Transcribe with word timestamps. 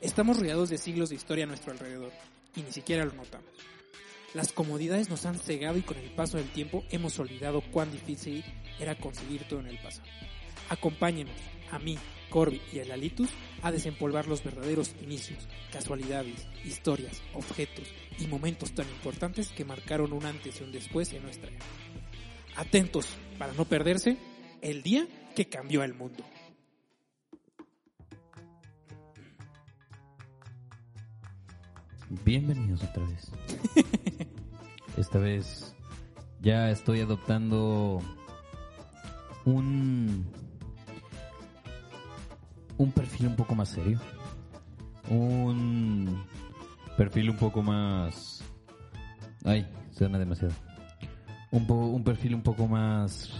Estamos 0.00 0.38
rodeados 0.38 0.70
de 0.70 0.78
siglos 0.78 1.10
de 1.10 1.16
historia 1.16 1.44
a 1.44 1.46
nuestro 1.46 1.72
alrededor 1.72 2.10
y 2.56 2.62
ni 2.62 2.72
siquiera 2.72 3.04
lo 3.04 3.12
notamos. 3.12 3.50
Las 4.32 4.50
comodidades 4.50 5.10
nos 5.10 5.26
han 5.26 5.38
cegado 5.38 5.76
y 5.76 5.82
con 5.82 5.98
el 5.98 6.10
paso 6.12 6.38
del 6.38 6.50
tiempo 6.50 6.84
hemos 6.90 7.18
olvidado 7.18 7.60
cuán 7.70 7.92
difícil 7.92 8.42
era 8.78 8.94
conseguir 8.94 9.46
todo 9.46 9.60
en 9.60 9.66
el 9.66 9.78
pasado. 9.78 10.08
Acompáñenos, 10.70 11.36
a 11.70 11.78
mí, 11.78 11.98
Corby 12.30 12.62
y 12.72 12.78
a 12.78 12.86
Lalitus, 12.86 13.28
a 13.60 13.72
desempolvar 13.72 14.26
los 14.26 14.42
verdaderos 14.42 14.94
inicios, 15.02 15.46
casualidades, 15.70 16.46
historias, 16.64 17.20
objetos 17.34 17.86
y 18.18 18.26
momentos 18.26 18.72
tan 18.72 18.88
importantes 18.88 19.48
que 19.48 19.66
marcaron 19.66 20.14
un 20.14 20.24
antes 20.24 20.60
y 20.60 20.64
un 20.64 20.72
después 20.72 21.12
en 21.12 21.24
nuestra 21.24 21.50
era. 21.50 21.64
Atentos 22.56 23.06
para 23.38 23.52
no 23.52 23.66
perderse 23.66 24.16
el 24.62 24.82
día 24.82 25.06
que 25.34 25.46
cambió 25.46 25.82
el 25.82 25.92
mundo. 25.92 26.24
Bienvenidos 32.24 32.82
otra 32.82 33.04
vez. 33.06 33.30
Esta 34.96 35.18
vez 35.18 35.74
ya 36.40 36.70
estoy 36.70 37.00
adoptando 37.00 38.00
un 39.44 40.26
un 42.78 42.92
perfil 42.92 43.28
un 43.28 43.36
poco 43.36 43.54
más 43.54 43.68
serio. 43.68 44.00
Un 45.08 46.24
perfil 46.96 47.30
un 47.30 47.36
poco 47.36 47.62
más 47.62 48.42
ay, 49.44 49.66
suena 49.92 50.18
demasiado. 50.18 50.54
Un 51.52 51.66
po- 51.66 51.74
un 51.74 52.02
perfil 52.04 52.34
un 52.34 52.42
poco 52.42 52.66
más 52.66 53.30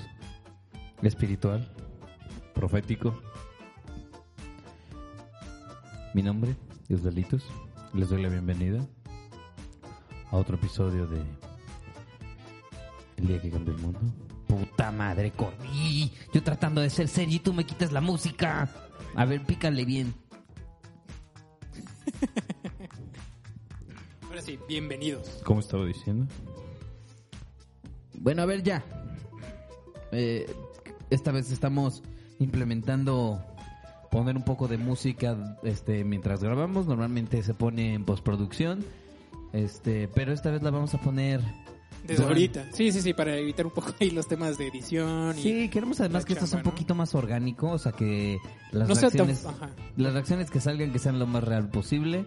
espiritual, 1.03 1.69
profético. 2.55 3.21
Mi 6.15 6.23
nombre 6.23 6.57
es 6.89 7.03
Delitos. 7.03 7.45
Les 7.93 8.09
doy 8.09 8.23
la 8.23 8.29
bienvenida 8.29 8.87
a 10.31 10.37
otro 10.37 10.55
episodio 10.57 11.09
de 11.09 11.21
El 13.17 13.27
día 13.27 13.43
que 13.43 13.51
cambió 13.51 13.75
el 13.75 13.81
mundo. 13.81 13.99
Puta 14.47 14.93
madre, 14.93 15.33
Corby. 15.33 16.13
Yo 16.33 16.43
tratando 16.45 16.81
de 16.81 16.91
ser 16.91 17.09
serio 17.09 17.37
y 17.37 17.41
tú 17.41 17.53
me 17.53 17.67
quitas 17.67 17.91
la 17.91 18.01
música. 18.01 18.69
A 19.17 19.25
ver, 19.25 19.45
pícale 19.45 19.85
bien. 19.85 20.15
Ahora 24.29 24.41
sí, 24.41 24.57
bienvenidos. 24.69 25.41
¿Cómo 25.45 25.59
estaba 25.59 25.85
diciendo? 25.85 26.33
Bueno, 28.15 28.43
a 28.43 28.47
ver 28.47 28.63
ya. 28.63 28.85
Eh, 30.13 30.49
esta 31.11 31.33
vez 31.33 31.51
estamos 31.51 32.05
implementando 32.39 33.45
Poner 34.11 34.37
un 34.37 34.43
poco 34.45 34.67
de 34.69 34.77
música 34.79 35.57
este 35.63 36.05
mientras 36.05 36.43
grabamos. 36.43 36.87
Normalmente 36.87 37.43
se 37.43 37.55
pone 37.55 37.95
en 37.95 38.05
postproducción. 38.05 38.85
Este, 39.53 40.09
pero 40.09 40.33
esta 40.33 40.51
vez 40.51 40.63
la 40.63 40.71
vamos 40.71 40.95
a 40.95 40.99
poner. 41.01 41.41
Desde 42.05 42.25
ahorita. 42.25 42.67
Sí, 42.73 42.93
sí, 42.93 43.03
sí, 43.03 43.13
para 43.13 43.37
evitar 43.37 43.67
un 43.67 43.73
poco 43.73 43.93
ahí 44.01 44.11
los 44.11 44.27
temas 44.27 44.57
de 44.59 44.69
edición. 44.69 45.39
Y 45.39 45.43
Sí, 45.43 45.69
queremos 45.69 46.01
además 46.01 46.25
que 46.25 46.33
esto 46.33 46.47
sea 46.47 46.59
un 46.59 46.63
chamba, 46.63 46.71
¿no? 46.71 46.75
poquito 46.75 46.95
más 46.95 47.15
orgánico, 47.15 47.71
o 47.71 47.79
sea 47.79 47.93
que 47.93 48.39
las 48.73 48.89
no 48.89 48.95
tan... 48.95 49.03
reacciones, 49.03 49.47
las 49.97 50.13
reacciones 50.13 50.51
que 50.51 50.61
salgan 50.61 50.93
que 50.93 50.99
sean 50.99 51.19
lo 51.19 51.27
más 51.27 51.45
real 51.45 51.69
posible, 51.69 52.25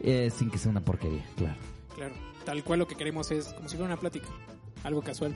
eh, 0.00 0.30
sin 0.36 0.50
que 0.50 0.58
sea 0.58 0.70
una 0.70 0.84
porquería, 0.84 1.24
claro. 1.36 1.56
claro. 1.94 2.14
Tal 2.44 2.62
cual 2.62 2.78
lo 2.80 2.86
que 2.86 2.94
queremos 2.94 3.30
es 3.32 3.46
como 3.54 3.68
si 3.68 3.76
fuera 3.76 3.92
una 3.92 4.00
plática. 4.00 4.28
Algo 4.84 5.02
casual. 5.02 5.34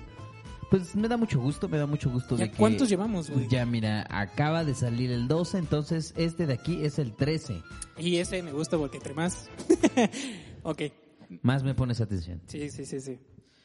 Pues 0.71 0.95
me 0.95 1.09
da 1.09 1.17
mucho 1.17 1.41
gusto, 1.41 1.69
me 1.69 1.79
da 1.79 1.87
mucho 1.87 2.09
gusto 2.11 2.37
¿Ya 2.37 2.45
de 2.45 2.51
que 2.53 2.57
cuántos 2.57 2.89
llevamos, 2.89 3.29
güey? 3.29 3.49
ya 3.49 3.67
mira, 3.67 4.07
acaba 4.09 4.65
de 4.65 4.77
salir 4.77 5.11
el 5.11 5.27
12, 5.27 5.59
entonces 5.59 6.15
este 6.17 6.47
de 6.47 6.55
aquí 6.55 6.85
es 6.85 7.01
el 7.01 7.17
13. 7.17 7.61
Y 7.99 8.17
ese 8.17 8.41
me 8.43 8.53
gusta 8.53 8.79
porque 8.79 8.99
entre 8.99 9.13
más... 9.13 9.51
ok. 10.63 10.83
Más 11.43 11.65
me 11.65 11.75
pones 11.75 12.01
atención. 12.01 12.41
Sí, 12.47 12.71
sí, 12.71 12.87
sí, 12.87 13.01
sí. 13.01 13.19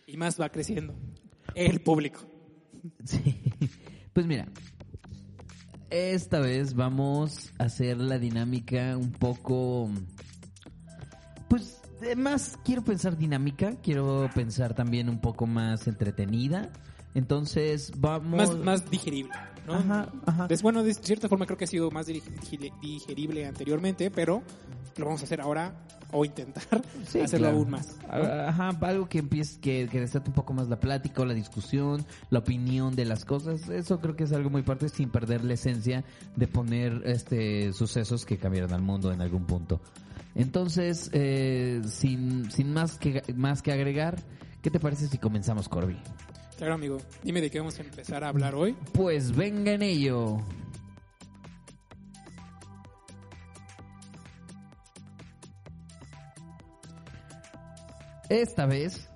Y 0.07 0.17
más 0.17 0.41
va 0.41 0.49
creciendo. 0.49 0.95
El 1.53 1.81
público. 1.81 2.19
Sí. 3.03 3.41
Pues 4.13 4.27
mira, 4.27 4.47
esta 5.89 6.39
vez 6.39 6.75
vamos 6.75 7.51
a 7.57 7.63
hacer 7.63 7.97
la 7.97 8.19
dinámica 8.19 8.95
un 8.95 9.11
poco... 9.11 9.89
Pues 11.49 11.81
más 12.15 12.59
quiero 12.63 12.83
pensar 12.83 13.17
dinámica, 13.17 13.75
quiero 13.81 14.29
pensar 14.35 14.75
también 14.75 15.09
un 15.09 15.19
poco 15.19 15.47
más 15.47 15.87
entretenida. 15.87 16.71
Entonces 17.15 17.91
vamos... 17.97 18.37
Más, 18.37 18.55
más 18.57 18.89
digerible, 18.91 19.33
¿no? 19.65 19.73
Ajá, 19.73 20.09
ajá. 20.25 20.47
Pues, 20.47 20.61
bueno, 20.61 20.83
de 20.83 20.93
cierta 20.93 21.27
forma 21.27 21.45
creo 21.45 21.57
que 21.57 21.63
ha 21.63 21.67
sido 21.67 21.89
más 21.89 22.05
digerible 22.07 23.47
anteriormente, 23.47 24.11
pero 24.11 24.43
lo 24.97 25.05
vamos 25.05 25.21
a 25.21 25.23
hacer 25.23 25.41
ahora 25.41 25.73
o 26.11 26.23
intentar 26.23 26.63
Sí, 27.07 27.19
hacerlo 27.19 27.47
claro. 27.47 27.57
aún 27.57 27.69
más. 27.69 27.97
¿no? 28.07 28.13
Ajá, 28.13 28.69
algo 28.81 29.07
que 29.07 29.19
empiece, 29.19 29.59
que, 29.59 29.87
que 29.89 29.99
desate 29.99 30.29
un 30.29 30.35
poco 30.35 30.53
más 30.53 30.67
la 30.67 30.79
plática 30.79 31.21
o 31.21 31.25
la 31.25 31.33
discusión, 31.33 32.05
la 32.29 32.39
opinión 32.39 32.95
de 32.95 33.05
las 33.05 33.25
cosas. 33.25 33.69
Eso 33.69 33.99
creo 33.99 34.15
que 34.15 34.25
es 34.25 34.33
algo 34.33 34.49
muy 34.49 34.61
parte 34.63 34.89
sin 34.89 35.09
perder 35.09 35.43
la 35.43 35.53
esencia 35.53 36.03
de 36.35 36.47
poner 36.47 37.01
este 37.05 37.73
sucesos 37.73 38.25
que 38.25 38.37
cambiaron 38.37 38.73
al 38.73 38.81
mundo 38.81 39.11
en 39.11 39.21
algún 39.21 39.45
punto. 39.45 39.81
Entonces, 40.35 41.09
eh, 41.13 41.81
sin, 41.87 42.51
sin 42.51 42.73
más 42.73 42.97
que 42.97 43.23
más 43.35 43.61
que 43.61 43.71
agregar, 43.71 44.21
¿qué 44.61 44.69
te 44.69 44.79
parece 44.79 45.07
si 45.07 45.17
comenzamos, 45.17 45.69
Corby? 45.69 45.97
Claro, 46.57 46.75
amigo. 46.75 46.97
Dime 47.23 47.41
de 47.41 47.49
qué 47.51 47.59
vamos 47.59 47.77
a 47.79 47.81
empezar 47.81 48.23
a 48.23 48.29
hablar 48.29 48.55
hoy. 48.55 48.75
Pues 48.93 49.35
venga 49.35 49.73
en 49.73 49.81
ello. 49.81 50.37
Esta 58.29 58.65
vez 58.65 59.07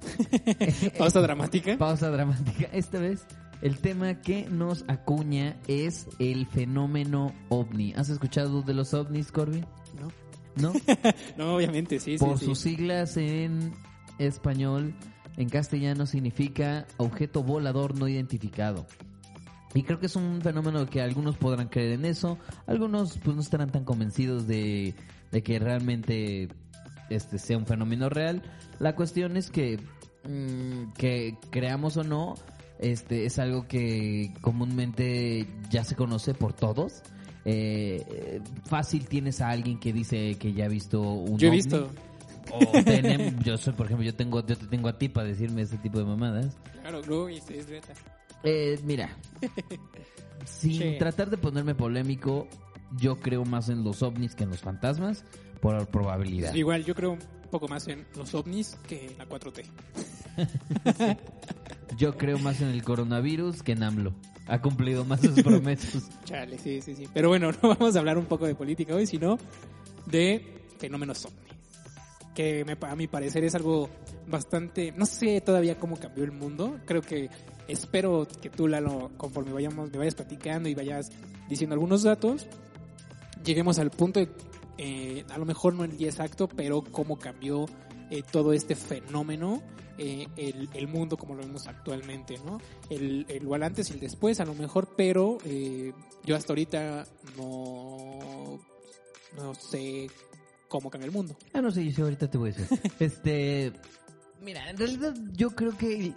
Pausa 0.97 1.21
dramática. 1.21 1.77
Pausa 1.77 2.09
dramática. 2.11 2.69
Esta 2.73 2.99
vez 2.99 3.25
el 3.61 3.79
tema 3.79 4.21
que 4.21 4.45
nos 4.49 4.85
acuña 4.87 5.57
es 5.67 6.07
el 6.19 6.45
fenómeno 6.45 7.33
ovni. 7.49 7.93
¿Has 7.95 8.09
escuchado 8.09 8.61
de 8.61 8.73
los 8.73 8.93
ovnis, 8.93 9.31
Corby? 9.31 9.65
¿No? 9.99 10.09
¿No? 10.55 10.73
No, 11.37 11.55
obviamente, 11.55 11.99
sí, 11.99 12.17
sí. 12.17 12.25
Por 12.25 12.37
sí. 12.37 12.45
sus 12.45 12.59
siglas 12.59 13.17
en 13.17 13.73
español, 14.17 14.93
en 15.39 15.49
castellano 15.49 16.05
significa 16.05 16.85
objeto 16.97 17.43
volador 17.43 17.97
no 17.97 18.09
identificado. 18.09 18.85
Y 19.73 19.83
creo 19.83 19.97
que 19.97 20.07
es 20.07 20.15
un 20.17 20.41
fenómeno 20.41 20.85
que 20.85 21.01
algunos 21.01 21.37
podrán 21.37 21.69
creer 21.69 21.93
en 21.93 22.03
eso, 22.03 22.37
algunos 22.67 23.17
pues 23.19 23.35
no 23.35 23.41
estarán 23.41 23.71
tan 23.71 23.85
convencidos 23.85 24.47
de, 24.47 24.93
de 25.31 25.41
que 25.41 25.57
realmente 25.57 26.49
este 27.09 27.39
sea 27.39 27.57
un 27.57 27.65
fenómeno 27.65 28.09
real. 28.09 28.43
La 28.79 28.95
cuestión 28.95 29.37
es 29.37 29.49
que 29.49 29.79
mm, 30.27 30.91
que 30.97 31.37
creamos 31.51 31.95
o 31.95 32.03
no, 32.03 32.35
este 32.77 33.25
es 33.25 33.39
algo 33.39 33.65
que 33.65 34.33
comúnmente 34.41 35.47
ya 35.69 35.85
se 35.85 35.95
conoce 35.95 36.33
por 36.33 36.51
todos. 36.51 37.01
Eh, 37.45 38.03
eh, 38.09 38.41
fácil 38.65 39.07
tienes 39.07 39.39
a 39.39 39.51
alguien 39.51 39.79
que 39.79 39.93
dice 39.93 40.35
que 40.37 40.51
ya 40.51 40.65
ha 40.65 40.69
visto 40.69 40.99
un 40.99 41.37
Yo 41.37 41.47
he 41.47 41.51
ovni. 41.51 42.08
Visto. 42.57 42.77
O 42.77 42.81
tenem- 42.83 43.43
yo 43.43 43.57
soy, 43.57 43.73
por 43.73 43.85
ejemplo, 43.85 44.05
yo 44.05 44.15
tengo, 44.15 44.45
yo 44.45 44.57
te 44.57 44.65
tengo 44.67 44.87
a 44.89 44.97
ti 44.97 45.09
para 45.09 45.27
decirme 45.27 45.61
ese 45.63 45.77
tipo 45.77 45.97
de 45.99 46.05
mamadas. 46.05 46.57
Claro, 46.81 47.01
no, 47.07 47.27
es, 47.29 47.49
es 47.49 47.67
neta. 47.69 47.93
Eh, 48.43 48.79
mira, 48.83 49.09
sin 50.45 50.73
Sí. 50.73 50.95
tratar 50.97 51.29
de 51.29 51.37
ponerme 51.37 51.75
polémico, 51.75 52.47
yo 52.97 53.17
creo 53.19 53.43
más 53.45 53.69
en 53.69 53.83
los 53.83 54.01
ovnis 54.03 54.35
que 54.35 54.43
en 54.45 54.49
los 54.51 54.59
fantasmas 54.59 55.23
por 55.61 55.85
probabilidad. 55.87 56.53
Igual, 56.53 56.85
yo 56.85 56.95
creo 56.95 57.11
un 57.11 57.19
poco 57.51 57.67
más 57.67 57.87
en 57.87 58.05
los 58.15 58.33
ovnis 58.33 58.77
que 58.87 59.07
en 59.07 59.17
la 59.17 59.27
4T. 59.27 59.63
Yo 61.97 62.15
creo 62.17 62.37
más 62.39 62.61
en 62.61 62.69
el 62.69 62.83
coronavirus 62.83 63.63
que 63.63 63.73
en 63.73 63.83
AMLO. 63.83 64.13
Ha 64.47 64.61
cumplido 64.61 65.03
más 65.05 65.21
sus 65.21 65.41
promesas. 65.43 66.09
Chale, 66.23 66.57
sí, 66.57 66.81
sí, 66.81 66.95
sí. 66.95 67.07
Pero 67.13 67.29
bueno, 67.29 67.51
no 67.51 67.69
vamos 67.69 67.95
a 67.95 67.99
hablar 67.99 68.17
un 68.17 68.25
poco 68.25 68.45
de 68.45 68.55
política 68.55 68.95
hoy, 68.95 69.05
sino 69.05 69.37
de 70.05 70.45
fenómenos 70.77 71.25
ovnis. 71.25 71.39
Que 72.39 72.63
me- 72.63 72.77
a 72.87 72.95
mi 72.95 73.07
parecer 73.07 73.43
es 73.43 73.53
algo 73.53 73.89
bastante... 74.25 74.93
No 74.93 75.05
sé 75.05 75.41
todavía 75.41 75.77
cómo 75.77 75.97
cambió 75.97 76.23
el 76.23 76.31
mundo. 76.31 76.79
Creo 76.85 77.01
que 77.01 77.29
espero 77.67 78.25
que 78.41 78.49
tú, 78.49 78.69
Lalo, 78.69 79.11
conforme 79.17 79.51
vayamos, 79.51 79.91
me 79.91 79.97
vayas 79.97 80.15
platicando 80.15 80.69
y 80.69 80.73
vayas 80.73 81.11
diciendo 81.49 81.73
algunos 81.73 82.03
datos, 82.03 82.47
lleguemos 83.43 83.77
al 83.77 83.91
punto 83.91 84.21
de, 84.21 84.29
eh, 84.77 85.25
a 85.29 85.37
lo 85.37 85.43
mejor 85.43 85.73
no 85.73 85.83
el 85.83 85.97
día 85.97 86.07
exacto, 86.07 86.47
pero 86.47 86.81
cómo 86.81 87.19
cambió 87.19 87.65
eh, 88.09 88.23
todo 88.31 88.53
este 88.53 88.73
fenómeno, 88.73 89.61
eh, 89.97 90.25
el, 90.37 90.69
el 90.73 90.87
mundo 90.87 91.17
como 91.17 91.35
lo 91.35 91.41
vemos 91.41 91.67
actualmente, 91.67 92.37
¿no? 92.45 92.61
El, 92.89 93.25
el 93.27 93.63
antes 93.63 93.89
y 93.89 93.95
el 93.95 93.99
después, 93.99 94.39
a 94.39 94.45
lo 94.45 94.53
mejor, 94.55 94.93
pero 94.95 95.39
eh, 95.43 95.91
yo 96.23 96.37
hasta 96.37 96.53
ahorita 96.53 97.05
no, 97.37 98.61
no 99.35 99.53
sé 99.55 100.07
cómo 100.69 100.89
cambia 100.89 101.07
el 101.07 101.11
mundo. 101.11 101.35
Ah, 101.53 101.61
no 101.61 101.69
sé, 101.71 101.83
yo 101.85 101.91
sí, 101.91 102.01
ahorita 102.01 102.29
te 102.29 102.37
voy 102.37 102.51
a 102.51 102.53
decir. 102.53 102.79
Este, 102.99 103.73
mira, 104.41 104.69
en 104.69 104.77
realidad 104.77 105.13
yo 105.33 105.49
creo 105.51 105.75
que 105.77 105.95
el- 105.99 106.15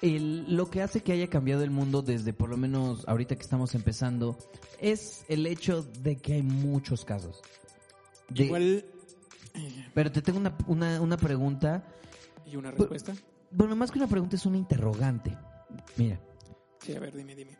el- 0.00 0.56
lo 0.56 0.70
que 0.70 0.80
hace 0.80 1.02
que 1.02 1.12
haya 1.12 1.28
cambiado 1.28 1.62
el 1.64 1.70
mundo 1.70 2.00
desde 2.02 2.32
por 2.32 2.48
lo 2.48 2.56
menos 2.56 3.06
ahorita 3.08 3.34
que 3.36 3.42
estamos 3.42 3.74
empezando 3.74 4.38
es 4.80 5.24
el 5.28 5.46
hecho 5.46 5.82
de 5.82 6.16
que 6.16 6.34
hay 6.34 6.42
muchos 6.42 7.04
casos. 7.04 7.42
De- 8.30 8.44
Igual, 8.44 8.84
Pero 9.94 10.12
te 10.12 10.22
tengo 10.22 10.38
una, 10.38 10.56
una, 10.68 11.00
una 11.00 11.16
pregunta. 11.16 11.84
y 12.46 12.56
una 12.56 12.70
respuesta. 12.70 13.12
Bueno, 13.50 13.74
más 13.74 13.90
que 13.90 13.98
una 13.98 14.06
pregunta, 14.06 14.36
es 14.36 14.46
una 14.46 14.56
interrogante. 14.58 15.36
Mira, 15.96 16.20
Sí, 16.80 16.94
a 16.94 17.00
ver, 17.00 17.14
dime, 17.16 17.34
dime. 17.34 17.58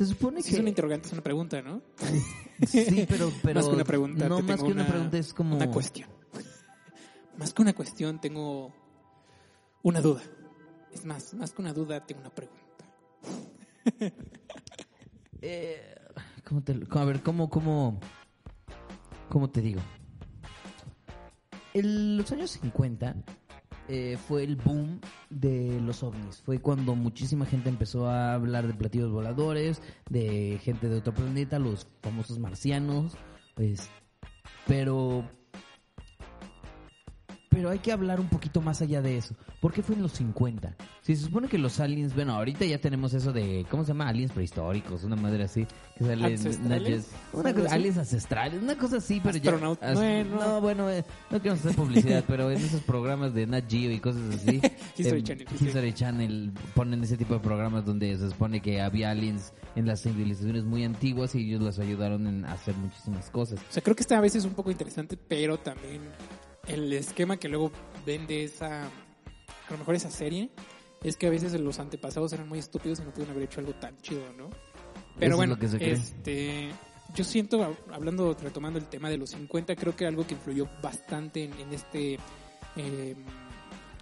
Se 0.00 0.06
supone 0.06 0.40
Si 0.40 0.48
que... 0.48 0.54
es 0.54 0.60
una 0.60 0.70
interrogante, 0.70 1.08
es 1.08 1.12
una 1.12 1.22
pregunta, 1.22 1.60
¿no? 1.60 1.82
Sí, 2.66 3.06
pero, 3.06 3.30
pero... 3.42 3.60
más 3.60 3.68
que 3.68 3.74
una 3.74 3.84
pregunta. 3.84 4.28
No, 4.30 4.36
te 4.36 4.42
más 4.44 4.56
tengo 4.56 4.68
que 4.68 4.72
una, 4.72 4.86
pregunta, 4.86 5.18
es 5.18 5.34
como... 5.34 5.56
Una 5.56 5.70
cuestión. 5.70 6.08
Más 7.36 7.52
que 7.52 7.62
una 7.62 7.74
cuestión, 7.74 8.20
tengo 8.20 8.72
una 9.82 10.00
duda. 10.00 10.22
Es 10.92 11.04
más, 11.06 11.32
más 11.34 11.52
que 11.52 11.62
una 11.62 11.72
duda, 11.72 12.04
tengo 12.06 12.20
una 12.22 12.34
pregunta. 12.34 12.84
Eh, 15.42 15.94
¿cómo 16.46 16.62
te, 16.62 16.78
a 16.90 17.04
ver, 17.06 17.22
¿cómo, 17.22 17.48
cómo, 17.48 17.98
cómo 19.30 19.48
te 19.48 19.62
digo? 19.62 19.80
En 21.72 22.18
los 22.18 22.30
años 22.30 22.50
50 22.50 23.16
eh, 23.92 24.16
fue 24.16 24.44
el 24.44 24.54
boom 24.54 25.00
de 25.30 25.80
los 25.80 26.04
ovnis. 26.04 26.40
Fue 26.42 26.60
cuando 26.60 26.94
muchísima 26.94 27.44
gente 27.44 27.68
empezó 27.68 28.06
a 28.08 28.34
hablar 28.34 28.68
de 28.68 28.74
platillos 28.74 29.10
voladores, 29.10 29.82
de 30.08 30.60
gente 30.62 30.88
de 30.88 30.98
otro 30.98 31.12
planeta, 31.12 31.58
los 31.58 31.88
famosos 32.00 32.38
marcianos. 32.38 33.16
Pues, 33.56 33.90
pero 34.68 35.28
pero 37.70 37.78
hay 37.78 37.84
que 37.84 37.92
hablar 37.92 38.18
un 38.18 38.28
poquito 38.28 38.60
más 38.60 38.82
allá 38.82 39.00
de 39.00 39.16
eso. 39.16 39.36
¿Por 39.60 39.72
qué 39.72 39.84
fue 39.84 39.94
en 39.94 40.02
los 40.02 40.10
50? 40.14 40.74
Si 41.02 41.14
se 41.14 41.22
supone 41.26 41.46
que 41.46 41.56
los 41.56 41.78
aliens, 41.78 42.16
bueno, 42.16 42.34
ahorita 42.34 42.64
ya 42.64 42.78
tenemos 42.78 43.14
eso 43.14 43.32
de, 43.32 43.64
¿cómo 43.70 43.84
se 43.84 43.88
llama? 43.92 44.08
Aliens 44.08 44.32
prehistóricos, 44.32 45.04
una 45.04 45.14
madre 45.14 45.44
así. 45.44 45.68
Que 45.96 46.04
sale 46.04 46.24
¿Ancestrales? 46.24 47.10
Una 47.32 47.50
¿Algo 47.50 47.62
cosa- 47.62 47.74
aliens 47.76 47.98
ancestrales, 47.98 48.60
una 48.60 48.76
cosa 48.76 48.96
así, 48.96 49.20
pero 49.22 49.36
Astronauta. 49.36 49.86
ya... 49.86 49.94
Bueno. 49.94 50.36
No, 50.40 50.60
bueno, 50.60 50.90
eh, 50.90 51.04
no 51.30 51.40
quiero 51.40 51.54
hacer 51.54 51.76
publicidad, 51.76 52.24
pero 52.26 52.50
en 52.50 52.58
esos 52.58 52.80
programas 52.80 53.34
de 53.34 53.46
Nat 53.46 53.70
Geo 53.70 53.92
y 53.92 54.00
cosas 54.00 54.34
así... 54.34 54.60
History 54.98 55.20
em, 55.20 55.24
Channel. 55.24 55.46
History 55.60 55.92
Channel 55.92 56.52
ponen 56.74 57.04
ese 57.04 57.16
tipo 57.16 57.34
de 57.34 57.40
programas 57.40 57.84
donde 57.84 58.16
se 58.18 58.30
supone 58.30 58.60
que 58.60 58.80
había 58.80 59.12
aliens 59.12 59.52
en 59.76 59.86
las 59.86 60.02
civilizaciones 60.02 60.64
muy 60.64 60.82
antiguas 60.82 61.36
y 61.36 61.46
ellos 61.46 61.62
los 61.62 61.78
ayudaron 61.78 62.26
en 62.26 62.44
hacer 62.46 62.74
muchísimas 62.74 63.30
cosas. 63.30 63.60
O 63.60 63.72
sea, 63.72 63.80
creo 63.80 63.94
que 63.94 64.02
está 64.02 64.18
a 64.18 64.20
veces 64.20 64.44
un 64.44 64.54
poco 64.54 64.72
interesante, 64.72 65.16
pero 65.16 65.56
también 65.56 66.00
el 66.66 66.92
esquema 66.92 67.36
que 67.38 67.48
luego 67.48 67.70
vende 68.06 68.44
esa, 68.44 68.84
a 68.84 69.70
lo 69.70 69.78
mejor 69.78 69.94
esa 69.94 70.10
serie, 70.10 70.50
es 71.02 71.16
que 71.16 71.26
a 71.26 71.30
veces 71.30 71.52
los 71.60 71.78
antepasados 71.78 72.32
eran 72.32 72.48
muy 72.48 72.58
estúpidos 72.58 73.00
y 73.00 73.02
no 73.04 73.10
pudieron 73.10 73.32
haber 73.32 73.44
hecho 73.44 73.60
algo 73.60 73.72
tan 73.74 73.96
chido, 74.02 74.22
¿no? 74.36 74.50
Pero 75.18 75.32
es 75.32 75.36
bueno, 75.36 75.56
cree. 75.58 75.92
este, 75.92 76.70
yo 77.14 77.24
siento, 77.24 77.58
hab- 77.60 77.76
hablando, 77.92 78.34
retomando 78.40 78.78
el 78.78 78.86
tema 78.86 79.08
de 79.10 79.16
los 79.18 79.30
50, 79.30 79.74
creo 79.76 79.96
que 79.96 80.06
algo 80.06 80.26
que 80.26 80.34
influyó 80.34 80.68
bastante 80.82 81.44
en, 81.44 81.52
en 81.54 81.72
este 81.72 82.18
eh, 82.76 83.16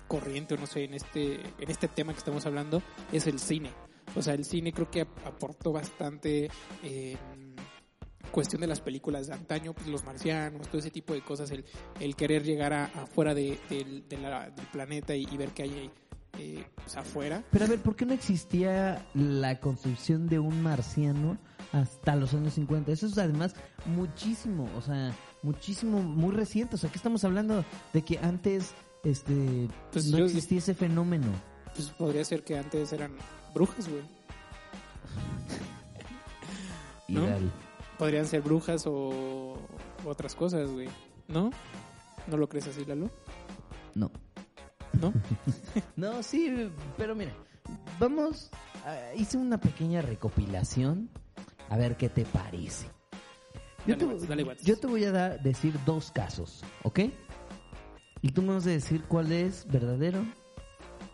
corriente, 0.07 0.55
o 0.55 0.57
no 0.59 0.67
sé, 0.67 0.85
en 0.85 0.95
este, 0.95 1.35
en 1.37 1.71
este 1.71 1.89
tema 1.89 2.13
que 2.13 2.19
estamos 2.19 2.47
hablando, 2.47 2.83
es 3.13 3.27
el 3.27 3.39
cine. 3.39 3.71
O 4.17 4.23
sea, 4.23 4.35
el 4.35 4.45
cine 4.45 4.73
creo 4.73 4.91
que 4.91 5.03
ap- 5.03 5.27
aportó 5.27 5.71
bastante 5.73 6.51
eh, 6.83 7.17
cuestión 8.31 8.61
de 8.61 8.67
las 8.67 8.81
películas 8.81 9.27
de 9.27 9.35
antaño, 9.35 9.73
pues 9.75 9.87
los 9.87 10.05
marcianos, 10.05 10.69
todo 10.69 10.79
ese 10.79 10.91
tipo 10.91 11.13
de 11.15 11.23
cosas, 11.23 11.51
el, 11.51 11.65
el 12.01 12.15
querer 12.17 12.43
llegar 12.45 12.73
a, 12.73 12.85
afuera 12.87 13.35
de, 13.35 13.59
del- 13.71 14.09
de 14.09 14.19
la- 14.19 14.51
del 14.51 14.67
planeta 14.67 15.15
y, 15.15 15.27
y 15.31 15.37
ver 15.37 15.51
qué 15.51 15.63
hay 15.65 15.91
eh, 16.39 16.65
pues, 16.77 16.97
afuera. 16.97 17.43
Pero 17.51 17.65
a 17.65 17.69
ver, 17.69 17.81
¿por 17.81 17.97
qué 17.97 18.05
no 18.07 18.13
existía 18.15 19.07
la 19.15 19.59
construcción 19.61 20.29
de 20.29 20.39
un 20.39 20.63
marciano 20.63 21.37
hasta 21.73 22.15
los 22.17 22.33
años 22.35 22.55
50? 22.55 22.93
Eso 22.93 23.07
es 23.07 23.19
además 23.19 23.55
muchísimo, 23.87 24.69
o 24.77 24.83
sea, 24.83 25.13
muchísimo, 25.43 26.01
muy 26.03 26.33
reciente. 26.35 26.77
O 26.77 26.79
sea, 26.79 26.91
que 26.91 26.97
estamos 26.97 27.25
hablando 27.25 27.65
de 27.93 28.03
que 28.03 28.19
antes 28.19 28.73
este 29.05 29.69
Pues 29.93 30.07
no 30.07 30.19
yo- 30.19 30.27
existía 30.27 30.59
ese 30.59 30.75
fenómeno. 30.75 31.27
Pues 31.75 31.89
podría 31.91 32.25
ser 32.25 32.43
que 32.45 32.57
antes 32.59 32.93
eran 32.93 33.13
brujas, 33.55 33.89
güey. 33.89 34.03
¿No? 37.09 37.25
Ideal. 37.25 37.51
Podrían 37.99 38.27
ser 38.27 38.43
brujas 38.43 38.85
o 38.87 39.57
otras 40.05 40.35
cosas, 40.35 40.71
güey. 40.71 40.89
¿No? 41.27 41.51
¿No 42.27 42.37
lo 42.37 42.49
crees 42.49 42.69
así, 42.69 42.85
Lalo? 42.85 43.11
No. 43.95 44.11
¿No? 45.01 45.13
No, 45.97 46.23
sí, 46.23 46.71
pero 46.97 47.15
mira, 47.15 47.33
vamos, 47.99 48.51
ah, 48.85 48.97
hice 49.17 49.37
una 49.37 49.59
pequeña 49.61 50.01
recopilación, 50.01 51.11
a 51.69 51.77
ver 51.77 51.97
qué 51.97 52.09
te 52.09 52.25
parece. 52.25 52.87
Yo, 53.87 53.95
Dale, 53.95 53.97
te, 53.97 54.05
Watts, 54.07 54.29
dale, 54.29 54.45
Watts. 54.45 54.63
yo 54.65 54.77
te 54.79 54.87
voy 54.87 55.05
a 55.05 55.13
dar, 55.13 55.43
decir 55.43 55.75
dos 55.85 56.11
casos, 56.13 56.63
¿ok? 56.85 57.01
Y 58.23 58.31
tú 58.31 58.43
me 58.43 58.55
vas 58.55 58.67
a 58.67 58.71
decir 58.71 59.03
cuál 59.09 59.33
es 59.33 59.67
verdadero 59.67 60.25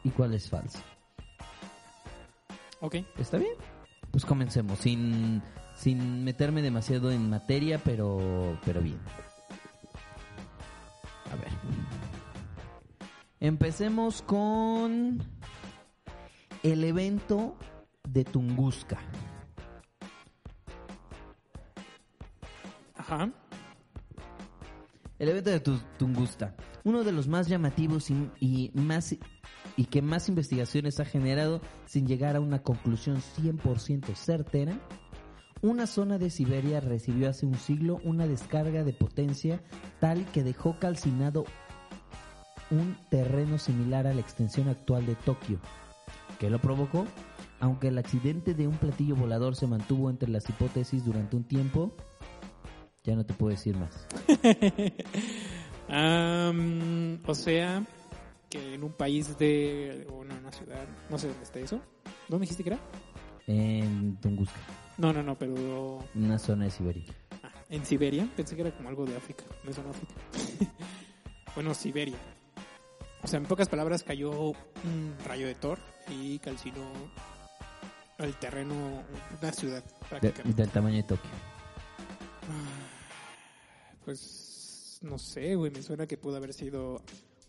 y 0.02 0.10
cuál 0.10 0.34
es 0.34 0.48
falso. 0.50 0.78
Ok. 2.80 2.96
¿Está 3.18 3.38
bien? 3.38 3.54
Pues 4.10 4.24
comencemos, 4.24 4.78
sin, 4.80 5.42
sin 5.74 6.24
meterme 6.24 6.62
demasiado 6.62 7.10
en 7.10 7.28
materia, 7.30 7.78
pero, 7.84 8.58
pero 8.64 8.80
bien. 8.80 8.98
A 11.32 11.36
ver. 11.36 11.48
Empecemos 13.40 14.22
con 14.22 15.22
el 16.62 16.84
evento 16.84 17.56
de 18.08 18.24
Tunguska. 18.24 18.98
Ajá. 22.96 23.30
El 25.18 25.28
evento 25.28 25.50
de 25.50 25.60
Tu- 25.60 25.78
Tunguska, 25.98 26.54
uno 26.84 27.04
de 27.04 27.12
los 27.12 27.28
más 27.28 27.48
llamativos 27.48 28.10
y, 28.10 28.30
y 28.40 28.70
más 28.74 29.14
y 29.76 29.84
que 29.86 30.02
más 30.02 30.28
investigaciones 30.28 31.00
ha 31.00 31.04
generado 31.04 31.60
sin 31.86 32.06
llegar 32.06 32.36
a 32.36 32.40
una 32.40 32.62
conclusión 32.62 33.20
100% 33.20 34.14
certera. 34.14 34.78
Una 35.64 35.86
zona 35.86 36.18
de 36.18 36.28
Siberia 36.28 36.80
recibió 36.80 37.30
hace 37.30 37.46
un 37.46 37.54
siglo 37.54 37.98
una 38.04 38.26
descarga 38.26 38.84
de 38.84 38.92
potencia 38.92 39.62
tal 39.98 40.26
que 40.26 40.42
dejó 40.42 40.78
calcinado 40.78 41.46
un 42.70 42.98
terreno 43.08 43.56
similar 43.56 44.06
a 44.06 44.12
la 44.12 44.20
extensión 44.20 44.68
actual 44.68 45.06
de 45.06 45.14
Tokio. 45.14 45.58
¿Qué 46.38 46.50
lo 46.50 46.58
provocó? 46.60 47.06
Aunque 47.60 47.88
el 47.88 47.96
accidente 47.96 48.52
de 48.52 48.68
un 48.68 48.76
platillo 48.76 49.16
volador 49.16 49.56
se 49.56 49.66
mantuvo 49.66 50.10
entre 50.10 50.28
las 50.28 50.46
hipótesis 50.50 51.02
durante 51.02 51.34
un 51.34 51.44
tiempo, 51.44 51.96
ya 53.02 53.16
no 53.16 53.24
te 53.24 53.32
puedo 53.32 53.50
decir 53.50 53.74
más. 53.74 54.06
O 57.26 57.34
sea, 57.34 57.82
que 58.50 58.74
en 58.74 58.84
un 58.84 58.92
país 58.92 59.38
de. 59.38 60.06
o 60.12 60.24
en 60.24 60.32
una 60.32 60.52
ciudad. 60.52 60.84
No 61.08 61.18
sé 61.18 61.28
dónde 61.28 61.42
está 61.42 61.58
eso. 61.58 61.80
¿Dónde 62.28 62.44
dijiste 62.44 62.64
que 62.64 62.70
era? 62.70 62.80
En 63.46 64.16
Tunguska, 64.20 64.58
No, 64.98 65.12
no, 65.12 65.22
no, 65.22 65.36
pero. 65.36 65.98
una 66.14 66.38
zona 66.38 66.64
de 66.66 66.70
Siberia. 66.70 67.04
ah, 67.42 67.50
en 67.68 67.84
Siberia. 67.84 68.28
Pensé 68.36 68.54
que 68.54 68.62
era 68.62 68.70
como 68.76 68.88
algo 68.88 69.04
de 69.04 69.16
África. 69.16 69.44
No 69.64 69.70
es 69.70 69.78
África. 69.78 70.14
bueno, 71.54 71.74
Siberia. 71.74 72.16
O 73.22 73.26
sea, 73.26 73.38
en 73.38 73.46
pocas 73.46 73.68
palabras, 73.68 74.02
cayó 74.02 74.30
un 74.50 75.14
rayo 75.26 75.46
de 75.46 75.54
Thor 75.54 75.78
y 76.10 76.38
calcinó 76.38 76.82
el 78.18 78.34
terreno, 78.34 78.74
una 79.40 79.52
ciudad 79.52 79.82
De- 79.82 80.06
prácticamente. 80.08 80.62
del 80.62 80.70
tamaño 80.70 80.96
de 80.96 81.02
Tokio. 81.04 81.30
Pues 84.04 84.98
no 85.02 85.18
sé, 85.18 85.54
güey, 85.54 85.70
me 85.70 85.82
suena 85.82 86.06
que 86.06 86.16
pudo 86.16 86.36
haber 86.36 86.52
sido 86.52 87.02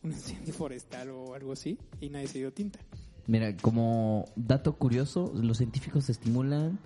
un 0.03 0.11
incendio 0.11 0.53
forestal 0.53 1.09
o 1.09 1.33
algo 1.33 1.51
así 1.53 1.77
y 1.99 2.09
nadie 2.09 2.27
se 2.27 2.39
dio 2.39 2.53
tinta. 2.53 2.79
Mira, 3.27 3.55
como 3.57 4.25
dato 4.35 4.77
curioso, 4.77 5.31
los 5.35 5.57
científicos 5.57 6.09
estimulan, 6.09 6.79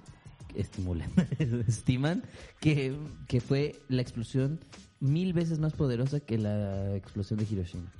estimulan, 0.56 1.12
estiman 1.68 2.24
que, 2.60 2.96
que 3.28 3.42
fue 3.42 3.76
la 3.90 4.02
explosión 4.02 4.60
mil 5.00 5.34
veces 5.34 5.60
más 5.60 5.74
poderosa 5.74 6.20
que 6.20 6.38
la 6.38 6.96
explosión 6.96 7.40
de 7.40 7.46
Hiroshima. 7.50 7.92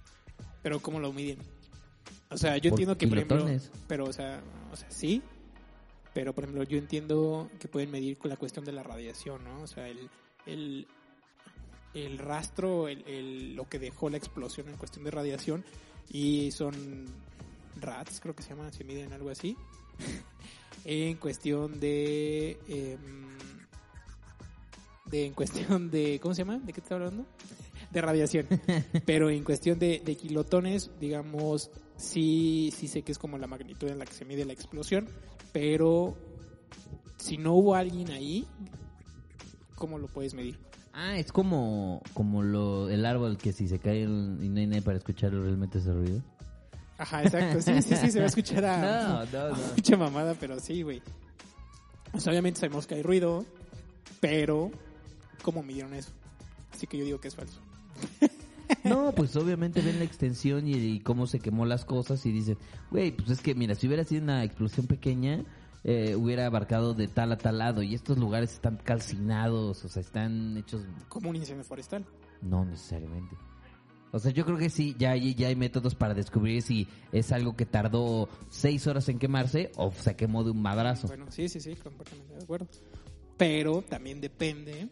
Pero 0.64 0.80
¿cómo 0.82 1.00
lo 1.00 1.14
miden? 1.14 1.38
O 2.32 2.38
sea, 2.38 2.58
yo 2.58 2.70
Por 2.72 2.80
entiendo 2.80 2.98
que, 2.98 3.08
por 3.08 3.18
ejemplo, 3.18 3.38
kilotones. 3.38 3.72
pero, 3.88 4.06
o 4.06 4.14
sea, 4.14 4.42
o 4.72 4.76
sea, 4.76 4.90
sí, 4.92 5.22
pero, 6.14 6.34
por 6.34 6.44
ejemplo, 6.44 6.64
yo 6.64 6.78
entiendo 6.78 7.50
que 7.60 7.68
pueden 7.68 7.90
medir 7.92 8.18
con 8.18 8.30
la 8.30 8.38
cuestión 8.38 8.66
de 8.66 8.72
la 8.72 8.84
radiación, 8.84 9.44
¿no? 9.44 9.62
O 9.62 9.68
sea, 9.68 9.88
el, 9.88 10.10
el, 10.46 10.88
el 11.94 12.18
rastro, 12.18 12.88
el, 12.88 13.04
el- 13.08 13.56
lo 13.56 13.68
que 13.70 13.80
dejó 13.80 14.10
la 14.10 14.18
explosión 14.18 14.68
en 14.70 14.76
cuestión 14.76 15.06
de 15.06 15.12
radiación, 15.12 15.64
y 16.12 16.52
son 16.52 17.06
RATs, 17.80 18.20
creo 18.20 18.36
que 18.36 18.44
se 18.44 18.50
llaman, 18.50 18.74
se 18.74 18.84
miden 18.84 19.14
algo 19.14 19.30
así, 19.30 19.56
en 20.86 21.18
cuestión 21.18 21.80
de... 21.80 22.60
em, 22.68 23.00
de 25.12 25.26
en 25.26 25.34
cuestión 25.34 25.90
de... 25.90 26.20
¿Cómo 26.22 26.34
se 26.36 26.44
llama? 26.44 26.60
¿De 26.60 26.68
qué 26.68 26.82
te 26.82 26.86
estaba 26.86 27.06
hablando? 27.06 27.28
De 27.92 28.02
radiación. 28.02 28.46
Pero 29.06 29.30
en 29.30 29.44
cuestión 29.44 29.80
de, 29.80 30.02
de 30.06 30.16
kilotones, 30.16 30.92
digamos, 31.00 31.72
sí, 31.98 32.72
sí 32.76 32.88
sé 32.88 33.02
que 33.02 33.12
es 33.12 33.18
como 33.18 33.38
la 33.38 33.48
magnitud 33.48 33.88
en 33.90 33.98
la 34.00 34.06
que 34.06 34.14
se 34.14 34.26
mide 34.26 34.46
la 34.46 34.54
explosión, 34.54 35.08
pero 35.52 36.16
si 37.18 37.38
no 37.38 37.56
hubo 37.56 37.74
alguien 37.76 38.12
ahí, 38.12 38.46
¿cómo 39.76 39.98
lo 39.98 40.08
puedes 40.08 40.34
medir? 40.36 40.58
Ah, 40.94 41.18
es 41.18 41.32
como, 41.32 42.02
como 42.14 42.44
lo, 42.44 42.90
el 42.90 43.06
árbol 43.06 43.38
que 43.38 43.52
si 43.54 43.68
se 43.68 43.80
cae 43.80 44.04
el- 44.04 44.38
y 44.42 44.50
no 44.50 44.60
hay 44.60 44.68
nadie 44.68 44.82
para 44.84 44.98
escucharlo, 44.98 45.42
realmente 45.44 45.80
hace 45.80 45.92
ruido. 45.92 46.22
Ajá, 47.00 47.24
exacto. 47.24 47.62
Sí, 47.62 47.82
sí, 47.82 47.96
sí, 47.96 48.12
se 48.12 48.20
va 48.20 48.26
a 48.26 48.28
escuchar 48.28 48.66
a, 48.66 48.78
No, 49.08 49.26
no, 49.26 49.50
no. 49.56 49.58
mucha 49.76 49.98
mamada, 49.98 50.36
pero 50.40 50.60
sí, 50.60 50.84
güey. 50.84 51.02
O 52.14 52.20
sea, 52.20 52.32
obviamente 52.32 52.60
sabemos 52.60 52.86
que 52.88 52.96
hay 52.96 53.04
ruido, 53.04 53.46
pero 54.20 54.70
¿cómo 55.42 55.64
midieron 55.64 55.94
eso? 55.94 56.12
Así 56.74 56.86
que 56.88 56.98
yo 56.98 57.06
digo 57.06 57.20
que 57.20 57.30
es 57.30 57.36
falso. 57.36 57.60
No, 58.84 59.12
pues 59.16 59.36
obviamente 59.36 59.82
ven 59.82 60.00
la 60.00 60.06
extensión 60.06 60.68
y, 60.68 60.74
y 60.74 61.00
cómo 61.00 61.26
se 61.28 61.40
quemó 61.40 61.66
las 61.66 61.86
cosas 61.86 62.26
y 62.26 62.32
dicen, 62.32 62.58
güey, 62.92 63.12
pues 63.12 63.30
es 63.30 63.42
que 63.42 63.56
mira, 63.56 63.76
si 63.76 63.88
hubiera 63.88 64.04
sido 64.04 64.24
una 64.24 64.44
explosión 64.44 64.88
pequeña, 64.88 65.44
eh, 65.84 66.16
hubiera 66.16 66.46
abarcado 66.46 66.94
de 66.94 67.08
tal 67.08 67.32
a 67.32 67.38
tal 67.38 67.60
lado 67.60 67.82
y 67.84 67.96
estos 67.96 68.18
lugares 68.18 68.52
están 68.54 68.78
calcinados, 68.78 69.86
o 69.86 69.90
sea, 69.90 70.02
están 70.02 70.58
hechos, 70.58 70.82
Como 71.08 71.30
un 71.30 71.36
incendio 71.38 71.64
forestal. 71.64 72.06
no 72.42 72.66
necesariamente. 72.66 73.36
O 74.12 74.20
sea, 74.20 74.32
yo 74.32 74.46
creo 74.46 74.58
que 74.58 74.70
sí, 74.70 74.96
ya 74.98 75.12
hay, 75.12 75.36
ya 75.36 75.48
hay 75.50 75.56
métodos 75.56 75.94
para 75.96 76.14
descubrir 76.14 76.62
si 76.62 76.88
es 77.12 77.32
algo 77.32 77.56
que 77.56 77.66
tardó 77.66 78.28
seis 78.50 78.88
horas 78.88 79.08
en 79.10 79.20
quemarse 79.20 79.72
o 79.76 79.92
se 79.92 80.16
quemó 80.16 80.44
de 80.44 80.52
un 80.52 80.62
madrazo. 80.62 81.08
Bueno, 81.08 81.26
sí, 81.30 81.48
sí, 81.48 81.60
sí, 81.60 81.76
completamente 81.76 82.34
de 82.36 82.44
acuerdo. 82.44 82.68
Pero 83.38 83.84
también 83.84 84.20
depende 84.20 84.90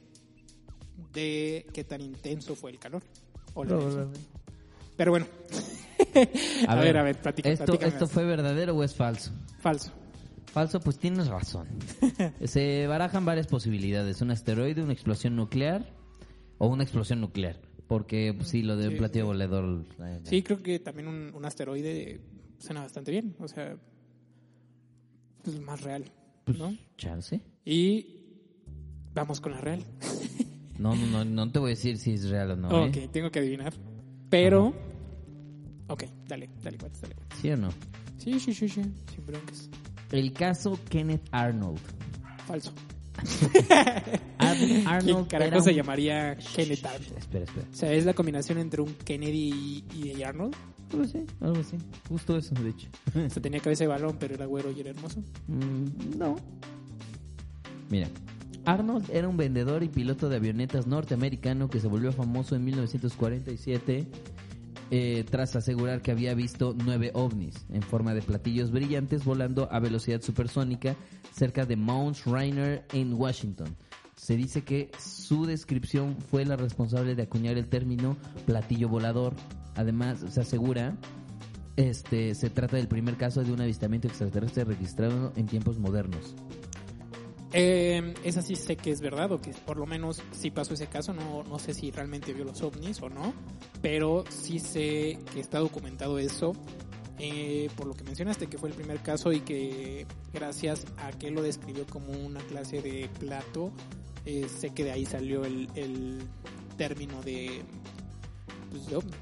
de 1.13 1.65
qué 1.74 1.83
tan 1.83 2.01
intenso 2.01 2.55
fue 2.55 2.71
el 2.71 2.79
calor. 2.79 3.01
o 3.53 3.63
la 3.65 3.75
energía. 3.75 4.07
Pero 4.95 5.12
bueno. 5.12 5.27
a, 6.67 6.75
ver, 6.79 6.97
a 6.97 7.03
ver, 7.03 7.19
platica, 7.21 7.50
¿Esto, 7.50 7.65
platícame 7.65 7.89
¿Esto 7.91 8.05
más. 8.05 8.12
fue 8.12 8.25
verdadero 8.25 8.75
o 8.75 8.83
es 8.83 8.95
falso? 8.95 9.31
falso. 9.59 9.91
Falso, 10.53 10.79
pues 10.79 10.97
tienes 10.97 11.27
razón. 11.27 11.67
Se 12.45 12.88
barajan 12.88 13.25
varias 13.25 13.47
posibilidades. 13.47 14.21
Un 14.21 14.31
asteroide, 14.31 14.81
una 14.81 14.93
explosión 14.93 15.36
nuclear 15.36 15.91
o 16.57 16.67
una 16.67 16.83
explosión 16.83 17.21
nuclear. 17.21 17.57
Porque 17.88 18.34
pues, 18.36 18.50
sí, 18.50 18.62
lo 18.63 18.75
del 18.75 18.91
Sí, 18.91 18.98
platillo 18.98 19.24
sí. 19.25 19.27
volador. 19.27 19.86
eh, 20.01 20.20
Sí, 20.24 20.44
creo 20.44 20.62
que 20.62 20.79
también 20.79 21.08
un, 21.08 21.32
un 21.34 21.46
asteroide 21.46 22.20
suena 22.60 22.82
bastante 22.82 23.12
bien. 23.12 23.36
O 23.39 23.48
sea, 23.48 23.77
pues 25.44 25.60
más 25.62 25.82
real, 25.82 26.03
¿no? 26.58 26.75
¿Chance? 26.98 27.39
Y 27.63 28.20
vamos 29.13 29.39
con 29.41 29.53
la 29.53 29.62
real. 29.62 29.84
No, 30.79 30.96
no, 30.96 31.08
no, 31.08 31.25
no 31.25 31.51
te 31.51 31.58
voy 31.58 31.70
a 31.70 31.74
decir 31.74 31.98
si 31.98 32.12
es 32.13 32.29
real 32.29 32.51
o 32.51 32.56
no. 32.56 32.86
¿eh? 32.86 32.89
ok, 32.89 33.12
tengo 33.12 33.32
que 33.32 33.39
adivinar. 33.39 33.74
Pero. 34.29 34.75
Ok, 35.88 36.03
dale, 36.27 36.51
dale, 36.62 36.77
cuates, 36.77 37.01
dale. 37.01 37.15
cuates. 37.15 37.39
¿Sí 37.39 37.50
o 37.50 37.58
no? 37.58 37.70
Sí, 38.17 38.39
sí, 38.39 38.53
sí, 38.53 38.70
sí, 38.70 38.84
sin 39.12 39.25
broncas. 39.25 39.72
El 40.12 40.32
caso 40.34 40.77
Kenneth 40.88 41.27
Arnold. 41.32 41.79
Falso. 42.46 42.72
Ar- 44.38 44.57
¿Quién 44.57 44.88
Arnold 44.88 45.27
carajo 45.27 45.62
se 45.62 45.74
llamaría 45.74 46.38
Kenneth 46.55 46.86
Arnold? 46.86 47.17
Espera, 47.17 47.43
espera. 47.45 47.67
O 47.71 47.75
sea, 47.75 47.91
es 47.93 48.05
la 48.05 48.13
combinación 48.13 48.57
entre 48.59 48.81
un 48.81 48.93
Kennedy 48.93 49.83
y, 49.93 50.12
y 50.17 50.24
Arnold. 50.24 50.55
Algo 50.91 51.03
así, 51.03 51.25
algo 51.41 51.59
así. 51.59 51.77
Justo 52.07 52.38
eso, 52.38 52.55
de 52.55 52.69
hecho. 52.69 52.88
O 53.25 53.29
sea, 53.29 53.41
tenía 53.41 53.59
cabeza 53.59 53.83
de 53.83 53.88
balón, 53.89 54.15
pero 54.19 54.36
era 54.36 54.45
güero 54.45 54.71
y 54.71 54.79
era 54.79 54.91
hermoso. 54.91 55.21
Mm, 55.47 56.17
no. 56.17 56.36
Mira, 57.89 58.07
Arnold 58.65 59.09
era 59.12 59.27
un 59.27 59.36
vendedor 59.38 59.83
y 59.83 59.89
piloto 59.89 60.29
de 60.29 60.38
avionetas 60.38 60.88
norteamericano 60.88 61.69
que 61.69 61.79
se 61.79 61.88
volvió 61.88 62.12
famoso 62.13 62.55
en 62.55 62.63
1947 62.65 64.07
eh, 64.91 65.25
tras 65.29 65.56
asegurar 65.56 66.01
que 66.01 66.12
había 66.12 66.34
visto 66.34 66.75
nueve 66.86 67.12
ovnis 67.13 67.65
en 67.70 67.82
forma 67.82 68.13
de 68.13 68.22
platillos 68.22 68.72
brillantes 68.72 69.25
volando 69.25 69.67
a 69.72 69.79
velocidad 69.79 70.22
supersónica 70.22 70.96
cerca 71.32 71.65
de 71.65 71.75
Mount 71.75 72.17
Rainier 72.25 72.86
en 72.94 73.13
Washington. 73.13 73.75
Se 74.15 74.36
dice 74.36 74.63
que 74.63 74.91
su 74.98 75.46
descripción 75.46 76.17
fue 76.17 76.46
la 76.46 76.56
responsable 76.56 77.15
de 77.15 77.24
acuñar 77.24 77.58
el 77.58 77.67
término 77.70 78.17
platillo 78.46 78.89
volador. 78.89 79.36
Además, 79.75 80.25
se 80.29 80.41
asegura 80.41 80.98
este, 81.77 82.34
se 82.34 82.50
trata 82.50 82.75
del 82.75 82.88
primer 82.88 83.17
caso 83.17 83.44
de 83.44 83.53
un 83.53 83.62
avistamiento 83.62 84.08
extraterrestre 84.08 84.63
registrado 84.63 85.32
en 85.36 85.46
tiempos 85.46 85.77
modernos. 85.77 86.36
Eh, 87.59 88.13
esa 88.23 88.43
sí 88.43 88.55
sé 88.55 88.75
que 88.75 88.91
es 88.91 89.01
verdad, 89.01 89.31
o 89.31 89.41
que 89.41 89.49
por 89.65 89.77
lo 89.77 89.87
menos 89.87 90.21
sí 90.31 90.51
pasó 90.51 90.75
ese 90.75 90.85
caso. 90.87 91.11
No, 91.13 91.43
no 91.43 91.57
sé 91.57 91.73
si 91.73 91.89
realmente 91.89 92.31
vio 92.33 92.45
los 92.45 92.61
ovnis 92.61 93.01
o 93.01 93.09
no, 93.09 93.33
pero 93.81 94.25
sí 94.29 94.59
sé 94.59 95.17
que 95.33 95.39
está 95.39 95.57
documentado 95.59 96.19
eso. 96.19 96.53
eh, 97.19 97.67
por 97.75 97.87
lo 97.87 97.95
que 97.95 98.03
mencionaste, 98.03 98.45
que 98.45 98.59
fue 98.59 98.69
el 98.69 98.75
primer 98.75 98.99
caso 99.01 99.31
y 99.33 99.39
que 99.41 100.05
gracias 100.33 100.85
a 100.97 101.11
que 101.13 101.31
lo 101.31 101.41
describió 101.41 101.83
como 101.87 102.11
una 102.11 102.41
clase 102.41 102.79
de 102.83 103.09
plato, 103.19 103.71
eh, 104.25 104.47
sé 104.49 104.69
que 104.69 104.83
de 104.83 104.91
ahí 104.91 105.05
salió 105.07 105.43
el, 105.43 105.67
el 105.73 106.19
término 106.77 107.23
de, 107.23 107.63
pues, 108.69 108.85
de 108.85 108.97
ovni. 108.97 109.13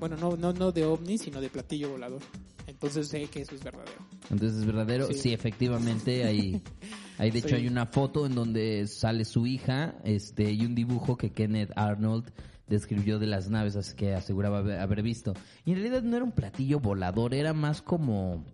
Bueno, 0.00 0.16
no, 0.16 0.36
no, 0.36 0.52
no 0.52 0.72
de 0.72 0.84
ovni, 0.84 1.18
sino 1.18 1.40
de 1.40 1.48
platillo 1.50 1.90
volador. 1.90 2.20
Entonces 2.66 3.06
sé 3.06 3.28
que 3.28 3.42
eso 3.42 3.54
es 3.54 3.62
verdadero. 3.62 4.04
Entonces, 4.28 4.58
¿es 4.58 4.66
verdadero? 4.66 5.06
Sí. 5.06 5.14
Sí, 5.14 5.32
efectivamente, 5.32 6.24
hay, 6.24 6.60
hay 7.18 7.30
de 7.30 7.38
hecho 7.38 7.56
hay 7.56 7.66
una 7.68 7.86
foto 7.86 8.26
en 8.26 8.34
donde 8.34 8.86
sale 8.86 9.24
su 9.24 9.46
hija 9.46 9.94
este, 10.04 10.52
y 10.52 10.64
un 10.66 10.74
dibujo 10.74 11.16
que 11.16 11.30
Kenneth 11.32 11.72
Arnold 11.76 12.30
describió 12.68 13.18
de 13.18 13.26
las 13.26 13.48
naves 13.48 13.76
as- 13.76 13.94
que 13.94 14.14
aseguraba 14.14 14.58
haber, 14.82 15.02
visto. 15.02 15.34
Y 15.64 15.70
en 15.72 15.76
realidad 15.78 16.02
no 16.02 16.16
era 16.16 16.24
un 16.24 16.32
platillo 16.32 16.80
volador, 16.80 17.32
era 17.34 17.52
más 17.52 17.80
como, 17.82 18.44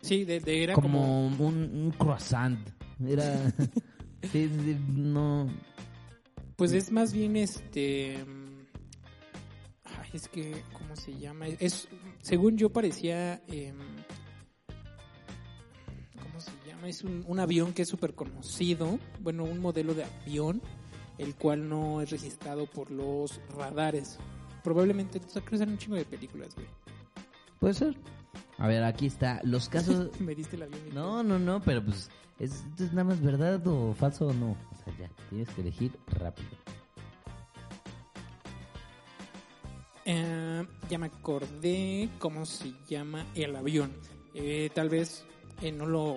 Sí, 0.00 0.24
de, 0.24 0.40
de- 0.40 0.62
era 0.64 0.74
como... 0.74 1.00
como, 1.00 1.46
un, 1.48 1.56
un 1.56 1.90
croissant. 1.90 2.58
Era... 3.06 3.50
sí, 4.32 4.48
sí, 4.48 4.76
no... 4.94 5.48
Pues 6.56 6.72
es 6.72 6.90
más 6.90 7.12
bien 7.12 7.36
este. 7.36 8.18
mm, 8.24 8.48
Ay, 9.84 10.10
es 10.12 10.28
que, 10.28 10.62
¿cómo 10.72 10.96
se 10.96 11.16
llama? 11.18 11.46
Es, 11.46 11.88
según 12.20 12.56
yo 12.56 12.70
parecía. 12.70 13.40
em, 13.48 13.76
¿Cómo 13.76 13.86
se 13.96 13.97
llama? 16.78 16.88
Es 16.88 17.04
un, 17.04 17.24
un 17.26 17.40
avión 17.40 17.72
que 17.72 17.82
es 17.82 17.88
súper 17.88 18.14
conocido. 18.14 18.98
Bueno, 19.20 19.44
un 19.44 19.58
modelo 19.58 19.94
de 19.94 20.04
avión, 20.04 20.62
el 21.18 21.34
cual 21.34 21.68
no 21.68 22.00
es 22.00 22.10
registrado 22.10 22.66
por 22.66 22.90
los 22.90 23.40
radares. 23.56 24.18
Probablemente, 24.62 25.20
o 25.24 25.28
sea, 25.28 25.42
creo 25.42 25.58
que 25.58 25.64
un 25.66 25.78
chingo 25.78 25.96
de 25.96 26.04
películas, 26.04 26.54
güey. 26.54 26.66
Puede 27.60 27.74
ser. 27.74 27.96
A 28.58 28.68
ver, 28.68 28.82
aquí 28.84 29.06
está. 29.06 29.40
Los 29.44 29.68
casos... 29.70 30.10
Me 30.20 30.34
diste 30.34 30.56
el 30.56 30.62
avión. 30.62 30.80
No, 30.94 31.22
no, 31.22 31.38
no, 31.38 31.62
pero 31.62 31.84
pues, 31.84 32.10
¿es, 32.38 32.64
es 32.78 32.92
nada 32.92 33.04
más 33.04 33.20
verdad 33.20 33.66
o 33.66 33.94
falso 33.94 34.28
o 34.28 34.32
no? 34.32 34.52
O 34.52 34.84
sea, 34.84 34.96
ya, 34.98 35.10
tienes 35.30 35.48
que 35.50 35.60
elegir 35.60 35.92
rápido. 36.06 36.48
Eh, 40.10 40.66
ya 40.88 40.98
me 40.98 41.06
acordé 41.06 42.08
cómo 42.18 42.46
se 42.46 42.72
llama 42.88 43.26
el 43.34 43.54
avión. 43.54 43.92
Eh, 44.32 44.70
tal 44.74 44.88
vez 44.88 45.24
eh, 45.60 45.70
no 45.70 45.84
lo 45.84 46.16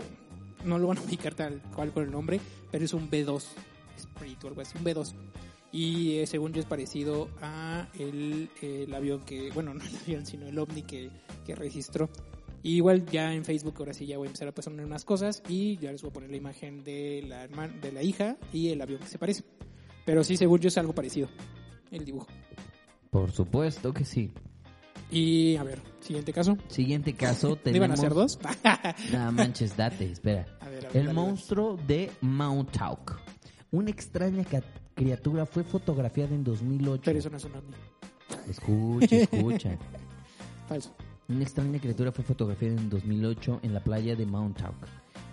no 0.65 0.79
lo 0.79 0.87
van 0.87 0.97
a 0.97 1.01
ubicar 1.01 1.35
tal 1.35 1.61
cual 1.75 1.91
con 1.91 2.03
el 2.03 2.11
nombre, 2.11 2.39
pero 2.71 2.85
es 2.85 2.93
un 2.93 3.09
B2 3.09 3.43
Spirit 3.97 4.43
o 4.43 4.47
algo 4.47 4.61
así, 4.61 4.77
un 4.77 4.83
B2. 4.83 5.13
Y 5.71 6.17
eh, 6.17 6.27
según 6.27 6.51
yo 6.51 6.59
es 6.59 6.65
parecido 6.65 7.29
a 7.41 7.87
el, 7.97 8.49
avión 8.93 9.21
que, 9.21 9.51
bueno, 9.51 9.73
no 9.75 9.83
el 9.83 9.95
avión, 9.95 10.25
sino 10.25 10.47
el 10.47 10.57
ovni 10.59 10.83
que, 10.83 11.09
que 11.45 11.55
registró. 11.55 12.09
Igual 12.63 13.05
ya 13.07 13.33
en 13.33 13.43
Facebook 13.43 13.75
ahora 13.79 13.93
sí 13.93 14.05
ya 14.05 14.17
voy 14.17 14.27
a 14.27 14.29
empezar 14.29 14.47
a 14.47 14.51
pasar 14.51 14.73
unas 14.73 15.03
cosas 15.03 15.41
y 15.47 15.77
ya 15.77 15.91
les 15.91 16.01
voy 16.03 16.11
a 16.11 16.13
poner 16.13 16.29
la 16.29 16.37
imagen 16.37 16.83
de 16.83 17.23
la 17.27 17.43
hermana, 17.43 17.73
de 17.81 17.91
la 17.91 18.03
hija 18.03 18.37
y 18.53 18.69
el 18.69 18.81
avión 18.81 18.99
que 18.99 19.07
se 19.07 19.17
parece. 19.17 19.43
Pero 20.05 20.23
sí, 20.23 20.37
según 20.37 20.59
yo 20.59 20.67
es 20.67 20.77
algo 20.77 20.93
parecido, 20.93 21.29
el 21.89 22.05
dibujo. 22.05 22.27
Por 23.09 23.31
supuesto 23.31 23.93
que 23.93 24.05
sí. 24.05 24.31
Y 25.11 25.57
a 25.57 25.63
ver, 25.63 25.81
siguiente 25.99 26.31
caso. 26.31 26.57
Siguiente 26.67 27.13
caso 27.13 27.49
¿No 27.49 27.55
tenemos... 27.57 27.75
iban 27.85 27.91
a 27.91 27.97
ser 27.97 28.13
dos? 28.13 28.39
No 29.11 29.31
manches, 29.31 29.75
date, 29.75 30.11
espera. 30.11 30.45
A 30.61 30.69
ver, 30.69 30.85
a 30.85 30.89
ver, 30.89 30.97
El 31.07 31.13
monstruo 31.13 31.77
de 31.85 32.11
Mount 32.21 32.71
Tauk. 32.71 33.19
Una 33.71 33.89
extraña 33.89 34.43
criatura 34.95 35.45
fue 35.45 35.63
fotografiada 35.63 36.33
en 36.33 36.43
2008. 36.43 37.01
Pero 37.05 37.19
eso 37.19 37.29
no 37.29 37.37
es 37.37 37.45
un 37.45 37.55
ovni. 37.55 37.75
Escucha, 38.49 39.15
escucha. 39.17 39.77
Falso. 40.67 40.95
Una 41.27 41.43
extraña 41.43 41.79
criatura 41.79 42.11
fue 42.11 42.23
fotografiada 42.23 42.75
en 42.75 42.89
2008 42.89 43.59
en 43.63 43.73
la 43.73 43.81
playa 43.81 44.15
de 44.15 44.25
Mount 44.25 44.57
Tauk, 44.57 44.75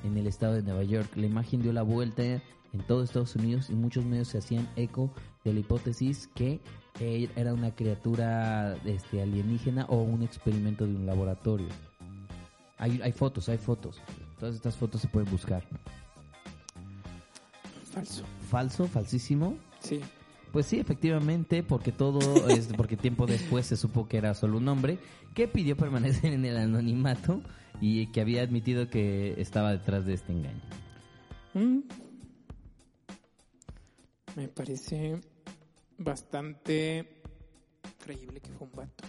en 0.04 0.16
el 0.16 0.26
estado 0.26 0.54
de 0.54 0.62
Nueva 0.62 0.84
York. 0.84 1.10
La 1.16 1.26
imagen 1.26 1.62
dio 1.62 1.72
la 1.72 1.82
vuelta 1.82 2.22
en 2.24 2.42
todo 2.86 3.02
Estados 3.02 3.34
Unidos 3.34 3.70
y 3.70 3.74
muchos 3.74 4.04
medios 4.04 4.28
se 4.28 4.38
hacían 4.38 4.68
eco 4.76 5.10
de 5.44 5.52
la 5.52 5.60
hipótesis 5.60 6.28
que 6.34 6.60
era 7.00 7.54
una 7.54 7.74
criatura 7.74 8.76
este, 8.84 9.22
alienígena 9.22 9.86
o 9.86 10.02
un 10.02 10.22
experimento 10.22 10.86
de 10.86 10.96
un 10.96 11.06
laboratorio. 11.06 11.68
Hay, 12.76 13.00
hay 13.02 13.12
fotos, 13.12 13.48
hay 13.48 13.58
fotos. 13.58 14.00
Todas 14.38 14.54
estas 14.54 14.76
fotos 14.76 15.00
se 15.00 15.08
pueden 15.08 15.30
buscar. 15.30 15.64
Falso. 17.92 18.24
¿Falso? 18.48 18.86
¿Falsísimo? 18.86 19.56
Sí. 19.80 20.00
Pues 20.52 20.66
sí, 20.66 20.78
efectivamente, 20.78 21.62
porque 21.62 21.92
todo 21.92 22.20
es 22.48 22.68
porque 22.76 22.96
tiempo 22.96 23.26
después 23.26 23.66
se 23.66 23.76
supo 23.76 24.08
que 24.08 24.16
era 24.16 24.34
solo 24.34 24.58
un 24.58 24.68
hombre 24.68 24.98
que 25.34 25.48
pidió 25.48 25.76
permanecer 25.76 26.32
en 26.32 26.44
el 26.44 26.56
anonimato 26.56 27.42
y 27.80 28.06
que 28.08 28.20
había 28.20 28.42
admitido 28.42 28.88
que 28.88 29.40
estaba 29.40 29.72
detrás 29.72 30.06
de 30.06 30.14
este 30.14 30.32
engaño. 30.32 30.62
Mm. 31.54 31.80
Me 34.36 34.48
parece 34.48 35.20
bastante 35.98 37.22
creíble 38.02 38.40
que 38.40 38.50
fue 38.52 38.66
un 38.66 38.72
vato. 38.74 39.04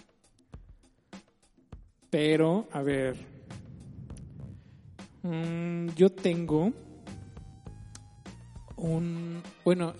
Pero, 2.09 2.67
a 2.71 2.81
ver. 2.81 3.15
mm, 5.23 5.89
yo 5.95 6.11
tengo 6.11 6.73
un. 8.75 9.41
Bueno. 9.63 9.93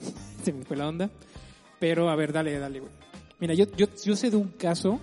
Se 0.42 0.52
me 0.52 0.64
fue 0.64 0.76
la 0.76 0.88
onda. 0.88 1.10
Pero, 1.78 2.08
a 2.08 2.16
ver, 2.16 2.32
dale, 2.32 2.58
dale, 2.58 2.80
güey. 2.80 2.92
Mira, 3.40 3.54
yo, 3.54 3.66
yo, 3.76 3.86
yo 4.02 4.16
sé 4.16 4.30
de 4.30 4.36
un 4.36 4.48
caso 4.48 5.00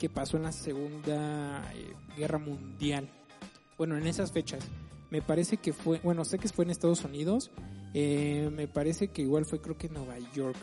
que 0.00 0.08
pasó 0.08 0.36
en 0.36 0.44
la 0.44 0.52
Segunda 0.52 1.70
eh, 1.74 1.92
Guerra 2.16 2.38
Mundial. 2.38 3.08
Bueno, 3.76 3.96
en 3.96 4.06
esas 4.06 4.32
fechas. 4.32 4.64
Me 5.10 5.22
parece 5.22 5.58
que 5.58 5.72
fue. 5.72 6.00
Bueno, 6.00 6.24
sé 6.24 6.38
que 6.38 6.48
fue 6.48 6.64
en 6.64 6.72
Estados 6.72 7.04
Unidos. 7.04 7.50
Eh, 7.94 8.50
me 8.54 8.68
parece 8.68 9.08
que 9.08 9.22
igual 9.22 9.44
fue, 9.46 9.60
creo 9.60 9.76
que 9.76 9.88
Nueva 9.88 10.16
York. 10.34 10.56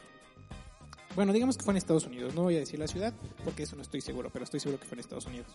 Bueno, 1.15 1.31
digamos 1.31 1.57
que 1.57 1.63
fue 1.63 1.71
en 1.73 1.77
Estados 1.77 2.05
Unidos, 2.05 2.35
no 2.35 2.43
voy 2.43 2.57
a 2.57 2.59
decir 2.59 2.77
la 2.77 2.87
ciudad 2.87 3.13
porque 3.45 3.63
eso 3.63 3.77
no 3.77 3.81
estoy 3.83 4.01
seguro, 4.01 4.29
pero 4.33 4.43
estoy 4.43 4.59
seguro 4.59 4.79
que 4.81 4.85
fue 4.85 4.95
en 4.95 4.99
Estados 4.99 5.25
Unidos. 5.25 5.47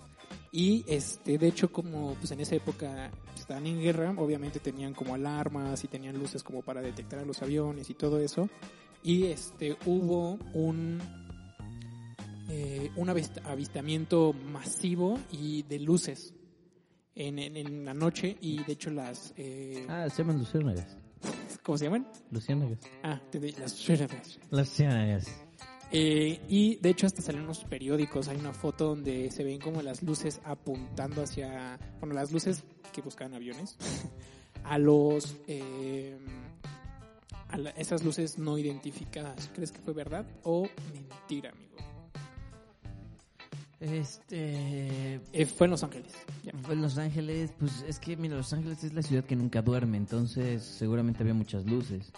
Y 0.53 0.85
este, 0.89 1.37
de 1.37 1.49
hecho, 1.49 1.71
como 1.71 2.15
pues 2.15 2.31
en 2.31 2.41
esa 2.41 2.55
época 2.55 3.11
estaban 3.37 3.67
en 3.67 3.79
guerra, 3.79 4.15
obviamente 4.17 4.59
tenían 4.59 4.95
como 4.95 5.15
alarmas 5.15 5.85
y 5.85 5.89
tenían 5.89 6.19
luces 6.19 6.43
como 6.43 6.62
para 6.62 6.81
detectar 6.81 7.19
a 7.19 7.25
los 7.27 7.43
aviones 7.43 7.91
y 7.91 7.95
todo 7.95 8.19
eso. 8.21 8.49
Y 9.03 9.27
este 9.27 9.77
hubo 9.85 10.39
un 10.55 10.99
eh, 12.49 12.91
un 12.97 13.09
avist- 13.09 13.41
avistamiento 13.45 14.33
masivo 14.33 15.19
y 15.31 15.62
de 15.65 15.79
luces 15.79 16.33
en, 17.15 17.39
en- 17.39 17.85
la 17.85 17.93
noche 17.95 18.37
y 18.41 18.65
de 18.65 18.73
hecho 18.73 18.91
las 18.91 19.35
eh, 19.37 19.85
Ah, 19.89 20.09
se 20.11 20.23
llaman. 20.23 20.45
¿Cómo 21.62 21.79
se 21.79 21.85
llaman? 21.85 22.07
Luciérnagas. 22.31 22.79
Ah, 23.03 23.21
te 23.31 23.39
di- 23.39 23.53
las 23.53 23.73
luciérnagas. 23.73 24.39
Luciérnagas. 24.50 25.27
Eh, 25.93 26.41
y 26.49 26.77
de 26.77 26.91
hecho 26.91 27.07
hasta 27.07 27.21
salen 27.21 27.43
unos 27.43 27.65
periódicos, 27.65 28.29
hay 28.29 28.37
una 28.37 28.53
foto 28.53 28.87
donde 28.91 29.31
se 29.33 29.43
ven 29.43 29.61
como 29.61 29.83
las 29.83 30.03
luces 30.05 30.41
apuntando 30.45 31.23
hacia, 31.23 31.79
bueno, 31.99 32.15
las 32.15 32.31
luces 32.31 32.62
que 32.93 33.03
buscaban 33.03 33.35
aviones, 33.35 33.77
a 34.65 34.79
los, 34.79 35.37
eh, 35.49 36.17
a 37.49 37.59
la- 37.59 37.71
esas 37.71 38.05
luces 38.05 38.39
no 38.39 38.57
identificadas. 38.57 39.50
¿Crees 39.53 39.73
que 39.73 39.81
fue 39.81 39.93
verdad 39.93 40.25
o 40.45 40.69
mentira, 40.95 41.50
amigo? 41.50 41.77
Este. 43.81 45.21
Eh, 45.33 45.47
fue 45.47 45.67
en 45.67 45.71
Los 45.71 45.83
Ángeles. 45.83 46.13
Ya. 46.45 46.53
Fue 46.63 46.75
en 46.75 46.83
Los 46.83 46.99
Ángeles, 46.99 47.53
pues 47.59 47.83
es 47.89 47.99
que, 47.99 48.17
mira, 48.17 48.37
Los 48.37 48.53
Ángeles 48.53 48.85
es 48.85 48.93
la 48.93 49.03
ciudad 49.03 49.25
que 49.25 49.37
nunca 49.37 49.63
duerme, 49.63 49.97
entonces 49.97 50.63
seguramente 50.63 51.23
había 51.23 51.35
muchas 51.35 51.65
luces. 51.65 52.13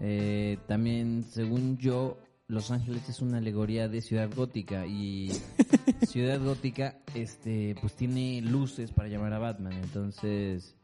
Eh, 0.00 0.58
también, 0.66 1.24
según 1.30 1.76
yo, 1.76 2.18
Los 2.48 2.70
Ángeles 2.70 3.08
es 3.10 3.20
una 3.20 3.38
alegoría 3.38 3.88
de 3.88 4.00
ciudad 4.00 4.30
gótica 4.34 4.86
y 4.86 5.30
ciudad 6.08 6.42
gótica, 6.42 6.98
este, 7.14 7.76
pues 7.80 7.94
tiene 7.94 8.40
luces 8.40 8.90
para 8.90 9.08
llamar 9.08 9.34
a 9.34 9.38
Batman, 9.38 9.74
entonces 9.74 10.76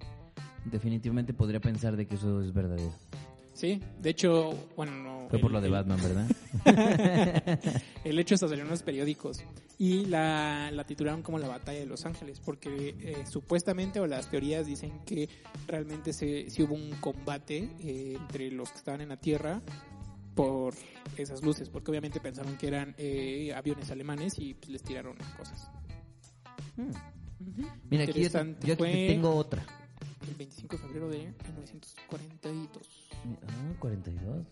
definitivamente 0.66 1.32
podría 1.32 1.60
pensar 1.60 1.96
de 1.96 2.06
que 2.06 2.16
eso 2.16 2.42
es 2.42 2.52
verdadero. 2.52 2.92
Sí, 3.56 3.80
de 4.02 4.10
hecho, 4.10 4.68
bueno, 4.76 4.92
no, 4.92 5.28
Fue 5.30 5.38
por 5.38 5.50
lo 5.50 5.62
de 5.62 5.70
Batman, 5.70 5.98
¿verdad? 6.02 6.28
El 8.04 8.18
hecho 8.18 8.34
hasta 8.34 8.48
salió 8.48 8.64
en 8.64 8.68
los 8.70 8.82
periódicos 8.82 9.42
y 9.78 10.04
la, 10.04 10.70
la 10.70 10.84
titularon 10.84 11.22
como 11.22 11.38
la 11.38 11.48
batalla 11.48 11.78
de 11.78 11.86
Los 11.86 12.04
Ángeles 12.04 12.38
porque 12.38 12.94
eh, 13.00 13.24
supuestamente 13.26 13.98
o 13.98 14.06
las 14.06 14.28
teorías 14.30 14.66
dicen 14.66 15.00
que 15.06 15.30
realmente 15.66 16.12
se, 16.12 16.50
sí 16.50 16.64
hubo 16.64 16.74
un 16.74 16.90
combate 17.00 17.70
eh, 17.80 18.18
entre 18.20 18.50
los 18.50 18.70
que 18.70 18.76
estaban 18.76 19.00
en 19.00 19.08
la 19.08 19.16
Tierra 19.16 19.62
por 20.34 20.74
esas 21.16 21.42
luces, 21.42 21.70
porque 21.70 21.90
obviamente 21.90 22.20
pensaron 22.20 22.58
que 22.58 22.66
eran 22.66 22.94
eh, 22.98 23.54
aviones 23.56 23.90
alemanes 23.90 24.38
y 24.38 24.52
pues, 24.52 24.68
les 24.68 24.82
tiraron 24.82 25.16
cosas. 25.38 25.70
Hmm. 26.76 26.90
Mira, 27.88 28.04
aquí 28.04 28.22
yo, 28.22 28.74
aquí 28.74 29.06
tengo 29.06 29.34
otra. 29.34 29.64
El 30.28 30.34
25 30.34 30.76
de 30.76 30.82
febrero 30.82 31.08
de 31.08 31.18
1942. 31.18 33.08
Ah, 33.46 33.74
42. 33.78 34.46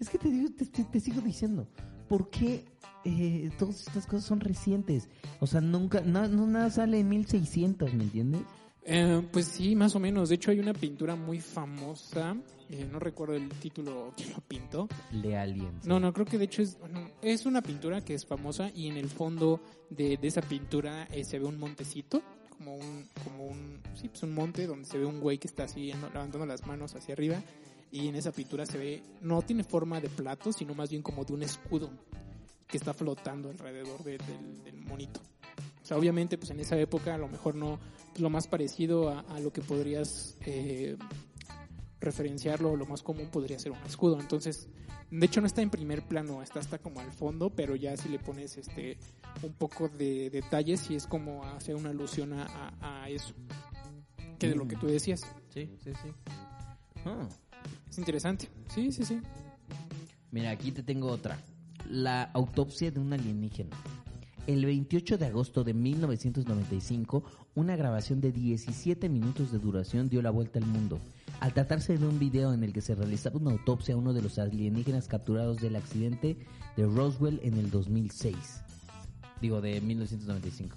Es 0.00 0.08
que 0.10 0.18
te 0.18 0.28
digo, 0.30 0.48
te, 0.56 0.66
te- 0.66 0.84
te 0.84 1.00
sigo 1.00 1.20
diciendo, 1.20 1.66
¿por 2.08 2.30
qué 2.30 2.64
eh, 3.04 3.50
todas 3.58 3.80
estas 3.86 4.06
cosas 4.06 4.24
son 4.24 4.40
recientes? 4.40 5.08
O 5.40 5.46
sea, 5.46 5.60
nunca, 5.60 6.00
no, 6.00 6.26
no 6.28 6.46
nada 6.46 6.70
sale 6.70 6.98
en 6.98 7.08
1600, 7.08 7.94
¿me 7.94 8.04
entiendes? 8.04 8.42
Eh, 8.84 9.22
pues 9.32 9.46
sí, 9.46 9.76
más 9.76 9.94
o 9.94 10.00
menos. 10.00 10.28
De 10.28 10.34
hecho, 10.34 10.50
hay 10.50 10.58
una 10.58 10.74
pintura 10.74 11.14
muy 11.14 11.40
famosa. 11.40 12.36
eh, 12.68 12.88
no 12.90 12.98
recuerdo 12.98 13.34
el 13.36 13.48
título 13.50 14.12
que 14.16 14.26
lo 14.26 14.40
pintó. 14.40 14.88
Le 15.12 15.36
Aliens. 15.38 15.86
No, 15.86 16.00
no, 16.00 16.12
creo 16.12 16.26
que 16.26 16.36
de 16.38 16.46
hecho 16.46 16.62
es, 16.62 16.78
bueno, 16.80 17.08
es 17.22 17.46
una 17.46 17.62
pintura 17.62 18.00
que 18.04 18.14
es 18.14 18.26
famosa 18.26 18.70
y 18.74 18.88
en 18.88 18.96
el 18.96 19.08
fondo 19.08 19.60
de, 19.88 20.16
de 20.16 20.26
esa 20.28 20.40
pintura 20.42 21.04
eh, 21.12 21.22
se 21.24 21.38
ve 21.38 21.44
un 21.44 21.58
montecito, 21.60 22.22
como 22.62 22.76
un, 22.76 23.08
como 23.24 23.46
un, 23.46 23.80
sí, 23.94 24.08
pues 24.08 24.22
un 24.22 24.34
monte 24.34 24.66
donde 24.66 24.84
se 24.86 24.96
ve 24.98 25.04
un 25.04 25.20
güey 25.20 25.38
que 25.38 25.48
está 25.48 25.64
así 25.64 25.92
levantando 25.92 26.46
las 26.46 26.64
manos 26.66 26.94
hacia 26.94 27.14
arriba 27.14 27.42
y 27.90 28.06
en 28.08 28.14
esa 28.14 28.30
pintura 28.30 28.64
se 28.66 28.78
ve, 28.78 29.02
no 29.20 29.42
tiene 29.42 29.64
forma 29.64 30.00
de 30.00 30.08
plato, 30.08 30.52
sino 30.52 30.74
más 30.74 30.90
bien 30.90 31.02
como 31.02 31.24
de 31.24 31.32
un 31.32 31.42
escudo 31.42 31.90
que 32.68 32.76
está 32.76 32.94
flotando 32.94 33.50
alrededor 33.50 34.02
de- 34.04 34.18
del, 34.18 34.62
del 34.64 34.76
monito. 34.76 35.20
O 35.82 35.84
sea, 35.84 35.96
obviamente, 35.98 36.38
pues 36.38 36.50
en 36.50 36.60
esa 36.60 36.78
época 36.78 37.14
a 37.14 37.18
lo 37.18 37.26
mejor 37.28 37.54
no, 37.56 37.78
pues, 38.10 38.20
lo 38.20 38.30
más 38.30 38.46
parecido 38.46 39.08
a, 39.10 39.20
a 39.20 39.40
lo 39.40 39.52
que 39.52 39.60
podrías 39.60 40.36
eh, 40.46 40.96
referenciarlo, 42.00 42.76
lo 42.76 42.86
más 42.86 43.02
común 43.02 43.28
podría 43.30 43.58
ser 43.58 43.72
un 43.72 43.78
escudo. 43.86 44.18
Entonces, 44.20 44.68
de 45.20 45.26
hecho 45.26 45.40
no 45.40 45.46
está 45.46 45.62
en 45.62 45.70
primer 45.70 46.02
plano, 46.02 46.42
está 46.42 46.60
hasta 46.60 46.78
como 46.78 47.00
al 47.00 47.12
fondo, 47.12 47.50
pero 47.50 47.76
ya 47.76 47.96
si 47.96 48.08
le 48.08 48.18
pones 48.18 48.56
este 48.56 48.96
un 49.42 49.52
poco 49.52 49.88
de 49.88 50.30
detalles, 50.30 50.80
sí 50.80 50.94
es 50.94 51.06
como 51.06 51.44
hacer 51.44 51.76
una 51.76 51.90
alusión 51.90 52.32
a, 52.32 52.46
a- 52.80 53.02
a 53.04 53.08
eso. 53.08 53.34
Que 54.38 54.48
de 54.48 54.56
lo 54.56 54.66
que 54.66 54.76
tú 54.76 54.86
decías. 54.88 55.22
Sí, 55.50 55.70
sí, 55.84 55.92
sí. 56.02 56.08
Ah. 57.04 57.28
Es 57.88 57.98
interesante. 57.98 58.48
Sí, 58.74 58.90
sí, 58.90 59.04
sí. 59.04 59.20
Mira, 60.30 60.50
aquí 60.50 60.72
te 60.72 60.82
tengo 60.82 61.08
otra. 61.08 61.38
La 61.88 62.22
autopsia 62.32 62.90
de 62.90 62.98
un 62.98 63.12
alienígena. 63.12 63.76
El 64.48 64.64
28 64.64 65.18
de 65.18 65.26
agosto 65.26 65.62
de 65.62 65.72
1995, 65.72 67.22
una 67.54 67.76
grabación 67.76 68.20
de 68.20 68.32
17 68.32 69.08
minutos 69.08 69.52
de 69.52 69.60
duración 69.60 70.08
dio 70.08 70.20
la 70.20 70.30
vuelta 70.30 70.58
al 70.58 70.66
mundo. 70.66 70.98
Al 71.38 71.54
tratarse 71.54 71.96
de 71.96 72.04
un 72.04 72.18
video 72.18 72.52
en 72.52 72.64
el 72.64 72.72
que 72.72 72.80
se 72.80 72.96
realizaba 72.96 73.38
una 73.38 73.52
autopsia 73.52 73.94
a 73.94 73.98
uno 73.98 74.12
de 74.12 74.20
los 74.20 74.40
alienígenas 74.40 75.06
capturados 75.06 75.60
del 75.60 75.76
accidente 75.76 76.36
de 76.76 76.86
Roswell 76.86 77.38
en 77.44 77.54
el 77.54 77.70
2006. 77.70 78.64
Digo, 79.40 79.60
de 79.60 79.80
1995. 79.80 80.76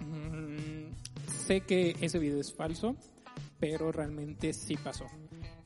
Mm, 0.00 0.92
sé 1.26 1.62
que 1.62 1.96
ese 2.00 2.20
video 2.20 2.40
es 2.40 2.54
falso, 2.54 2.94
pero 3.58 3.90
realmente 3.90 4.52
sí 4.52 4.76
pasó. 4.76 5.06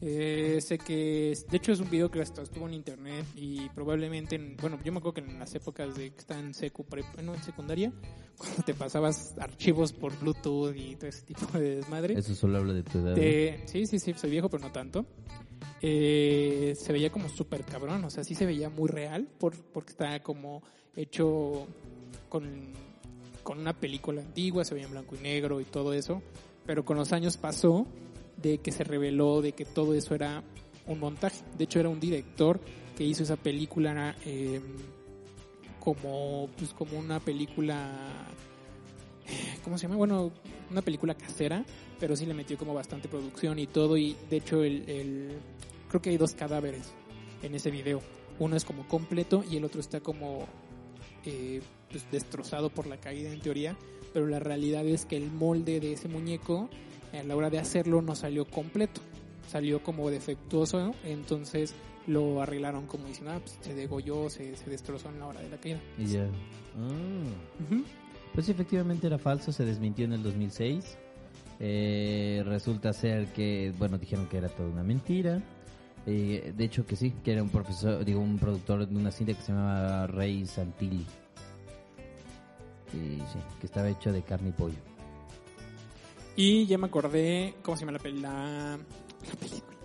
Eh, 0.00 0.58
sé 0.60 0.78
que, 0.78 1.36
de 1.50 1.56
hecho, 1.56 1.72
es 1.72 1.80
un 1.80 1.90
video 1.90 2.08
que 2.10 2.20
hasta 2.20 2.42
estuvo 2.42 2.68
en 2.68 2.74
internet 2.74 3.24
y 3.34 3.68
probablemente, 3.70 4.36
en- 4.36 4.56
bueno, 4.56 4.78
yo 4.84 4.92
me 4.92 4.98
acuerdo 4.98 5.14
que 5.14 5.28
en 5.30 5.38
las 5.40 5.52
épocas 5.56 5.94
de 5.96 6.10
que 6.12 6.18
estaba 6.20 6.38
en 6.40 6.54
secu, 6.54 6.84
prep- 6.84 7.20
no, 7.22 7.34
en 7.34 7.42
secundaria, 7.42 7.92
cuando 8.38 8.62
te 8.62 8.74
pasabas 8.74 9.34
archivos 9.40 9.92
por 9.92 10.16
Bluetooth 10.20 10.72
y 10.76 10.94
todo 10.94 11.08
ese 11.08 11.22
tipo 11.22 11.46
de 11.58 11.76
desmadre. 11.76 12.14
Eso 12.18 12.34
solo 12.36 12.58
habla 12.58 12.74
de 12.74 12.82
tu 12.84 12.98
edad. 12.98 13.14
Te- 13.14 13.62
sí, 13.66 13.86
sí, 13.86 13.98
sí, 13.98 14.14
soy 14.16 14.30
viejo, 14.30 14.48
pero 14.48 14.62
no 14.62 14.70
tanto. 14.70 15.04
Eh, 15.80 16.74
se 16.76 16.92
veía 16.92 17.10
como 17.10 17.28
súper 17.28 17.62
cabrón, 17.64 18.04
o 18.04 18.10
sea, 18.10 18.22
sí 18.24 18.34
se 18.34 18.46
veía 18.46 18.68
muy 18.70 18.88
real 18.88 19.28
por, 19.38 19.56
porque 19.56 19.90
estaba 19.90 20.18
como 20.20 20.62
hecho 20.96 21.66
con, 22.28 22.72
con 23.42 23.58
una 23.58 23.72
película 23.78 24.20
antigua, 24.22 24.64
se 24.64 24.74
veía 24.74 24.86
en 24.86 24.92
blanco 24.92 25.16
y 25.16 25.22
negro 25.22 25.60
y 25.60 25.64
todo 25.64 25.92
eso, 25.92 26.22
pero 26.66 26.84
con 26.84 26.96
los 26.96 27.12
años 27.12 27.36
pasó 27.36 27.86
de 28.40 28.58
que 28.58 28.72
se 28.72 28.84
reveló 28.84 29.42
de 29.42 29.52
que 29.52 29.64
todo 29.64 29.94
eso 29.94 30.14
era 30.14 30.42
un 30.86 30.98
montaje. 31.00 31.44
De 31.56 31.64
hecho, 31.64 31.80
era 31.80 31.88
un 31.88 32.00
director 32.00 32.60
que 32.96 33.04
hizo 33.04 33.22
esa 33.22 33.36
película 33.36 34.16
eh, 34.24 34.60
como, 35.80 36.48
pues, 36.56 36.72
como 36.72 36.98
una 36.98 37.20
película 37.20 37.90
¿cómo 39.62 39.76
se 39.78 39.82
llama? 39.82 39.96
Bueno, 39.96 40.32
una 40.70 40.82
película 40.82 41.14
casera, 41.14 41.64
pero 42.00 42.16
sí 42.16 42.26
le 42.26 42.34
metió 42.34 42.56
como 42.56 42.74
bastante 42.74 43.08
producción 43.08 43.58
y 43.58 43.66
todo. 43.66 43.96
Y 43.96 44.16
de 44.30 44.36
hecho, 44.38 44.62
el, 44.64 44.88
el- 44.88 45.38
creo 45.88 46.00
que 46.02 46.10
hay 46.10 46.16
dos 46.16 46.34
cadáveres 46.34 46.92
en 47.42 47.54
ese 47.54 47.70
video. 47.70 48.00
Uno 48.38 48.56
es 48.56 48.64
como 48.64 48.86
completo 48.88 49.44
y 49.50 49.56
el 49.56 49.64
otro 49.64 49.80
está 49.80 50.00
como 50.00 50.46
eh, 51.24 51.60
pues, 51.90 52.04
destrozado 52.10 52.70
por 52.70 52.86
la 52.86 52.96
caída 52.98 53.32
en 53.32 53.40
teoría. 53.40 53.76
Pero 54.12 54.26
la 54.26 54.38
realidad 54.38 54.86
es 54.86 55.04
que 55.04 55.16
el 55.16 55.30
molde 55.30 55.80
de 55.80 55.92
ese 55.92 56.08
muñeco 56.08 56.68
a 57.12 57.22
la 57.22 57.36
hora 57.36 57.50
de 57.50 57.58
hacerlo 57.58 58.02
no 58.02 58.14
salió 58.14 58.44
completo. 58.44 59.00
Salió 59.48 59.82
como 59.82 60.10
defectuoso, 60.10 60.94
entonces 61.04 61.74
lo 62.06 62.42
arreglaron 62.42 62.86
como 62.86 63.06
diciendo, 63.06 63.32
ah, 63.32 63.40
pues 63.40 63.58
se 63.60 63.74
degolló, 63.74 64.28
se, 64.30 64.56
se 64.56 64.68
destrozó 64.68 65.08
en 65.08 65.20
la 65.20 65.26
hora 65.26 65.40
de 65.40 65.48
la 65.48 65.56
caída. 65.58 65.80
Y 65.96 66.06
ya. 66.06 66.24
Ah. 66.24 67.82
Pues 68.34 68.48
efectivamente 68.48 69.06
era 69.06 69.18
falso, 69.18 69.52
se 69.52 69.64
desmintió 69.64 70.04
en 70.04 70.12
el 70.12 70.22
2006. 70.22 70.98
Eh, 71.60 72.42
resulta 72.46 72.92
ser 72.92 73.26
que, 73.32 73.72
bueno, 73.78 73.98
dijeron 73.98 74.26
que 74.28 74.36
era 74.38 74.48
toda 74.48 74.68
una 74.68 74.82
mentira. 74.82 75.42
Eh, 76.06 76.52
de 76.56 76.64
hecho 76.64 76.86
que 76.86 76.96
sí, 76.96 77.12
que 77.22 77.32
era 77.32 77.42
un 77.42 77.50
profesor, 77.50 78.04
digo, 78.04 78.20
un 78.20 78.38
productor 78.38 78.86
de 78.86 78.96
una 78.96 79.10
cinta 79.10 79.34
que 79.34 79.42
se 79.42 79.52
llamaba 79.52 80.06
Rey 80.06 80.46
Santilli. 80.46 81.04
Y 82.94 83.18
sí, 83.18 83.38
que 83.60 83.66
estaba 83.66 83.88
hecho 83.90 84.12
de 84.12 84.22
carne 84.22 84.50
y 84.50 84.52
pollo. 84.52 84.76
Y 86.40 86.66
ya 86.66 86.78
me 86.78 86.86
acordé, 86.86 87.54
¿cómo 87.62 87.76
se 87.76 87.84
llama 87.84 87.98
la, 87.98 88.10
la, 88.10 88.78
la 88.78 89.34
película? 89.40 89.76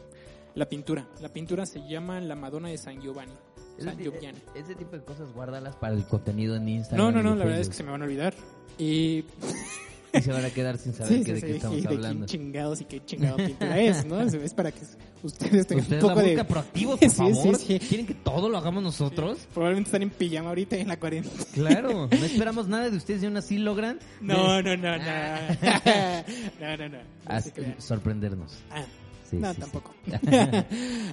La 0.54 0.70
pintura. 0.70 1.08
La 1.20 1.30
pintura 1.30 1.66
se 1.66 1.80
llama 1.88 2.22
La 2.22 2.36
Madonna 2.36 2.70
de 2.70 2.78
San 2.78 3.02
Giovanni. 3.02 3.34
San 3.80 3.98
Giovanni. 3.98 4.38
Ese 4.54 4.76
tipo 4.76 4.96
de 4.96 5.04
cosas 5.04 5.34
guárdalas 5.34 5.76
para 5.78 5.96
el 5.96 6.06
contenido 6.06 6.56
en 6.56 6.70
Instagram. 6.70 7.08
No, 7.08 7.12
no, 7.12 7.28
no, 7.28 7.36
la 7.36 7.46
verdad 7.46 7.60
es 7.62 7.70
que 7.70 7.74
se 7.76 7.84
me 7.84 7.90
van 7.90 8.02
a 8.02 8.06
olvidar. 8.06 8.36
Y 8.78 9.26
Y 10.16 10.22
se 10.22 10.32
van 10.32 10.46
a 10.46 10.52
quedar 10.52 10.78
sin 10.78 10.94
saber 10.94 11.12
sí, 11.12 11.24
qué- 11.24 11.36
sí, 11.38 11.42
de 11.42 11.42
qué 11.42 11.48
sí, 11.48 11.56
estamos 11.56 11.78
y 11.80 11.82
de 11.82 11.88
hablando. 11.88 12.26
chingados 12.28 12.82
y 12.82 12.86
qué 12.86 13.04
chingado 13.04 13.38
pintura 13.38 13.80
es, 13.80 14.06
¿no? 14.06 14.22
Es 14.22 14.54
para 14.54 14.72
que 14.72 14.82
ustedes 15.24 15.66
tengan 15.68 15.84
Ustedes 15.84 16.04
un 16.04 16.10
la 16.10 16.16
poco 16.16 16.26
de... 16.28 16.44
proactivos, 16.46 17.00
por 17.00 17.10
Sí, 17.10 17.16
favor. 17.16 17.56
sí, 17.58 17.66
sí. 17.68 17.80
¿Quieren 17.88 18.06
que 18.06 18.14
todo 18.14 18.50
lo 18.50 18.58
hagamos 18.58 18.84
nosotros? 18.84 19.40
Probablemente 19.54 19.88
están 19.88 20.04
en 20.04 20.10
pijama 20.12 20.50
ahorita 20.50 20.76
en 20.78 20.88
la 20.88 21.00
cuarentena. 21.00 21.44
Claro, 21.54 22.08
no 22.12 22.26
esperamos 22.26 22.68
nada 22.68 22.90
de 22.90 22.98
ustedes 22.98 23.24
y 23.24 23.26
aún 23.26 23.38
así 23.38 23.58
logran 23.58 24.00
No, 24.22 24.62
no, 24.62 24.78
no, 24.78 24.98
no. 24.98 25.04
no, 26.60 26.78
no, 26.78 26.90
no. 26.90 26.98
No 26.98 27.04
as- 27.26 27.46
se 27.46 27.52
crean. 27.52 27.76
sorprendernos. 27.80 28.52
Ah, 28.72 28.84
Sí, 29.30 29.38
no, 29.40 29.50
sí, 29.50 29.56
sí. 29.56 29.62
tampoco. 29.62 29.96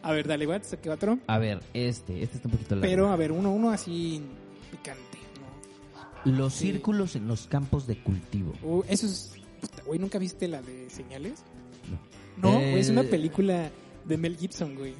a 0.02 0.12
ver, 0.12 0.26
dale, 0.28 0.46
Watts, 0.46 0.76
¿qué 0.82 0.90
otro? 0.90 1.18
A 1.26 1.38
ver, 1.38 1.60
este, 1.72 2.22
este 2.22 2.36
está 2.36 2.48
un 2.48 2.52
poquito 2.52 2.74
largo. 2.74 2.90
Pero, 2.90 3.08
a 3.08 3.16
ver, 3.16 3.32
uno, 3.32 3.50
uno 3.52 3.70
así 3.70 4.20
picante, 4.70 5.18
¿no? 6.26 6.32
Los 6.36 6.52
círculos 6.52 7.16
en 7.16 7.26
los 7.26 7.46
campos 7.46 7.86
de 7.86 7.96
cultivo. 8.02 8.52
Uh, 8.62 8.82
eso 8.88 9.06
es... 9.06 9.32
Güey, 9.86 9.98
¿nunca 9.98 10.18
viste 10.18 10.48
la 10.48 10.60
de 10.60 10.90
Señales? 10.90 11.40
No. 12.36 12.50
No, 12.50 12.58
güey, 12.58 12.78
es 12.80 12.90
una 12.90 13.00
Eh, 13.02 13.04
película 13.04 13.70
de 14.06 14.16
Mel 14.16 14.36
Gibson, 14.36 14.74
güey. 14.74 14.94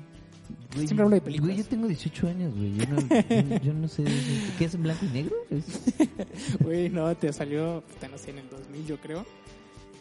Güey, 0.74 0.86
Siempre 0.86 1.04
hablo 1.04 1.14
de 1.14 1.20
películas. 1.20 1.54
Güey, 1.54 1.62
yo 1.64 1.68
tengo 1.70 1.86
18 1.88 2.28
años, 2.28 2.54
güey. 2.56 2.76
Yo 2.76 2.86
no, 2.86 3.00
yo, 3.00 3.58
yo 3.64 3.72
no 3.74 3.88
sé. 3.88 4.04
¿Qué 4.58 4.64
es 4.64 4.74
en 4.74 4.82
blanco 4.82 5.04
y 5.04 5.08
negro? 5.08 5.34
Güey, 6.60 6.88
no, 6.90 7.14
te 7.16 7.32
salió, 7.32 7.82
puta, 7.86 8.08
no 8.08 8.18
sé, 8.18 8.30
en 8.30 8.38
el 8.38 8.48
2000 8.50 8.86
yo 8.86 9.00
creo. 9.00 9.24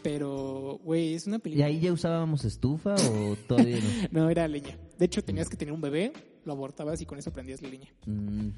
Pero, 0.02 0.80
güey, 0.82 1.14
es 1.14 1.26
una 1.26 1.36
¿Y 1.36 1.40
película... 1.40 1.66
ahí 1.66 1.80
ya 1.80 1.92
usábamos 1.92 2.44
estufa 2.44 2.94
o 2.94 3.36
todavía 3.46 3.76
no? 3.76 4.08
No, 4.22 4.30
era 4.30 4.48
leña. 4.48 4.78
De 4.98 5.04
hecho, 5.04 5.22
tenías 5.22 5.48
que 5.50 5.56
tener 5.58 5.74
un 5.74 5.80
bebé, 5.82 6.12
lo 6.46 6.52
abortabas 6.52 7.00
y 7.02 7.06
con 7.06 7.18
eso 7.18 7.32
prendías 7.32 7.60
la 7.62 7.68
leña. 7.68 7.88
Mm, 8.06 8.48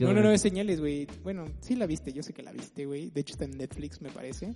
No, 0.00 0.12
no, 0.12 0.20
no, 0.22 0.30
es 0.30 0.42
señales, 0.42 0.80
güey. 0.80 1.06
Bueno, 1.22 1.46
sí 1.60 1.76
la 1.76 1.86
viste, 1.86 2.12
yo 2.12 2.22
sé 2.22 2.32
que 2.34 2.42
la 2.42 2.52
viste, 2.52 2.84
güey. 2.84 3.08
De 3.10 3.22
hecho, 3.22 3.32
está 3.32 3.46
en 3.46 3.56
Netflix, 3.56 4.02
me 4.02 4.10
parece. 4.10 4.54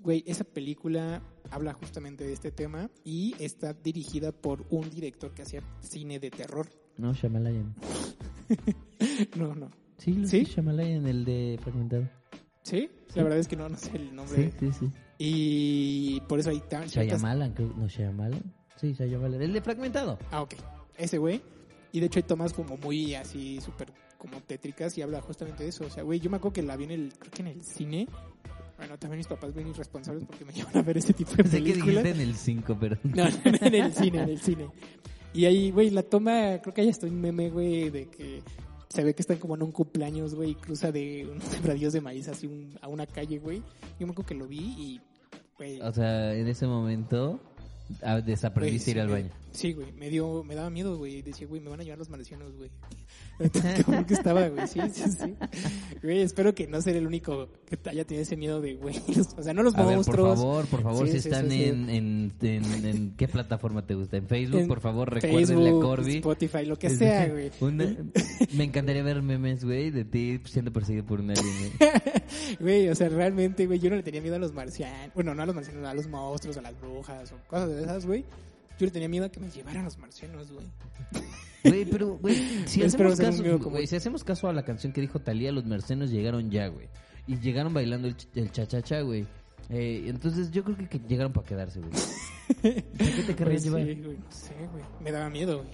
Güey, 0.00 0.24
esa 0.26 0.44
película 0.44 1.22
habla 1.50 1.72
justamente 1.72 2.24
de 2.24 2.32
este 2.32 2.50
tema 2.50 2.90
y 3.04 3.34
está 3.38 3.72
dirigida 3.72 4.32
por 4.32 4.66
un 4.70 4.90
director 4.90 5.32
que 5.32 5.42
hacía 5.42 5.62
cine 5.80 6.18
de 6.18 6.30
terror. 6.30 6.68
No, 6.96 7.12
Shamalayan. 7.12 7.74
No, 9.36 9.54
no. 9.54 9.70
Sí, 9.98 10.12
lo 10.12 10.26
¿Sí? 10.26 10.44
Shamalayan, 10.44 11.06
el 11.06 11.24
de 11.24 11.58
Fragmentado. 11.62 12.08
¿Sí? 12.62 12.90
La 13.14 13.22
verdad 13.22 13.38
es 13.38 13.46
que 13.46 13.56
no, 13.56 13.68
no 13.68 13.76
sé 13.76 13.96
el 13.96 14.14
nombre. 14.14 14.52
Sí, 14.58 14.72
sí, 14.72 14.78
sí. 14.80 14.90
Y 15.18 16.20
por 16.22 16.38
eso 16.38 16.50
hay 16.50 16.60
tan... 16.60 16.86
Shyamalan, 16.86 17.52
creo. 17.52 17.72
No, 17.76 17.88
Shyamalan. 17.88 18.42
Sí, 18.76 18.92
Shyamalan. 18.92 19.42
El 19.42 19.52
de 19.52 19.60
Fragmentado. 19.60 20.18
Ah, 20.30 20.42
ok. 20.42 20.54
Ese 20.96 21.18
güey. 21.18 21.40
Y 21.92 22.00
de 22.00 22.06
hecho 22.06 22.18
hay 22.18 22.24
tomas 22.24 22.52
como 22.52 22.76
muy 22.76 23.14
así, 23.14 23.60
súper 23.60 23.92
como 24.18 24.40
tétricas 24.40 24.98
y 24.98 25.02
habla 25.02 25.20
justamente 25.20 25.62
de 25.62 25.70
eso. 25.70 25.84
O 25.84 25.90
sea, 25.90 26.02
güey, 26.02 26.20
yo 26.20 26.30
me 26.30 26.36
acuerdo 26.36 26.54
que 26.54 26.62
la 26.62 26.76
vi 26.76 26.84
en 26.84 26.90
el, 26.90 27.12
creo 27.18 27.32
que 27.32 27.42
en 27.42 27.48
el 27.48 27.64
cine. 27.64 28.08
Bueno, 28.78 28.96
también 28.98 29.18
mis 29.18 29.26
papás 29.26 29.52
ven 29.54 29.68
irresponsables 29.68 30.24
porque 30.24 30.44
me 30.44 30.52
llevan 30.54 30.76
a 30.76 30.82
ver 30.82 30.96
ese 30.98 31.12
tipo 31.12 31.32
de 31.32 31.42
que 31.42 31.48
películas. 31.50 31.86
dijiste 32.04 32.10
en 32.10 32.20
el 32.20 32.34
5, 32.36 32.76
pero... 32.80 32.96
No, 33.04 33.24
en 33.44 33.74
el 33.74 33.92
cine, 33.92 34.22
en 34.22 34.28
el 34.30 34.40
cine. 34.40 34.68
Y 35.34 35.44
ahí, 35.44 35.70
güey, 35.70 35.90
la 35.90 36.02
toma, 36.02 36.58
creo 36.62 36.72
que 36.72 36.80
ahí 36.80 36.88
está 36.88 37.06
un 37.06 37.20
meme, 37.20 37.50
güey, 37.50 37.90
de 37.90 38.06
que 38.08 38.42
se 38.88 39.04
ve 39.04 39.14
que 39.14 39.20
están 39.22 39.36
como 39.36 39.54
en 39.56 39.62
un 39.62 39.72
cumpleaños, 39.72 40.34
güey, 40.34 40.50
y 40.52 40.54
cruza 40.54 40.90
de 40.90 41.28
un 41.30 41.40
sembradíos 41.42 41.92
de 41.92 42.00
maíz 42.00 42.28
así 42.28 42.46
un- 42.46 42.78
a 42.80 42.88
una 42.88 43.06
calle, 43.06 43.38
güey. 43.38 43.62
Yo 44.00 44.06
me 44.06 44.12
acuerdo 44.12 44.26
que 44.28 44.34
lo 44.34 44.46
vi 44.46 44.58
y, 44.58 45.00
güey... 45.58 45.80
O 45.82 45.92
sea, 45.92 46.34
en 46.34 46.46
ese 46.48 46.66
momento 46.66 47.40
ah, 48.02 48.20
desaprendiste 48.20 48.90
ir 48.92 49.00
al 49.00 49.08
baño. 49.08 49.30
Sí, 49.50 49.72
güey, 49.72 49.92
me 49.92 50.08
dio, 50.10 50.44
me 50.44 50.54
daba 50.54 50.70
miedo, 50.70 50.98
güey. 50.98 51.22
Decía, 51.22 51.46
güey, 51.48 51.60
me 51.60 51.70
van 51.70 51.80
a 51.80 51.82
llevar 51.82 51.98
los 51.98 52.10
marcianos, 52.10 52.52
güey. 52.56 52.70
Como 53.86 54.04
que 54.06 54.14
estaba, 54.14 54.48
güey, 54.48 54.66
sí, 54.66 54.80
sí, 54.92 55.04
sí. 55.10 55.34
Güey, 56.02 56.20
espero 56.22 56.54
que 56.54 56.66
no 56.66 56.80
sea 56.80 56.92
el 56.94 57.06
único 57.06 57.48
que 57.66 57.78
haya 57.88 58.04
tenido 58.04 58.22
ese 58.22 58.36
miedo 58.36 58.60
de, 58.60 58.74
güey, 58.74 58.96
o 59.36 59.42
sea, 59.42 59.54
no 59.54 59.62
los 59.62 59.74
A 59.76 59.84
ver, 59.86 59.98
por 60.00 60.16
favor, 60.16 60.66
por 60.66 60.82
favor, 60.82 61.06
Sí, 61.06 61.14
si 61.14 61.20
sí, 61.20 61.28
están. 61.28 61.50
En, 61.50 61.88
en, 61.88 62.32
en, 62.40 62.84
en- 62.84 63.16
¿Qué 63.16 63.26
plataforma 63.28 63.86
te 63.86 63.94
gusta? 63.94 64.16
¿En 64.16 64.26
Facebook? 64.26 64.66
Por 64.68 64.80
favor, 64.80 65.12
recuérdenle 65.12 65.46
Facebook, 65.46 65.82
a 65.82 65.86
Corby. 65.86 66.14
Spotify, 66.16 66.66
lo 66.66 66.76
que 66.78 66.90
sea, 66.90 67.28
güey. 67.28 67.50
una- 67.60 67.96
me 68.54 68.64
encantaría 68.64 69.02
ver 69.02 69.22
memes, 69.22 69.64
güey, 69.64 69.90
de 69.90 70.04
ti 70.04 70.40
siendo 70.44 70.72
perseguido 70.72 71.06
por 71.06 71.20
una 71.20 71.32
alien. 71.34 71.72
güey. 71.78 71.90
Güey, 72.60 72.88
o 72.88 72.94
sea, 72.94 73.08
realmente, 73.08 73.66
güey, 73.66 73.78
yo 73.78 73.88
no 73.90 73.96
le 73.96 74.02
tenía 74.02 74.20
miedo 74.20 74.36
a 74.36 74.38
los 74.38 74.52
marcianos. 74.52 75.14
Bueno, 75.14 75.34
no 75.34 75.42
a 75.42 75.46
los 75.46 75.54
marcianos, 75.54 75.86
a 75.86 75.94
los 75.94 76.06
monstruos, 76.08 76.56
a 76.58 76.62
las 76.62 76.78
brujas 76.80 77.32
o 77.32 77.36
cosas 77.48 77.68
de 77.70 77.77
esas, 77.84 78.06
güey. 78.06 78.24
Yo 78.78 78.86
le 78.86 78.90
tenía 78.92 79.08
miedo 79.08 79.24
a 79.26 79.28
que 79.28 79.40
me 79.40 79.50
llevaran 79.50 79.84
los 79.84 79.98
marcianos, 79.98 80.52
güey. 80.52 80.66
Güey, 81.64 81.84
pero, 81.86 82.16
güey, 82.18 82.36
si 82.66 82.82
hacemos, 82.84 83.18
caso, 83.18 83.42
miedo 83.42 83.58
como- 83.58 83.70
güey, 83.72 83.86
si 83.86 83.96
hacemos 83.96 84.22
caso 84.24 84.48
a 84.48 84.52
la 84.52 84.64
canción 84.64 84.92
que 84.92 85.00
dijo 85.00 85.18
Talía, 85.20 85.50
los 85.52 85.64
mercenos 85.64 86.10
llegaron 86.10 86.50
ya, 86.50 86.68
güey. 86.68 86.88
Y 87.26 87.38
llegaron 87.40 87.74
bailando 87.74 88.08
el, 88.08 88.16
ch- 88.16 88.28
el 88.36 88.50
cha-cha-cha, 88.52 89.00
güey. 89.02 89.26
Eh, 89.70 90.04
entonces 90.06 90.50
yo 90.50 90.64
creo 90.64 90.76
que, 90.76 90.88
que 90.88 90.98
llegaron 91.00 91.32
para 91.32 91.46
quedarse, 91.46 91.80
güey. 91.80 91.90
¿Para 92.62 93.10
qué 93.16 93.22
te 93.26 93.36
querrías 93.36 93.62
sí, 93.62 93.68
llevar? 93.68 93.84
güey, 93.84 93.96
no 94.18 94.30
sé, 94.32 94.54
güey. 94.72 94.84
Me 95.00 95.12
daba 95.12 95.28
miedo, 95.28 95.58
güey. 95.58 95.68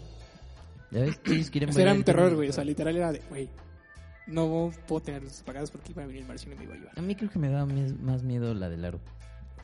¿Ya 0.90 1.00
ves? 1.00 1.20
Ellos 1.26 1.50
quieren 1.50 1.70
O 1.70 1.72
sea, 1.72 1.82
era 1.82 1.92
un 1.94 2.02
terror, 2.04 2.34
güey. 2.34 2.48
O 2.48 2.52
sea, 2.52 2.64
literal 2.64 2.96
era 2.96 3.12
de, 3.12 3.20
güey, 3.28 3.48
no 4.26 4.72
puedo 4.88 5.02
tener 5.02 5.22
luces 5.22 5.42
apagadas 5.42 5.70
porque 5.70 5.92
iba 5.92 6.02
a 6.02 6.06
venir 6.06 6.22
el 6.22 6.28
marciano 6.28 6.54
y 6.54 6.58
me 6.58 6.64
iba 6.64 6.74
a 6.74 6.78
llevar. 6.78 6.98
A 6.98 7.02
mí 7.02 7.14
creo 7.14 7.30
que 7.30 7.38
me 7.38 7.50
da 7.50 7.66
mes- 7.66 8.00
más 8.00 8.22
miedo 8.22 8.52
la 8.54 8.68
del 8.68 8.84
aro. 8.84 9.00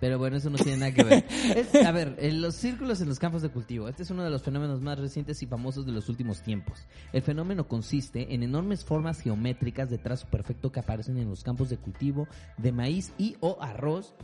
Pero 0.01 0.19
bueno, 0.19 0.37
eso 0.39 0.49
no 0.51 0.57
tiene 0.57 0.79
nada 0.79 0.93
que 0.93 1.05
ver. 1.05 1.25
Es- 1.57 1.75
a 1.75 1.93
ver, 1.93 2.17
en 2.19 2.41
los 2.41 2.55
círculos 2.55 3.01
en 3.03 3.09
los 3.09 3.19
campos 3.19 3.43
de 3.43 3.51
cultivo. 3.51 3.89
Este 3.89 4.03
es 4.03 4.11
uno 4.11 4.25
de 4.25 4.31
los 4.31 4.43
fenómenos 4.43 4.81
más 4.81 4.99
recientes 4.99 5.43
y 5.43 5.47
famosos 5.47 5.85
de 5.87 5.93
los 5.93 6.09
últimos 6.09 6.43
tiempos. 6.43 6.87
El 7.13 7.23
fenómeno 7.23 7.69
consiste 7.69 8.33
en 8.35 8.43
enormes 8.43 8.85
formas 8.85 9.21
geométricas 9.21 9.91
de 9.91 9.99
trazo 9.99 10.27
perfecto 10.29 10.73
que 10.73 10.81
aparecen 10.81 11.19
en 11.19 11.29
los 11.29 11.45
campos 11.45 11.69
de 11.69 11.77
cultivo 11.77 12.27
de 12.57 12.73
maíz 12.73 13.13
y 13.19 13.37
o 13.41 13.59
arroz. 13.61 14.15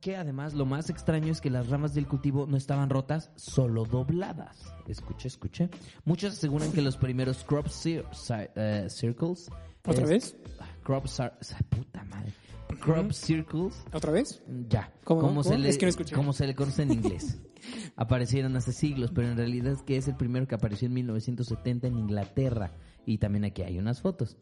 Que 0.00 0.16
además 0.16 0.54
lo 0.54 0.64
más 0.64 0.90
extraño 0.90 1.32
es 1.32 1.40
que 1.40 1.50
las 1.50 1.68
ramas 1.70 1.92
del 1.92 2.06
cultivo 2.06 2.46
no 2.46 2.56
estaban 2.56 2.88
rotas, 2.88 3.32
solo 3.34 3.84
dobladas. 3.84 4.72
Escuche, 4.86 5.26
escuche. 5.26 5.70
Muchos 6.04 6.34
aseguran 6.34 6.70
que 6.70 6.82
los 6.82 6.96
primeros 6.96 7.42
crop 7.42 7.66
cir- 7.66 8.08
ci- 8.10 8.48
eh, 8.54 8.86
circles. 8.88 9.50
¿Otra 9.84 10.04
es- 10.04 10.08
vez? 10.08 10.36
Crop 10.84 11.06
cir- 11.06 11.32
puta 11.68 12.04
madre. 12.04 12.32
Crop 12.80 13.12
circles 13.12 13.74
¿Otra 13.92 14.12
vez? 14.12 14.42
ya, 14.68 14.92
¿Cómo? 15.04 15.42
se 15.42 15.50
¿Cómo? 15.50 15.62
le, 15.62 15.68
Es 15.68 15.78
que 15.78 15.86
no 15.86 15.90
escuché. 15.90 16.14
como 16.14 16.32
se 16.32 16.46
le 16.46 16.54
conoce 16.54 16.82
en 16.82 16.92
inglés. 16.92 17.38
Aparecieron 17.96 18.56
hace 18.56 18.72
siglos, 18.72 19.10
pero 19.14 19.28
en 19.28 19.36
realidad 19.36 19.72
es 19.72 19.82
que 19.82 19.96
es 19.96 20.06
el 20.08 20.16
primero 20.16 20.46
que 20.46 20.54
apareció 20.54 20.86
en 20.86 20.94
1970 20.94 21.86
en 21.88 21.98
Inglaterra. 21.98 22.72
Y 23.04 23.18
también 23.18 23.44
aquí 23.44 23.62
hay 23.62 23.78
unas 23.78 24.00
fotos, 24.00 24.36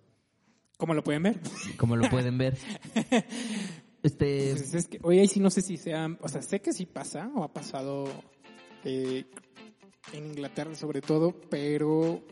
Como 0.77 0.93
lo 0.95 1.03
pueden 1.05 1.23
ver. 1.23 1.41
como 1.79 1.97
lo 1.97 2.09
pueden 2.11 2.37
ver. 2.39 2.57
Este, 4.03 4.51
Pues 4.53 4.75
es 4.75 4.87
que, 4.87 5.01
oye, 5.03 5.21
ahí 5.21 5.27
sí 5.27 5.41
no 5.41 5.51
sé 5.51 5.63
si 5.63 5.77
sea, 5.79 6.17
o 6.21 6.29
sea, 6.29 6.41
sé 6.43 6.61
que 6.61 6.73
sí 6.73 6.87
pasa 6.87 7.29
o 7.35 7.43
ha 7.43 7.53
pasado 7.53 8.05
eh, 8.85 9.25
en 10.13 10.27
Inglaterra 10.27 10.77
sobre 10.77 11.01
todo, 11.01 11.35
pero 11.51 12.23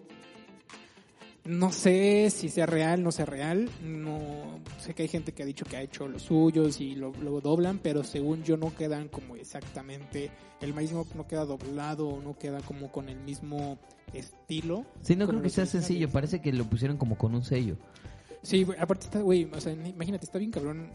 no 1.45 1.73
sé 1.73 2.31
si 2.31 2.49
sea 2.49 2.67
real, 2.67 3.03
no 3.03 3.13
sea 3.13 3.27
real. 3.27 3.71
No 3.83 4.61
sé 4.79 4.95
que 4.95 5.03
hay 5.03 5.09
gente 5.09 5.33
que 5.33 5.43
ha 5.43 5.47
dicho 5.47 5.65
que 5.67 5.77
ha 5.77 5.83
hecho 5.83 6.09
los 6.09 6.23
suyos 6.23 6.81
y 6.81 6.95
lo, 6.95 7.13
lo 7.23 7.41
doblan, 7.41 7.79
pero 7.79 8.03
según 8.03 8.43
yo 8.43 8.57
no 8.57 8.75
quedan 8.75 9.09
como 9.09 9.37
exactamente 9.37 10.31
el 10.61 10.73
maíz 10.73 10.93
no, 10.93 11.07
no 11.15 11.27
queda 11.27 11.45
doblado, 11.45 12.21
no 12.23 12.39
queda 12.39 12.61
como 12.61 12.91
con 12.91 13.09
el 13.09 13.19
mismo 13.21 13.79
estilo. 14.13 14.87
sí, 15.03 15.17
no 15.17 15.27
creo 15.27 15.43
que 15.43 15.51
sea 15.51 15.67
sencillo, 15.67 16.09
parece 16.09 16.41
que 16.41 16.53
lo 16.53 16.65
pusieron 16.65 16.97
como 16.97 17.19
con 17.19 17.35
un 17.35 17.45
sello. 17.45 17.77
Sí, 18.43 18.67
aparte 18.79 19.07
está, 19.07 19.21
güey, 19.21 19.49
o 19.53 19.61
sea, 19.61 19.73
imagínate, 19.73 20.25
está 20.25 20.39
bien 20.39 20.51
cabrón. 20.51 20.89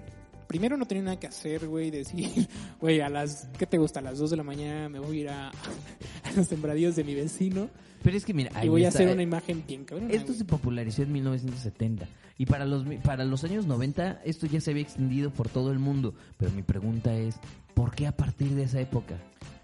Primero 0.48 0.78
no 0.78 0.86
tenía 0.86 1.04
nada 1.04 1.20
que 1.20 1.28
hacer, 1.28 1.68
güey, 1.68 1.92
decir, 1.92 2.48
güey, 2.82 3.02
a 3.02 3.10
las, 3.10 3.48
¿qué 3.58 3.68
te 3.68 3.78
gusta? 3.78 4.00
A 4.00 4.04
las 4.04 4.18
2 4.18 4.32
de 4.32 4.38
la 4.38 4.44
mañana 4.44 4.90
me 4.90 5.00
voy 5.00 5.18
a 5.18 5.22
ir 5.22 5.30
a, 5.30 5.50
a 6.24 6.32
los 6.36 6.48
sembradíos 6.48 6.96
de 6.96 7.04
mi 7.04 7.14
vecino 7.14 7.70
Pero 8.04 8.18
es 8.18 8.26
que 8.26 8.34
mira, 8.34 8.52
y 8.56 8.58
ahí 8.58 8.70
voy 8.70 8.86
a 8.86 8.90
hacer 8.90 9.08
eh, 9.08 9.14
una 9.14 9.24
imagen 9.24 9.64
bien. 9.68 9.86
Esto 10.10 10.34
se 10.34 10.46
popularizó 10.46 11.04
en 11.04 11.12
1970 11.12 12.08
y 12.38 12.46
para 12.46 12.66
los 12.66 12.86
para 13.04 13.26
los 13.26 13.44
años 13.44 13.66
90 13.66 14.22
esto 14.24 14.48
ya 14.48 14.62
se 14.62 14.72
había 14.72 14.84
extendido 14.84 15.32
por 15.32 15.50
todo 15.50 15.72
el 15.72 15.80
mundo, 15.80 16.14
pero 16.38 16.52
mi 16.52 16.64
pregunta 16.64 17.14
es, 17.14 17.36
¿por 17.74 17.94
qué 17.94 18.08
a 18.08 18.16
partir 18.16 18.52
de 18.52 18.64
esa 18.64 18.80
época? 18.80 19.16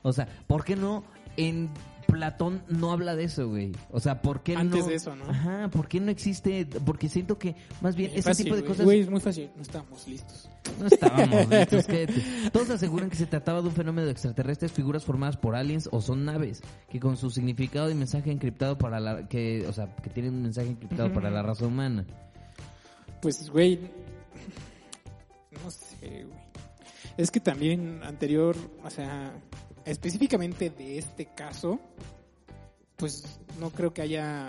O 0.04 0.12
sea, 0.12 0.28
¿por 0.48 0.66
qué 0.66 0.76
no 0.76 1.04
en 1.38 1.70
Platón 2.08 2.62
no 2.70 2.92
habla 2.92 3.16
de 3.16 3.26
eso, 3.26 3.48
güey. 3.50 3.72
O 3.92 4.00
sea, 4.00 4.22
¿por 4.22 4.42
qué 4.44 4.56
Antes 4.56 4.82
no? 4.82 4.88
de 4.88 4.96
eso, 4.96 5.16
¿no? 5.16 5.26
Ajá, 5.30 5.70
¿por 5.70 5.88
qué 5.88 6.00
no 6.00 6.12
existe? 6.12 6.66
Porque 6.86 7.10
siento 7.10 7.38
que 7.38 7.56
más 7.82 7.96
bien 7.96 8.12
Es 8.12 8.20
ese 8.20 8.30
fácil, 8.30 8.46
tipo 8.46 8.56
de 8.56 8.62
güey. 8.62 8.72
cosas 8.72 8.86
Güey, 8.86 9.00
es 9.02 9.10
muy 9.10 9.20
fácil. 9.20 9.50
No 9.56 9.62
estábamos 9.62 10.08
listos. 10.08 10.50
no 10.80 10.88
estábamos 10.88 11.50
listos. 11.50 11.86
cállate. 11.86 12.50
Todos 12.52 12.70
aseguran 12.70 13.10
que 13.10 13.16
se 13.16 13.26
trataba 13.26 13.62
de 13.62 13.68
un 13.68 13.74
fenómeno 13.74 14.06
de 14.06 14.12
extraterrestres, 14.12 14.72
figuras 14.72 15.04
formadas 15.04 15.38
por 15.38 15.56
aliens 15.56 15.90
o 15.92 16.02
son 16.02 16.26
naves 16.26 16.62
que 16.90 17.00
con 17.00 17.18
su 17.18 17.30
significado 17.30 17.90
y 17.90 17.96
mensaje 17.96 18.32
encriptado 18.32 18.78
para 18.78 19.00
la 19.00 19.28
que, 19.28 19.66
o 19.68 19.74
sea, 19.74 19.96
que 19.98 20.10
tienen 20.10 20.34
un 20.36 20.44
mensaje 20.44 20.70
encriptado 20.70 21.12
para 21.14 21.30
la 21.30 21.42
raza 21.44 21.66
humana. 21.66 22.06
Pues, 23.22 23.50
güey. 23.50 23.80
No 25.64 25.72
sé, 25.72 26.26
güey. 26.26 26.46
Es 27.18 27.32
que 27.32 27.40
también 27.40 28.02
anterior, 28.04 28.56
o 28.84 28.90
sea, 28.90 29.32
específicamente 29.86 30.70
de 30.70 30.98
este 30.98 31.26
caso, 31.28 31.80
pues 32.96 33.24
no 33.60 33.70
creo 33.70 33.94
que 33.94 34.02
haya 34.02 34.48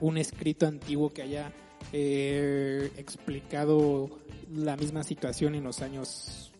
uh, 0.00 0.06
un 0.06 0.18
escrito 0.18 0.66
antiguo 0.66 1.10
que 1.12 1.22
haya 1.22 1.52
eh, 1.92 2.90
explicado 2.96 4.10
la 4.52 4.76
misma 4.76 5.02
situación 5.04 5.54
en 5.54 5.64
los 5.64 5.80
años, 5.82 6.52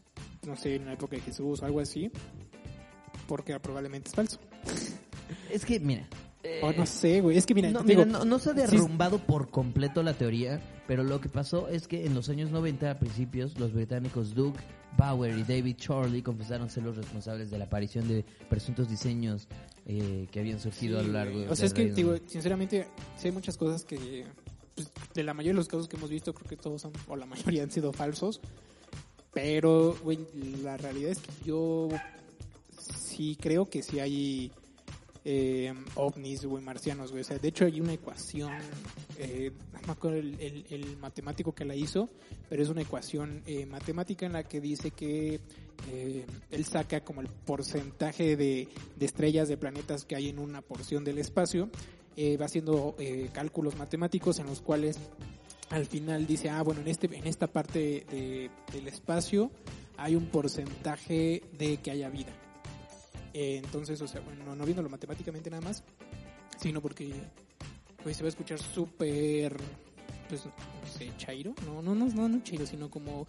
no 0.47 0.57
sé, 0.57 0.77
en 0.77 0.87
la 0.87 0.93
época 0.95 1.17
de 1.17 1.23
Jesús 1.23 1.61
o 1.63 1.65
algo 1.67 1.81
así, 1.81 2.11
porque 3.27 3.59
probablemente 3.61 4.09
es 4.09 4.15
falso. 4.15 4.39
Es 5.51 5.65
que, 5.65 5.81
mira. 5.81 6.09
O 6.63 6.73
no 6.73 6.87
sé, 6.87 7.21
güey. 7.21 7.37
Es 7.37 7.45
que 7.45 7.55
mira, 7.55 7.71
No, 7.71 7.81
te 7.81 7.89
mira, 7.89 8.05
digo, 8.05 8.19
no, 8.19 8.25
no 8.25 8.39
se 8.39 8.51
ha 8.51 8.55
sí- 8.55 8.61
derrumbado 8.61 9.19
por 9.19 9.51
completo 9.51 10.03
la 10.03 10.15
teoría, 10.15 10.59
pero 10.91 11.05
lo 11.05 11.21
que 11.21 11.29
pasó 11.29 11.69
es 11.69 11.87
que 11.87 12.05
en 12.05 12.15
los 12.15 12.29
años 12.31 12.51
90, 12.51 12.91
a 12.91 12.99
principios, 12.99 13.57
los 13.61 13.73
británicos 13.73 14.35
Doug 14.35 14.55
Bauer 14.99 15.39
y 15.39 15.45
David 15.45 15.77
Charlie 15.77 16.21
confesaron 16.21 16.69
ser 16.69 16.83
los 16.83 16.97
responsables 16.97 17.49
de 17.49 17.59
la 17.59 17.67
aparición 17.67 18.09
de 18.09 18.25
presuntos 18.49 18.89
diseños 18.91 19.47
eh, 19.87 20.27
que 20.33 20.41
habían 20.41 20.59
surgido 20.59 20.99
a 20.99 21.03
lo 21.03 21.07
Sí, 21.07 21.13
largo 21.13 21.39
del 21.39 21.49
O 21.49 21.55
sea, 21.55 21.67
es 21.67 21.75
que, 21.75 21.93
digo, 21.93 22.17
sinceramente, 22.27 22.89
sí 23.17 23.29
hay 23.29 23.33
muchas 23.33 23.57
cosas 23.57 23.85
que, 23.85 24.25
pues, 24.75 24.91
de 25.15 25.23
la 25.23 25.33
mayoría 25.33 25.53
de 25.53 25.59
los 25.59 25.69
casos 25.69 25.87
que 25.87 25.97
hemos 25.97 26.11
visto, 26.11 26.35
creo 26.35 26.49
que 26.49 26.57
todos 26.57 26.83
son, 26.83 26.93
o 27.07 27.15
la 27.15 27.27
mayoría 27.27 27.63
han 27.63 27.71
sido 27.71 27.93
falsos. 27.93 28.41
Pero, 29.33 29.97
güey, 30.03 30.19
la 30.65 30.77
realidad 30.77 31.13
es 31.13 31.21
que 31.21 31.31
yo 31.45 31.89
sí 32.99 33.39
creo 33.41 33.71
que 33.71 33.85
sí 33.85 34.01
hay 34.01 34.51
eh, 35.25 35.73
ovnis, 35.95 36.45
güey, 36.45 36.65
marcianos, 36.65 37.11
güey. 37.11 37.21
O 37.23 37.25
sea, 37.25 37.39
de 37.39 37.49
hecho 37.49 37.65
hay 37.65 37.81
una 37.81 37.93
ecuación, 37.93 38.53
eh, 39.23 39.53
no 39.73 39.81
me 39.87 39.93
el, 40.15 40.37
el- 40.41 40.97
matemático 40.97 41.55
que 41.55 41.65
la 41.65 41.75
hizo, 41.75 42.09
pero 42.49 42.63
es 42.63 42.69
una 42.69 42.83
ecuación 42.83 43.43
eh, 43.47 43.67
matemática 43.67 44.27
en 44.27 44.33
la 44.33 44.45
que 44.45 44.61
dice 44.61 44.91
que 44.91 45.41
eh, 45.91 46.25
él 46.51 46.65
saca 46.65 47.01
como 47.03 47.21
el 47.21 47.29
porcentaje 47.29 48.37
de, 48.37 48.69
de 48.97 49.07
estrellas, 49.07 49.49
de 49.49 49.57
planetas 49.57 50.05
que 50.05 50.17
hay 50.17 50.29
en 50.29 50.39
una 50.39 50.63
porción 50.63 51.05
del 51.05 51.19
espacio, 51.19 51.69
eh, 52.17 52.37
va 52.37 52.47
haciendo 52.47 52.97
cálculos 53.33 53.77
matemáticos 53.77 54.39
en 54.41 54.47
los 54.47 54.61
cuales 54.61 54.99
al 55.71 55.87
final 55.87 56.27
dice, 56.27 56.49
ah, 56.51 56.63
bueno, 56.63 56.81
en, 56.81 56.89
este, 56.89 57.07
en 57.17 57.27
esta 57.27 57.47
parte 57.47 58.05
de- 58.11 58.51
del 58.73 58.89
espacio 58.89 59.51
hay 59.97 60.17
un 60.17 60.27
porcentaje 60.27 61.43
de 61.59 61.77
que 61.77 61.91
haya 61.91 62.09
vida. 62.11 62.33
Entonces, 63.33 64.01
o 64.03 64.09
sea, 64.09 64.21
bueno, 64.23 64.45
no, 64.45 64.57
no 64.57 64.65
viéndolo 64.65 64.89
matemáticamente 64.89 65.51
nada 65.51 65.63
más, 65.63 65.85
sino 66.61 66.81
porque 66.83 67.13
pues, 68.03 68.17
se 68.17 68.23
va 68.23 68.29
a 68.29 68.31
escuchar 68.31 68.59
súper, 68.59 69.57
pues, 70.29 70.45
no 70.45 70.89
sé, 70.99 71.11
chairo. 71.17 71.55
No, 71.67 71.83
no, 71.83 71.95
no, 71.95 72.07
no, 72.07 72.29
no 72.29 72.43
chairo, 72.43 72.67
sino 72.67 72.91
como 72.91 73.27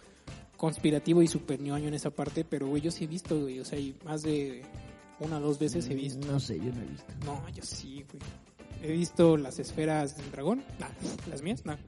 conspirativo 0.56 1.22
y 1.22 1.26
súper 1.26 1.60
ñoño 1.60 1.88
en 1.88 1.94
esa 1.94 2.10
parte, 2.10 2.44
pero, 2.44 2.68
güey, 2.68 2.82
yo 2.82 2.90
sí 2.90 3.04
he 3.04 3.06
visto, 3.08 3.40
güey, 3.40 3.58
o 3.58 3.64
sea, 3.64 3.78
y 3.78 3.96
más 4.04 4.22
de 4.22 4.62
una 5.18 5.38
o 5.38 5.40
dos 5.40 5.58
veces 5.58 5.88
he 5.88 5.94
visto. 5.94 6.26
No 6.26 6.40
sé, 6.40 6.56
yo 6.56 6.72
no 6.72 6.82
he 6.82 6.86
visto. 6.86 7.12
No, 7.24 7.48
yo 7.50 7.62
sí, 7.62 8.04
güey. 8.10 8.22
He 8.82 8.92
visto 8.92 9.36
las 9.36 9.60
esferas 9.60 10.16
del 10.16 10.30
dragón. 10.32 10.64
Nah, 10.80 10.88
las 11.30 11.42
mías, 11.42 11.64
no. 11.64 11.76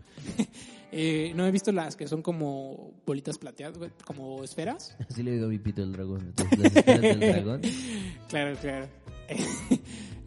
Eh, 0.96 1.32
no 1.34 1.44
he 1.44 1.50
visto 1.50 1.72
las 1.72 1.96
que 1.96 2.06
son 2.06 2.22
como 2.22 2.92
bolitas 3.04 3.36
plateadas, 3.36 3.76
güey, 3.76 3.90
como 4.04 4.44
esferas. 4.44 4.96
Así 5.10 5.24
le 5.24 5.32
digo 5.32 5.46
a 5.46 5.48
mi 5.48 5.58
pito 5.58 5.82
el 5.82 5.90
dragón. 5.90 6.32
las 6.36 6.76
esferas 6.76 7.00
del 7.00 7.18
dragón. 7.18 7.62
Claro, 8.28 8.56
claro. 8.60 8.86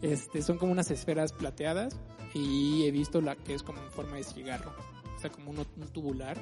Este, 0.02 0.42
son 0.42 0.58
como 0.58 0.70
unas 0.70 0.90
esferas 0.90 1.32
plateadas 1.32 1.96
y 2.38 2.84
he 2.86 2.90
visto 2.90 3.20
la 3.20 3.36
que 3.36 3.54
es 3.54 3.62
como 3.62 3.80
en 3.82 3.90
forma 3.90 4.16
de 4.16 4.24
cigarro. 4.24 4.72
O 5.16 5.20
sea, 5.20 5.30
como 5.30 5.50
uno 5.50 5.66
un 5.76 5.88
tubular 5.88 6.38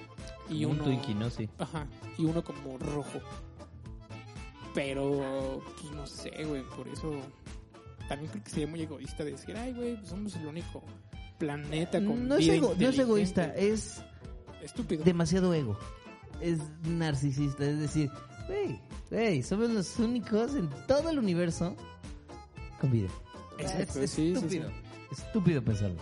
y 0.51 0.65
un 0.67 0.73
uno 0.73 0.85
Twinkie, 0.85 1.15
¿no? 1.15 1.31
Sí. 1.31 1.49
Ajá, 1.59 1.87
y 2.19 2.25
uno 2.27 2.45
como 2.45 2.77
rojo. 2.79 3.21
Pero, 4.75 5.63
pues 5.81 5.93
no 5.93 6.07
sé, 6.07 6.31
güey, 6.45 6.63
por 6.77 6.87
eso 6.89 7.15
también 8.09 8.31
creo 8.31 8.45
que 8.45 8.51
sería 8.51 8.67
muy 8.67 8.83
egoísta 8.83 9.25
decir, 9.25 9.57
ay, 9.57 9.73
güey, 9.73 9.97
pues 9.97 10.11
somos 10.11 10.37
el 10.37 10.47
único 10.47 10.83
planeta 11.39 11.99
con 12.05 12.29
No 12.29 12.35
es, 12.37 12.41
vida 12.41 12.55
ego- 12.57 12.67
no 12.67 12.73
es 12.73 12.75
inteligente". 12.75 13.03
egoísta, 13.03 13.55
es 13.55 14.03
Estúpido. 14.63 15.03
demasiado 15.05 15.55
ego. 15.55 15.79
Es 16.43 16.59
narcisista, 16.85 17.65
es 17.65 17.79
decir, 17.79 18.11
hey, 18.49 18.79
hey, 19.11 19.43
somos 19.43 19.71
los 19.71 19.99
únicos 19.99 20.55
en 20.55 20.69
todo 20.87 21.09
el 21.09 21.19
universo 21.19 21.75
con 22.79 22.91
vida. 22.91 23.09
Exacto, 23.59 24.01
es 24.03 24.11
sí, 24.11 24.17
sí, 24.17 24.33
estúpido. 24.35 24.69
sí. 24.69 24.75
Estúpido 25.11 25.63
pensarlo. 25.63 26.01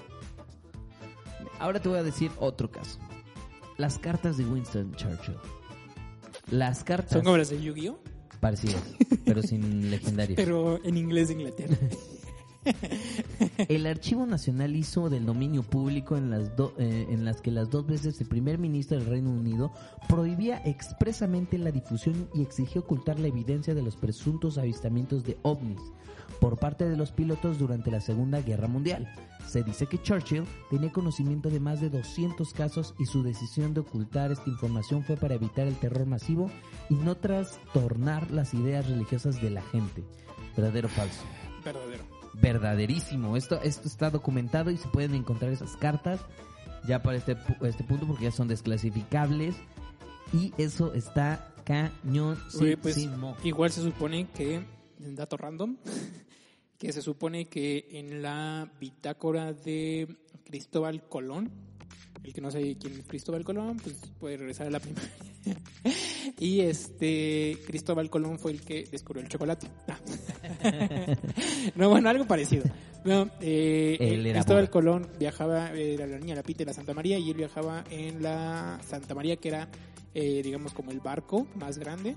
Ahora 1.59 1.81
te 1.81 1.89
voy 1.89 1.99
a 1.99 2.03
decir 2.03 2.31
otro 2.41 2.71
caso. 2.71 2.99
Las 3.77 3.99
cartas 3.99 4.37
de 4.37 4.45
Winston 4.45 4.93
Churchill. 4.95 5.37
Las 6.51 6.85
cartas 6.85 7.13
Son 7.13 7.23
como 7.25 7.37
las 7.39 7.49
de 7.51 7.61
Yu-Gi-Oh, 7.63 7.99
parecidas, 8.41 8.83
pero 9.25 9.43
sin 9.43 9.91
legendarios. 9.91 10.37
pero 10.37 10.79
en 10.85 10.97
inglés 10.97 11.29
de 11.29 11.35
Inglaterra. 11.35 11.77
El 13.69 13.87
Archivo 13.87 14.25
Nacional 14.27 14.75
hizo 14.75 15.11
del 15.11 15.27
dominio 15.27 15.63
público 15.63 16.17
en 16.17 16.31
las, 16.31 16.57
do- 16.57 16.73
eh, 16.79 17.07
en 17.11 17.25
las 17.25 17.41
que 17.43 17.51
las 17.51 17.69
dos 17.71 17.87
veces 17.87 18.19
el 18.23 18.27
primer 18.27 18.59
ministro 18.59 18.99
del 18.99 19.07
Reino 19.07 19.31
Unido 19.31 19.71
prohibía 20.09 20.63
expresamente 20.65 21.59
la 21.59 21.71
difusión 21.73 22.29
y 22.35 22.41
exigió 22.43 22.81
ocultar 22.83 23.19
la 23.21 23.29
evidencia 23.29 23.75
de 23.75 23.83
los 23.83 23.97
presuntos 23.97 24.57
avistamientos 24.57 25.25
de 25.25 25.37
ovnis 25.43 25.81
por 26.41 26.59
parte 26.59 26.89
de 26.89 26.97
los 26.97 27.13
pilotos 27.13 27.59
durante 27.59 27.91
la 27.91 28.01
Segunda 28.01 28.41
Guerra 28.41 28.69
Mundial. 28.69 29.13
Se 29.47 29.63
dice 29.63 29.87
que 29.87 30.01
Churchill 30.03 30.45
tenía 30.71 30.93
conocimiento 30.93 31.51
de 31.51 31.61
más 31.61 31.81
de 31.81 31.91
200 31.91 32.53
casos 32.53 32.95
y 32.99 33.07
su 33.07 33.23
decisión 33.23 33.75
de 33.75 33.81
ocultar 33.81 34.33
esta 34.33 34.51
información 34.51 35.05
fue 35.05 35.17
para 35.17 35.35
evitar 35.35 35.67
el 35.67 35.77
terror 35.77 36.07
masivo 36.07 36.51
y 36.91 36.95
no 36.95 37.17
trastornar 37.17 38.31
las 38.31 38.55
ideas 38.55 38.89
religiosas 38.89 39.41
de 39.41 39.51
la 39.51 39.63
gente. 39.63 40.03
¿Verdadero 40.57 40.89
o 40.89 40.91
falso? 40.91 41.23
Verdadero. 41.65 42.05
verdaderísimo. 42.35 43.37
Esto, 43.37 43.61
esto 43.63 43.89
está 43.89 44.11
documentado 44.11 44.71
y 44.71 44.77
se 44.77 44.89
pueden 44.89 45.15
encontrar 45.15 45.53
esas 45.53 45.77
cartas 45.77 46.21
ya 46.87 47.03
para 47.03 47.17
este, 47.17 47.37
este 47.63 47.85
punto 47.85 48.07
porque 48.07 48.25
ya 48.25 48.33
son 48.33 48.49
desclasificables 48.49 49.57
y 50.33 50.53
eso 50.59 50.93
está 50.95 51.53
cañoncísimo. 51.65 52.61
Güey, 52.61 52.77
pues 52.77 53.09
igual 53.45 53.71
se 53.71 53.83
supone 53.83 54.27
que, 54.35 54.65
dato 54.99 55.37
random, 55.37 55.77
que 56.79 56.93
se 56.93 57.03
supone 57.03 57.47
que 57.47 57.89
en 57.93 58.23
la 58.23 58.71
bitácora 58.81 59.53
de 59.53 60.09
Cristóbal 60.45 61.09
Colón, 61.09 61.51
el 62.23 62.33
que 62.33 62.41
no 62.41 62.51
sabe 62.51 62.77
quién 62.77 62.95
es 62.95 63.07
Cristóbal 63.07 63.45
Colón, 63.45 63.79
pues 63.83 63.97
puede 64.19 64.37
regresar 64.37 64.67
a 64.67 64.71
la 64.71 64.81
primaria. 64.81 65.11
y 66.39 66.61
este, 66.61 67.59
Cristóbal 67.67 68.11
Colón 68.11 68.39
fue 68.39 68.53
el 68.53 68.63
que 68.63 68.85
descubrió 68.85 69.23
el 69.23 69.29
chocolate. 69.29 69.69
Ah. 69.89 69.99
no, 71.77 71.91
bueno, 71.91 72.09
algo 72.09 72.27
parecido. 72.27 72.65
No, 73.05 73.31
eh, 73.41 73.97
Cristóbal. 74.33 74.71
Colón 74.71 75.09
viajaba, 75.19 75.73
era 75.73 76.07
la 76.07 76.19
niña 76.19 76.35
la 76.35 76.43
Pita 76.43 76.59
de 76.61 76.67
la 76.67 76.73
Santa 76.73 76.95
María 76.95 77.19
y 77.19 77.31
él 77.31 77.37
viajaba 77.37 77.85
en 77.91 78.23
la 78.23 78.81
Santa 78.87 79.15
María, 79.15 79.37
que 79.37 79.49
era, 79.49 79.69
eh, 80.15 80.43
digamos, 80.43 80.73
como 80.73 80.91
el 80.91 81.01
barco 81.01 81.47
más 81.55 81.79
grande 81.79 82.17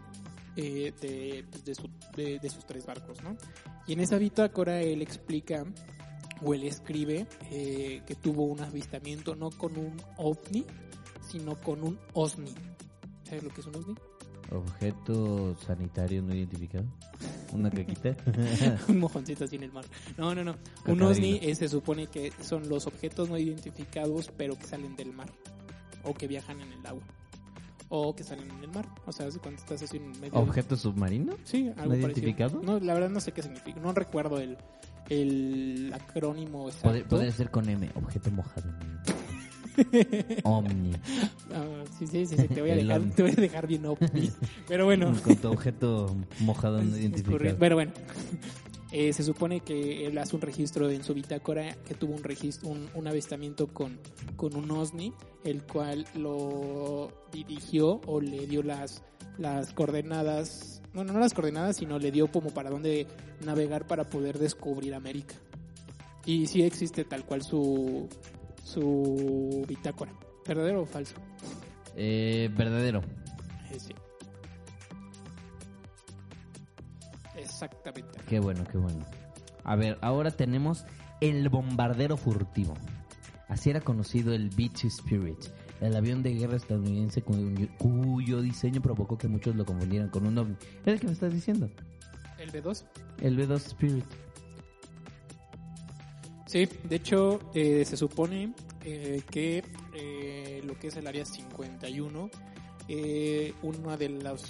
eh, 0.57 0.91
de, 0.99 1.45
pues, 1.49 1.63
de, 1.63 1.75
su- 1.75 1.89
de- 2.15 2.39
de 2.39 2.49
sus 2.49 2.65
tres 2.65 2.85
barcos, 2.85 3.23
¿no? 3.23 3.37
Y 3.87 3.93
en 3.93 4.01
esa 4.01 4.17
bitácora 4.17 4.81
él 4.81 5.01
explica, 5.01 5.63
o 6.43 6.53
él 6.53 6.63
escribe, 6.65 7.25
eh, 7.51 8.01
que 8.05 8.15
tuvo 8.15 8.43
un 8.43 8.59
avistamiento 8.59 9.35
no 9.35 9.49
con 9.51 9.77
un 9.77 9.95
ovni, 10.17 10.65
sino 11.29 11.55
con 11.61 11.83
un 11.83 11.97
osni. 12.13 12.53
¿Sabes 13.23 13.43
lo 13.43 13.49
que 13.49 13.61
es 13.61 13.67
un 13.67 13.75
ovni? 13.77 13.95
Objeto 14.51 15.55
sanitario 15.59 16.21
no 16.21 16.33
identificado. 16.33 16.85
Una 17.51 17.69
caquita. 17.69 18.15
un 18.87 18.99
mojoncito 18.99 19.43
así 19.43 19.57
en 19.57 19.63
el 19.63 19.71
mar. 19.73 19.85
No, 20.17 20.33
no, 20.33 20.43
no. 20.43 20.55
Un. 20.85 21.01
OSNI 21.01 21.39
eh, 21.41 21.53
se 21.55 21.67
supone 21.67 22.07
que 22.07 22.31
son 22.41 22.67
los 22.69 22.87
objetos 22.87 23.29
no 23.29 23.37
identificados, 23.37 24.31
pero 24.37 24.57
que 24.57 24.65
salen 24.65 24.95
del 24.95 25.11
mar. 25.13 25.29
O 26.03 26.13
que 26.13 26.27
viajan 26.27 26.61
en 26.61 26.71
el 26.71 26.85
agua. 26.85 27.03
O 27.89 28.15
que 28.15 28.23
salen 28.23 28.49
en 28.51 28.63
el 28.63 28.71
mar. 28.71 28.87
O 29.05 29.11
sea, 29.11 29.27
cuando 29.41 29.59
estás 29.59 29.81
así 29.81 29.97
en 29.97 30.11
medio. 30.19 30.33
¿Objeto 30.33 30.75
submarino? 30.75 31.35
Sí, 31.43 31.71
algo 31.77 31.93
¿No 31.93 31.95
identificado? 31.95 32.61
No, 32.61 32.79
la 32.79 32.93
verdad 32.93 33.09
no 33.09 33.19
sé 33.19 33.31
qué 33.31 33.41
significa. 33.41 33.79
No 33.79 33.93
recuerdo 33.93 34.39
el, 34.39 34.57
el 35.09 35.91
acrónimo 35.93 36.67
exacto. 36.67 37.07
Podría, 37.07 37.31
ser 37.31 37.49
con 37.49 37.69
M. 37.69 37.89
Objeto 37.95 38.31
mojado. 38.31 38.69
Omni. 40.43 40.93
Ah, 41.53 41.83
sí, 41.97 42.07
sí, 42.07 42.25
sí, 42.25 42.35
sí, 42.35 42.47
te 42.47 42.61
voy 42.61 42.71
a 42.71 42.75
dejar, 42.75 43.01
te 43.11 43.21
voy 43.21 43.31
a 43.31 43.35
dejar 43.35 43.67
bien 43.67 43.85
ovni. 43.85 44.31
Pero 44.67 44.85
bueno. 44.85 45.13
Con 45.23 45.35
tu 45.35 45.49
objeto 45.49 46.15
mojado 46.39 46.81
no 46.81 46.97
identificado. 46.97 47.55
Pero 47.59 47.75
bueno. 47.75 47.91
Eh, 48.91 49.11
se 49.11 49.23
supone 49.23 49.59
que 49.59 50.05
él 50.05 50.17
hace 50.17 50.35
un 50.35 50.41
registro 50.41 50.89
en 50.89 51.03
su 51.03 51.13
bitácora 51.13 51.75
que 51.85 51.93
tuvo 51.93 52.13
un 52.13 52.23
registro, 52.23 52.69
un, 52.69 52.89
un 52.93 53.07
avistamiento 53.07 53.67
con, 53.67 53.99
con 54.37 54.55
un 54.55 54.71
OSNI, 54.71 55.13
el 55.43 55.63
cual 55.63 56.05
lo 56.15 57.11
dirigió 57.31 57.99
o 58.05 58.21
le 58.21 58.47
dio 58.47 58.63
las, 58.63 59.03
las 59.37 59.73
coordenadas, 59.73 60.81
bueno, 60.93 61.11
no 61.11 61.19
las 61.19 61.33
coordenadas, 61.33 61.77
sino 61.77 61.99
le 61.99 62.11
dio 62.11 62.31
como 62.31 62.51
para 62.51 62.69
dónde 62.69 63.07
navegar 63.45 63.87
para 63.87 64.05
poder 64.05 64.39
descubrir 64.39 64.95
América. 64.95 65.35
Y 66.25 66.47
sí 66.47 66.61
existe 66.61 67.03
tal 67.03 67.25
cual 67.25 67.41
su, 67.41 68.07
su 68.63 69.65
bitácora. 69.67 70.13
¿Verdadero 70.45 70.83
o 70.83 70.85
falso? 70.85 71.15
Eh, 71.95 72.49
verdadero. 72.55 73.01
Eh, 73.71 73.79
sí. 73.79 73.93
Exactamente. 77.57 78.19
Qué 78.27 78.39
bueno, 78.39 78.63
qué 78.71 78.77
bueno. 78.77 79.03
A 79.63 79.75
ver, 79.75 79.97
ahora 80.01 80.29
tenemos 80.29 80.85
el 81.21 81.49
bombardero 81.49 82.15
furtivo. 82.15 82.75
Así 83.47 83.71
era 83.71 83.81
conocido 83.81 84.33
el 84.33 84.49
B-2 84.49 84.85
Spirit, 84.85 85.39
el 85.81 85.95
avión 85.95 86.21
de 86.21 86.35
guerra 86.35 86.57
estadounidense 86.57 87.23
cuyo, 87.23 87.67
cuyo 87.79 88.41
diseño 88.41 88.81
provocó 88.81 89.17
que 89.17 89.27
muchos 89.27 89.55
lo 89.55 89.65
confundieran 89.65 90.09
con 90.09 90.27
un 90.27 90.37
ovni. 90.37 90.55
¿Es 90.85 90.93
el 90.93 90.99
que 90.99 91.07
me 91.07 91.13
estás 91.13 91.33
diciendo? 91.33 91.69
¿El 92.37 92.51
B2? 92.51 92.83
El 93.21 93.35
B-2 93.35 93.55
Spirit. 93.55 94.05
Sí, 96.45 96.69
de 96.83 96.95
hecho, 96.95 97.39
eh, 97.55 97.83
se 97.85 97.97
supone 97.97 98.53
eh, 98.85 99.23
que 99.31 99.63
eh, 99.95 100.61
lo 100.63 100.77
que 100.79 100.89
es 100.89 100.97
el 100.97 101.07
área 101.07 101.25
51, 101.25 102.29
eh, 102.87 103.53
uno 103.63 103.97
de 103.97 104.09
los 104.09 104.43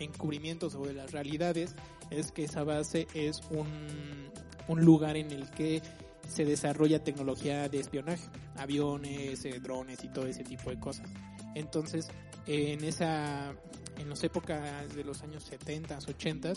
encubrimientos 0.00 0.74
o 0.74 0.84
de 0.84 0.94
las 0.94 1.12
realidades 1.12 1.76
es 2.10 2.32
que 2.32 2.44
esa 2.44 2.64
base 2.64 3.06
es 3.14 3.40
un, 3.50 4.30
un 4.68 4.84
lugar 4.84 5.16
en 5.16 5.30
el 5.30 5.50
que 5.50 5.82
se 6.28 6.44
desarrolla 6.44 7.02
tecnología 7.02 7.68
de 7.68 7.80
espionaje, 7.80 8.28
aviones, 8.56 9.44
eh, 9.44 9.58
drones 9.60 10.04
y 10.04 10.08
todo 10.08 10.26
ese 10.26 10.44
tipo 10.44 10.70
de 10.70 10.78
cosas. 10.78 11.10
Entonces, 11.54 12.08
en 12.46 12.84
esa 12.84 13.52
en 14.00 14.08
las 14.08 14.24
épocas 14.24 14.94
de 14.94 15.04
los 15.04 15.22
años 15.22 15.44
70, 15.44 15.98
80, 15.98 16.52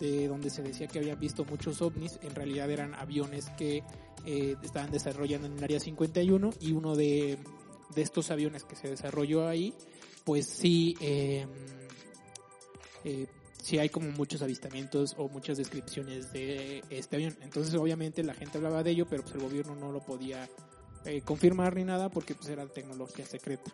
de 0.00 0.28
donde 0.28 0.50
se 0.50 0.62
decía 0.62 0.86
que 0.86 1.00
habían 1.00 1.18
visto 1.18 1.44
muchos 1.44 1.82
ovnis, 1.82 2.18
en 2.22 2.34
realidad 2.34 2.70
eran 2.70 2.94
aviones 2.94 3.50
que 3.58 3.82
eh, 4.26 4.56
estaban 4.62 4.90
desarrollando 4.90 5.48
en 5.48 5.58
el 5.58 5.64
área 5.64 5.80
51 5.80 6.50
y 6.60 6.72
uno 6.72 6.94
de, 6.94 7.38
de 7.94 8.02
estos 8.02 8.30
aviones 8.30 8.64
que 8.64 8.76
se 8.76 8.88
desarrolló 8.88 9.48
ahí, 9.48 9.74
pues 10.24 10.46
sí, 10.46 10.96
eh, 11.00 11.46
eh, 13.04 13.26
sí 13.64 13.78
hay 13.78 13.88
como 13.88 14.10
muchos 14.10 14.42
avistamientos 14.42 15.14
o 15.16 15.28
muchas 15.28 15.56
descripciones 15.56 16.32
de 16.32 16.84
este 16.90 17.16
avión. 17.16 17.34
Entonces 17.40 17.74
obviamente 17.74 18.22
la 18.22 18.34
gente 18.34 18.58
hablaba 18.58 18.82
de 18.82 18.90
ello, 18.90 19.06
pero 19.08 19.22
pues 19.22 19.34
el 19.34 19.40
gobierno 19.40 19.74
no 19.74 19.90
lo 19.90 20.00
podía 20.00 20.46
eh, 21.06 21.22
confirmar 21.22 21.74
ni 21.74 21.84
nada 21.84 22.10
porque 22.10 22.34
pues 22.34 22.50
era 22.50 22.66
tecnología 22.66 23.24
secreta. 23.24 23.72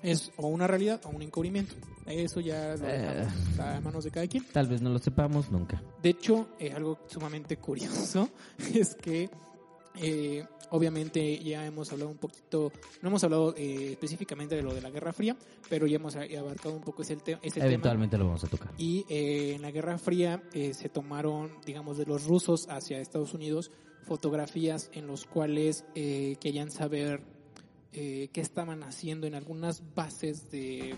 Es 0.00 0.30
o 0.36 0.46
una 0.46 0.68
realidad 0.68 1.00
o 1.06 1.08
un 1.08 1.22
encubrimiento. 1.22 1.74
Eso 2.06 2.38
ya 2.38 2.76
lo 2.76 2.86
dejamos 2.86 3.58
a 3.58 3.80
manos 3.80 4.04
de 4.04 4.12
cada 4.12 4.28
quien. 4.28 4.44
Tal 4.52 4.68
vez 4.68 4.80
no 4.80 4.90
lo 4.90 5.00
sepamos 5.00 5.50
nunca. 5.50 5.82
De 6.00 6.10
hecho, 6.10 6.46
eh, 6.60 6.70
algo 6.70 7.00
sumamente 7.08 7.56
curioso 7.56 8.30
es 8.74 8.94
que 8.94 9.28
eh, 10.00 10.44
obviamente 10.70 11.38
ya 11.42 11.64
hemos 11.66 11.92
hablado 11.92 12.10
un 12.10 12.18
poquito, 12.18 12.72
no 13.02 13.08
hemos 13.08 13.22
hablado 13.24 13.54
eh, 13.56 13.92
específicamente 13.92 14.54
de 14.56 14.62
lo 14.62 14.74
de 14.74 14.80
la 14.80 14.90
Guerra 14.90 15.12
Fría, 15.12 15.36
pero 15.68 15.86
ya 15.86 15.96
hemos 15.96 16.16
abarcado 16.16 16.74
un 16.74 16.82
poco 16.82 17.02
ese, 17.02 17.16
te- 17.16 17.38
ese 17.42 17.54
tema. 17.54 17.66
Eventualmente 17.66 18.18
lo 18.18 18.24
vamos 18.26 18.44
a 18.44 18.48
tocar. 18.48 18.72
Y 18.78 19.04
eh, 19.08 19.54
en 19.54 19.62
la 19.62 19.70
Guerra 19.70 19.98
Fría 19.98 20.42
eh, 20.52 20.74
se 20.74 20.88
tomaron, 20.88 21.52
digamos, 21.64 21.98
de 21.98 22.06
los 22.06 22.24
rusos 22.26 22.66
hacia 22.68 22.98
Estados 23.00 23.34
Unidos 23.34 23.70
fotografías 24.04 24.88
en 24.92 25.06
los 25.08 25.24
cuales 25.24 25.84
eh, 25.96 26.36
querían 26.40 26.70
saber 26.70 27.22
eh, 27.92 28.28
qué 28.32 28.40
estaban 28.40 28.82
haciendo 28.84 29.26
en 29.26 29.34
algunas 29.34 29.82
bases 29.94 30.48
de 30.50 30.94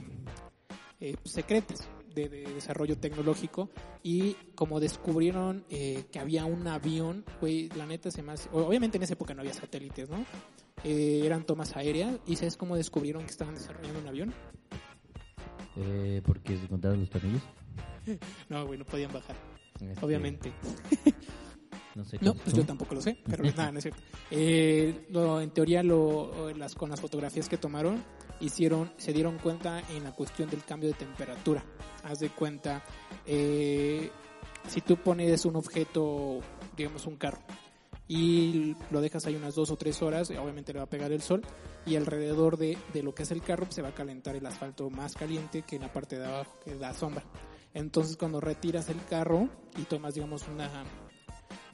eh, 1.01 1.15
secretas 1.25 1.89
de, 2.15 2.29
de 2.29 2.43
desarrollo 2.55 2.99
tecnológico 2.99 3.71
y 4.03 4.35
como 4.55 4.81
descubrieron 4.81 5.65
eh, 5.71 6.05
que 6.11 6.19
había 6.19 6.45
un 6.45 6.67
avión, 6.67 7.25
güey, 7.41 7.69
la 7.71 7.87
neta 7.87 8.11
se 8.11 8.23
más, 8.23 8.49
obviamente 8.53 8.97
en 8.97 9.03
esa 9.05 9.15
época 9.15 9.35
no 9.35 9.41
había 9.41 9.55
satélites, 9.55 10.09
¿no? 10.09 10.25
Eh, 10.85 11.23
eran 11.25 11.45
tomas 11.45 11.77
aéreas 11.77 12.19
y 12.27 12.37
sabes 12.37 12.57
cómo 12.57 12.77
descubrieron 12.77 13.25
que 13.25 13.31
estaban 13.31 13.55
desarrollando 13.55 14.01
un 14.01 14.09
avión. 14.09 14.35
Eh, 15.77 16.23
porque 16.25 16.57
se 16.57 16.69
contaron 16.69 17.01
los 17.01 17.11
tornillos. 17.11 17.43
No, 18.49 18.67
güey, 18.67 18.79
no 18.79 18.87
podían 18.87 19.13
bajar, 19.13 19.37
Este, 19.81 20.05
obviamente. 20.05 20.51
No 21.95 22.05
sé. 22.05 22.19
No, 22.21 22.35
pues 22.35 22.55
yo 22.55 22.65
tampoco 22.65 22.95
lo 22.95 23.01
sé, 23.01 23.19
pero 23.29 23.43
nada, 23.57 23.73
no 23.73 23.79
es 23.79 23.85
cierto. 23.85 24.01
Eh, 24.31 25.07
lo- 25.11 25.41
en 25.41 25.51
teoría, 25.51 25.83
lo, 25.83 26.51
las, 26.57 26.75
con 26.75 26.91
las 26.91 27.01
fotografías 27.01 27.49
que 27.49 27.57
tomaron, 27.59 28.03
hicieron, 28.41 28.93
se 28.97 29.13
dieron 29.13 29.39
cuenta 29.39 29.83
en 29.91 30.05
la 30.05 30.13
cuestión 30.13 30.49
del 30.49 30.65
cambio 30.65 30.89
de 30.91 30.95
temperatura. 30.95 31.65
Haz 32.05 32.21
de 32.21 32.31
cuenta, 32.31 32.83
eh, 33.27 34.11
si 34.69 34.81
tú 34.81 34.97
pones 34.97 35.45
un 35.45 35.57
objeto, 35.57 36.41
digamos 36.77 37.07
un 37.07 37.17
carro, 37.17 37.39
y 38.11 38.75
lo 38.91 39.01
dejas 39.03 39.27
ahí 39.27 39.35
unas 39.37 39.55
dos 39.55 39.71
o 39.71 39.77
tres 39.77 40.01
horas, 40.01 40.31
obviamente 40.31 40.73
le 40.73 40.79
va 40.79 40.85
a 40.85 40.89
pegar 40.89 41.13
el 41.13 41.21
sol, 41.21 41.43
y 41.85 41.97
alrededor 41.97 42.57
de, 42.57 42.79
de 42.95 43.03
lo 43.03 43.15
que 43.15 43.25
es 43.25 43.31
el 43.31 43.43
carro 43.43 43.65
pues, 43.65 43.75
se 43.75 43.83
va 43.83 43.89
a 43.89 43.95
calentar 43.95 44.35
el 44.37 44.47
asfalto 44.47 44.89
más 44.89 45.15
caliente 45.15 45.63
que 45.63 45.77
en 45.77 45.83
la 45.83 45.93
parte 45.93 46.19
de 46.19 46.25
abajo, 46.27 46.57
que 46.65 46.75
da 46.77 46.95
sombra. 46.95 47.25
Entonces 47.75 48.17
cuando 48.17 48.41
retiras 48.41 48.89
el 48.89 49.05
carro 49.05 49.49
y 49.77 49.83
tomas, 49.83 50.15
digamos, 50.15 50.47
una 50.49 50.85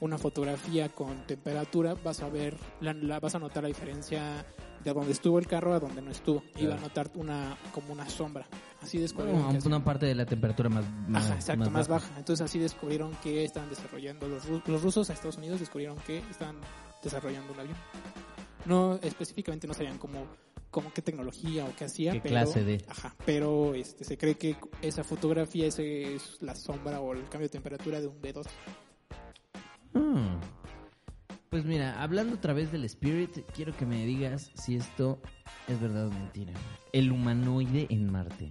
una 0.01 0.19
fotografía 0.19 0.89
con 0.89 1.27
temperatura, 1.27 1.95
vas 1.95 2.21
a 2.23 2.29
ver, 2.29 2.57
la, 2.81 2.93
la- 2.95 3.21
vas 3.21 3.35
a 3.35 3.39
notar 3.39 3.63
la 3.63 3.69
diferencia 3.69 4.45
de 4.85 4.93
donde 4.93 5.13
estuvo 5.13 5.39
el 5.39 5.47
carro 5.47 5.73
a 5.73 5.81
donde 5.81 6.03
no 6.03 6.11
estuvo. 6.11 6.43
Y 6.57 6.67
va 6.67 6.75
a 6.75 6.77
Claro. 6.77 6.81
notar 6.83 7.11
una, 7.15 7.57
como 7.73 7.93
una 7.93 8.07
sombra. 8.09 8.47
Así 8.83 8.99
descubrieron 8.99 9.43
Bueno, 9.45 9.59
que 9.59 9.67
una 9.67 9.83
parte 9.83 10.05
de 10.05 10.15
la 10.15 10.27
temperatura 10.27 10.69
más, 10.69 10.85
más, 11.09 11.25
Ajá, 11.27 11.35
exacto, 11.37 11.71
más, 11.71 11.89
baja. 11.89 12.11
Entonces 12.19 12.45
así 12.45 12.59
descubrieron 12.59 13.13
que 13.23 13.45
estaban 13.45 13.71
desarrollando 13.71 14.29
los, 14.29 14.45
los 14.67 14.83
rusos 14.83 15.09
a 15.09 15.15
Estados 15.15 15.39
Unidos 15.39 15.61
descubrieron 15.61 15.97
que 16.07 16.19
estaban 16.31 16.57
desarrollando 17.03 17.53
un 17.55 17.61
avión. 17.61 17.77
No 18.67 18.99
específicamente 19.03 19.67
no 19.67 19.73
sabían 19.75 19.97
cómo, 19.99 20.27
cómo 20.71 20.93
qué 20.93 21.01
tecnología 21.03 21.65
o 21.65 21.75
qué 21.77 21.85
hacía, 21.85 22.13
¿Qué 22.13 22.21
pero 22.21 22.35
clase 22.35 22.65
de? 22.65 22.85
ajá, 22.89 23.15
pero 23.25 23.75
este 23.75 24.05
se 24.05 24.17
cree 24.19 24.37
que 24.37 24.57
esa 24.83 25.05
fotografía 25.05 25.67
ese 25.67 26.15
es 26.15 26.39
la 26.41 26.55
sombra 26.55 27.01
o 27.01 27.13
el 27.13 27.23
cambio 27.25 27.41
de 27.41 27.49
temperatura 27.51 28.01
de 28.01 28.07
un 28.07 28.21
B2. 28.21 28.45
Mm. 29.95 30.41
Pues 31.51 31.65
mira, 31.65 32.03
hablando 32.03 32.35
otra 32.35 32.53
vez 32.53 32.73
del 32.73 32.85
Spirit, 32.85 33.39
quiero 33.55 33.77
que 33.77 33.87
me 33.87 34.05
digas 34.05 34.51
si 34.55 34.75
esto 34.77 35.21
es 35.69 35.81
verdad 35.81 36.09
o 36.09 36.11
mentira. 36.11 36.53
El 36.93 37.13
humanoide 37.13 37.87
en 37.91 38.11
Marte. 38.11 38.51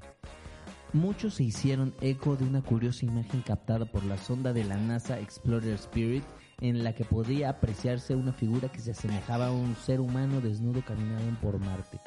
Muchos 0.94 1.34
se 1.34 1.44
hicieron 1.44 1.94
eco 2.02 2.36
de 2.36 2.46
una 2.46 2.62
curiosa 2.62 3.06
imagen 3.06 3.42
captada 3.42 3.86
por 3.86 4.06
la 4.06 4.18
sonda 4.18 4.54
de 4.54 4.64
la 4.64 4.78
NASA 4.78 5.20
Explorer 5.20 5.74
Spirit 5.74 6.24
en 6.62 6.84
la 6.84 6.94
que 6.94 7.04
podía 7.04 7.50
apreciarse 7.50 8.16
una 8.16 8.32
figura 8.32 8.72
que 8.72 8.80
se 8.80 8.92
asemejaba 8.92 9.48
a 9.48 9.52
un 9.52 9.76
ser 9.76 10.00
humano 10.00 10.40
desnudo 10.40 10.82
caminando 10.86 11.40
por 11.42 11.60
Marte. 11.60 12.00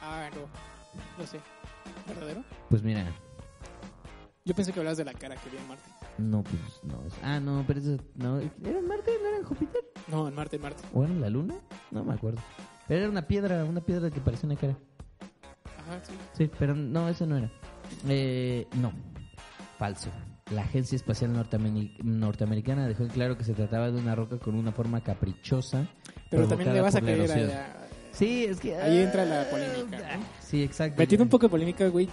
Ah, 0.00 0.28
no, 0.34 0.40
no 1.22 1.26
sé. 1.26 1.38
¿Verdadero? 2.08 2.42
Pues 2.68 2.82
mira, 2.82 3.04
Yo 4.44 4.54
pensé 4.54 4.72
que 4.72 4.80
hablabas 4.80 4.98
de 4.98 5.04
la 5.04 5.14
cara 5.14 5.36
que 5.36 5.50
vi 5.50 5.58
en 5.58 5.68
Marte. 5.68 5.88
No, 6.18 6.42
pues 6.42 6.62
no. 6.84 7.02
es- 7.06 7.14
Ah, 7.22 7.40
no, 7.40 7.64
pero 7.66 7.80
eso, 7.80 7.96
no, 8.14 8.38
¿era 8.38 8.78
en 8.78 8.86
Marte? 8.88 9.10
¿No 9.22 9.28
era 9.28 9.38
en 9.38 9.44
Júpiter? 9.44 9.82
No, 10.08 10.28
en 10.28 10.34
Marte, 10.34 10.56
en 10.56 10.62
Marte. 10.62 10.82
¿O 10.94 11.04
era 11.04 11.12
en 11.12 11.20
la 11.20 11.30
Luna? 11.30 11.54
No 11.90 12.04
me 12.04 12.14
acuerdo. 12.14 12.40
Pero 12.88 13.00
era 13.00 13.10
una 13.10 13.22
piedra, 13.26 13.64
una 13.64 13.80
piedra 13.80 14.10
que 14.10 14.20
parecía 14.20 14.48
una 14.48 14.58
cara. 14.58 14.76
Ajá, 15.78 16.00
sí. 16.04 16.12
Sí, 16.34 16.50
pero 16.58 16.74
no, 16.74 17.08
eso 17.08 17.26
no 17.26 17.36
era. 17.36 17.50
Eh, 18.08 18.66
no, 18.76 18.92
falso. 19.78 20.10
La 20.50 20.62
Agencia 20.62 20.96
Espacial 20.96 21.32
Norteameri- 21.34 21.96
Norteamericana 22.02 22.86
dejó 22.86 23.04
en 23.04 23.08
claro 23.10 23.38
que 23.38 23.44
se 23.44 23.54
trataba 23.54 23.90
de 23.90 23.98
una 23.98 24.14
roca 24.14 24.38
con 24.38 24.54
una 24.54 24.72
forma 24.72 25.00
caprichosa. 25.02 25.86
Pero 26.30 26.46
también 26.48 26.74
le 26.74 26.80
vas 26.80 26.94
a 26.94 27.00
creer 27.00 27.50
a, 27.50 27.76
Sí, 28.12 28.44
es 28.44 28.60
que... 28.60 28.76
Ahí 28.76 28.98
ah, 28.98 29.02
entra 29.04 29.24
la 29.24 29.48
polémica, 29.48 30.16
¿no? 30.18 30.24
Sí, 30.40 30.62
exacto. 30.62 30.96
Metiendo 30.98 31.24
un 31.24 31.30
poco 31.30 31.46
de 31.46 31.50
polémica, 31.50 31.88
güey. 31.88 32.08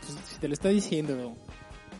Pues, 0.00 0.18
si 0.26 0.38
te 0.38 0.48
lo 0.48 0.54
está 0.54 0.68
diciendo 0.68 1.34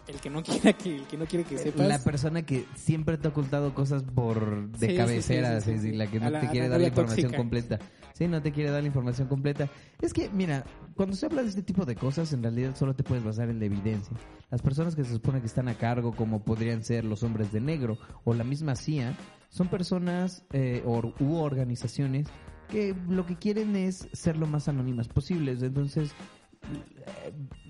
el 0.08 0.16
que 0.20 0.30
no 0.30 0.42
quiera 0.44 0.72
que 0.72 0.96
el 0.96 1.02
que 1.04 1.16
no 1.16 1.26
quiere 1.26 1.44
que 1.44 1.58
sepas. 1.58 1.86
La 1.86 2.02
persona 2.02 2.42
que 2.42 2.64
siempre 2.74 3.18
te 3.18 3.28
ha 3.28 3.30
ocultado 3.30 3.74
cosas 3.74 4.02
por 4.02 4.68
de 4.72 4.88
Sí, 4.90 4.96
cabecera, 4.96 5.60
sí, 5.60 5.78
sí, 5.78 5.92
la 5.92 6.06
que 6.06 6.18
no 6.20 6.30
la- 6.30 6.40
te 6.40 6.48
quiere 6.48 6.68
dar 6.68 6.80
la 6.80 6.88
información 6.88 7.22
tóxica. 7.30 7.36
completa. 7.36 7.78
Sí, 8.14 8.26
no 8.26 8.42
te 8.42 8.50
quiere 8.50 8.70
dar 8.70 8.82
la 8.82 8.88
información 8.88 9.28
completa. 9.28 9.68
Es 10.02 10.12
que, 10.12 10.28
mira, 10.30 10.64
cuando 10.96 11.14
se 11.14 11.26
habla 11.26 11.42
de 11.44 11.50
este 11.50 11.62
tipo 11.62 11.84
de 11.84 11.94
cosas, 11.94 12.32
en 12.32 12.42
realidad 12.42 12.74
solo 12.74 12.96
te 12.96 13.04
puedes 13.04 13.22
basar 13.22 13.48
en 13.48 13.60
la 13.60 13.66
evidencia. 13.66 14.16
Las 14.50 14.60
personas 14.60 14.96
que 14.96 15.04
se 15.04 15.12
supone 15.12 15.38
que 15.40 15.46
están 15.46 15.68
a 15.68 15.74
cargo, 15.74 16.10
como 16.16 16.42
podrían 16.42 16.82
ser 16.82 17.04
los 17.04 17.22
hombres 17.22 17.52
de 17.52 17.60
negro 17.60 17.96
o 18.24 18.34
la 18.34 18.42
misma 18.42 18.74
CIA, 18.74 19.16
son 19.50 19.68
personas 19.68 20.42
eh, 20.52 20.82
or- 20.84 21.14
u 21.20 21.36
organizaciones 21.36 22.26
que 22.68 22.94
lo 23.08 23.24
que 23.24 23.36
quieren 23.36 23.76
es 23.76 24.08
ser 24.12 24.36
lo 24.36 24.46
más 24.48 24.66
anónimas 24.68 25.06
posibles. 25.08 25.62
Entonces, 25.62 26.10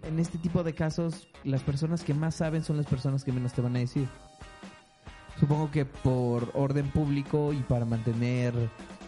en 0.02 0.18
este 0.18 0.38
tipo 0.38 0.62
de 0.62 0.74
casos, 0.74 1.28
las 1.44 1.62
personas 1.62 2.02
que 2.04 2.14
más 2.14 2.34
saben 2.36 2.64
son 2.64 2.76
las 2.76 2.86
personas 2.86 3.24
que 3.24 3.32
menos 3.32 3.52
te 3.52 3.60
van 3.60 3.76
a 3.76 3.80
decir. 3.80 4.08
supongo 5.38 5.70
que 5.70 5.84
por 5.84 6.50
orden 6.54 6.90
público 6.90 7.52
y 7.52 7.58
para 7.58 7.84
mantener 7.84 8.54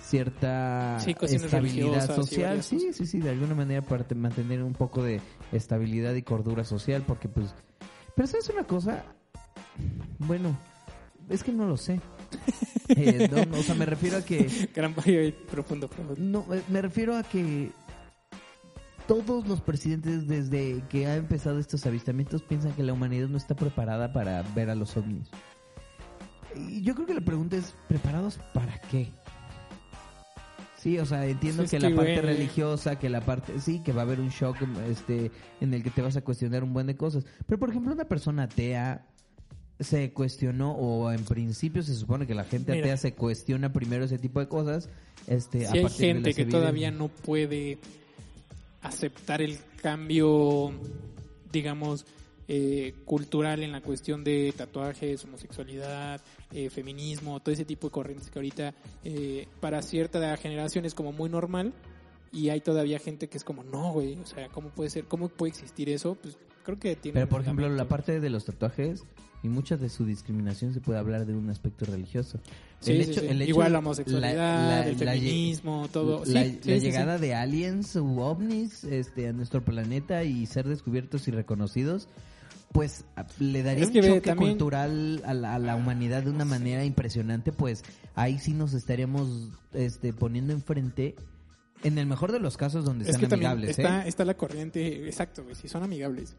cierta 0.02 0.98
Sí, 1.00 1.14
estabilidad 1.22 2.14
social. 2.14 2.62
Sí, 2.62 2.92
sí, 2.92 3.06
sí, 3.06 3.18
de 3.20 3.30
alguna 3.30 3.54
manera 3.54 3.82
para 3.82 4.04
te- 4.06 4.14
mantener 4.14 4.62
un 4.62 4.72
poco 4.74 5.02
de 5.02 5.20
estabilidad 5.52 6.14
y 6.14 6.22
cordura 6.22 6.64
social, 6.64 7.02
porque 7.06 7.28
pues... 7.28 7.54
Pero 8.16 8.26
¿sabes 8.28 8.48
una 8.50 8.64
cosa? 8.64 9.04
Bueno, 10.18 10.56
es 11.28 11.42
que 11.44 11.52
no 11.52 11.66
lo 11.66 11.76
sé. 11.76 12.00
Eh, 12.96 13.28
no, 13.30 13.56
o 13.56 13.62
sea, 13.62 13.76
me 13.76 13.86
refiero 13.86 14.16
a 14.16 14.22
que... 14.22 14.68
Gran 14.74 14.92
profundo, 14.92 15.86
profundo. 15.86 16.14
No, 16.18 16.44
eh, 16.52 16.60
me 16.68 16.82
refiero 16.82 17.16
a 17.16 17.22
que 17.22 17.70
todos 19.10 19.48
los 19.48 19.60
presidentes 19.60 20.28
desde 20.28 20.84
que 20.88 21.08
ha 21.08 21.16
empezado 21.16 21.58
estos 21.58 21.84
avistamientos 21.84 22.42
piensan 22.42 22.70
que 22.74 22.84
la 22.84 22.92
humanidad 22.92 23.26
no 23.26 23.38
está 23.38 23.56
preparada 23.56 24.12
para 24.12 24.42
ver 24.54 24.70
a 24.70 24.76
los 24.76 24.96
ovnis. 24.96 25.28
Y 26.54 26.82
yo 26.82 26.94
creo 26.94 27.08
que 27.08 27.14
la 27.14 27.20
pregunta 27.20 27.56
es, 27.56 27.74
¿preparados 27.88 28.38
para 28.54 28.80
qué? 28.82 29.08
Sí, 30.78 30.96
o 31.00 31.04
sea, 31.04 31.26
entiendo 31.26 31.64
Pues 31.64 31.72
que 31.72 31.80
la 31.80 31.92
parte 31.92 32.22
religiosa, 32.22 33.00
que 33.00 33.10
la 33.10 33.20
parte, 33.20 33.60
sí, 33.60 33.80
que 33.80 33.92
va 33.92 34.02
a 34.02 34.04
haber 34.04 34.20
un 34.20 34.28
shock 34.28 34.56
este, 34.88 35.32
en 35.60 35.74
el 35.74 35.82
que 35.82 35.90
te 35.90 36.02
vas 36.02 36.16
a 36.16 36.22
cuestionar 36.22 36.62
un 36.62 36.72
buen 36.72 36.86
de 36.86 36.96
cosas. 36.96 37.24
Pero, 37.48 37.58
por 37.58 37.70
ejemplo, 37.70 37.92
una 37.92 38.04
persona 38.04 38.44
atea 38.44 39.08
se 39.80 40.12
cuestionó, 40.12 40.74
o 40.74 41.10
en 41.10 41.24
principio 41.24 41.82
se 41.82 41.96
supone 41.96 42.28
que 42.28 42.36
la 42.36 42.44
gente 42.44 42.70
Mira. 42.70 42.84
atea 42.84 42.96
se 42.96 43.14
cuestiona 43.14 43.72
primero 43.72 44.04
ese 44.04 44.18
tipo 44.18 44.38
de 44.38 44.46
cosas. 44.46 44.88
Este, 45.26 45.66
a 45.66 45.72
Si 45.72 45.78
hay 45.78 45.82
partir 45.82 46.06
de 46.06 46.12
gente 46.12 46.34
que 46.34 46.44
todavía 46.46 46.92
no 46.92 47.08
puede 47.08 47.78
aceptar 48.82 49.42
el 49.42 49.58
cambio, 49.82 50.72
digamos, 51.52 52.06
eh, 52.48 52.94
cultural 53.04 53.62
en 53.62 53.70
la 53.70 53.80
cuestión 53.80 54.24
de 54.24 54.52
tatuajes, 54.56 55.24
homosexualidad, 55.24 56.20
eh, 56.52 56.68
feminismo, 56.68 57.38
todo 57.38 57.52
ese 57.52 57.64
tipo 57.64 57.86
de 57.86 57.92
corrientes 57.92 58.28
que 58.28 58.38
ahorita 58.40 58.74
eh, 59.04 59.46
para 59.60 59.82
cierta 59.82 60.36
generación 60.36 60.84
es 60.84 60.94
como 60.94 61.12
muy 61.12 61.30
normal 61.30 61.72
y 62.32 62.48
hay 62.48 62.60
todavía 62.60 62.98
gente 62.98 63.28
que 63.28 63.38
es 63.38 63.44
como, 63.44 63.62
no, 63.62 63.92
güey, 63.92 64.18
o 64.18 64.26
sea, 64.26 64.48
¿cómo 64.48 64.70
puede 64.70 64.90
ser? 64.90 65.04
¿Cómo 65.04 65.28
puede 65.28 65.50
existir 65.50 65.88
eso? 65.90 66.16
Pues 66.16 66.38
creo 66.76 66.94
que 66.94 66.96
tiene... 66.96 67.14
Pero, 67.14 67.28
por 67.28 67.40
ejemplo, 67.42 67.68
la 67.68 67.86
parte 67.88 68.20
de 68.20 68.30
los 68.30 68.44
tatuajes 68.44 69.04
y 69.42 69.48
mucha 69.48 69.76
de 69.76 69.88
su 69.88 70.04
discriminación 70.04 70.74
se 70.74 70.80
puede 70.80 70.98
hablar 70.98 71.24
de 71.26 71.34
un 71.34 71.48
aspecto 71.50 71.84
religioso. 71.86 72.38
Sí, 72.80 73.02
sí, 73.04 73.14
sí. 73.14 73.26
Igual 73.44 73.72
la 73.72 73.78
homosexualidad, 73.78 74.86
el 74.88 74.98
la- 74.98 75.04
la- 75.04 75.12
feminismo, 75.12 75.88
todo. 75.92 76.24
La, 76.26 76.44
sí, 76.44 76.60
la 76.64 76.76
llegada 76.76 77.18
de 77.18 77.34
aliens 77.34 77.96
u 77.96 78.20
ovnis 78.20 78.84
este, 78.84 79.28
a 79.28 79.32
nuestro 79.32 79.62
planeta 79.62 80.24
y 80.24 80.46
ser 80.46 80.66
descubiertos 80.68 81.26
y 81.28 81.30
reconocidos, 81.30 82.08
pues 82.72 83.04
le 83.38 83.62
daría 83.62 83.82
Es 83.82 83.88
un 83.88 83.92
que 83.94 84.00
ve, 84.02 84.08
choque 84.08 84.20
también- 84.20 84.50
cultural 84.52 85.22
a 85.26 85.34
la, 85.34 85.54
a 85.54 85.58
la 85.58 85.74
humanidad 85.76 86.22
de 86.22 86.30
una 86.30 86.44
manera 86.44 86.84
impresionante, 86.84 87.50
pues 87.52 87.82
ahí 88.14 88.38
sí 88.38 88.52
nos 88.54 88.74
estaríamos 88.74 89.50
este, 89.72 90.12
poniendo 90.12 90.52
enfrente, 90.52 91.16
en 91.82 91.98
el 91.98 92.06
mejor 92.06 92.32
de 92.32 92.40
los 92.40 92.56
casos 92.56 92.84
donde 92.84 93.08
Es 93.10 93.16
amigables. 93.16 93.70
está, 93.78 94.04
¿eh? 94.04 94.08
está 94.08 94.24
la 94.24 94.34
corriente, 94.36 95.06
exacto, 95.06 95.42
güey, 95.44 95.54
si 95.54 95.68
son 95.68 95.82
amigables. 95.82 96.34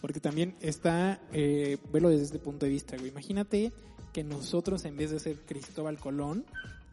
Porque 0.00 0.20
también 0.20 0.54
está, 0.60 1.20
eh, 1.32 1.78
verlo 1.92 2.10
desde 2.10 2.24
este 2.24 2.38
punto 2.38 2.66
de 2.66 2.72
vista, 2.72 2.96
güey. 2.96 3.08
Imagínate 3.08 3.72
que 4.12 4.22
nosotros, 4.22 4.84
en 4.84 4.96
vez 4.96 5.10
de 5.10 5.18
ser 5.18 5.36
Cristóbal 5.46 5.98
Colón, 5.98 6.44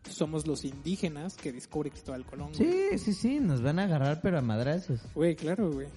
somos 0.10 0.47
los 0.47 0.64
indígenas 0.66 1.36
que 1.36 1.52
descubre 1.52 1.91
Cristóbal 1.91 2.26
Colón. 2.26 2.52
güey. 2.58 2.72
Sí, 2.93 2.97
sí, 2.97 3.14
sí, 3.14 3.39
nos 3.39 3.62
van 3.62 3.80
a 3.80 3.84
agarrar 3.84 4.22
pero 4.22 4.39
a 4.39 4.41
madrazos. 4.41 4.99
Güey, 5.14 5.36
claro, 5.36 5.72
güey. 5.72 5.88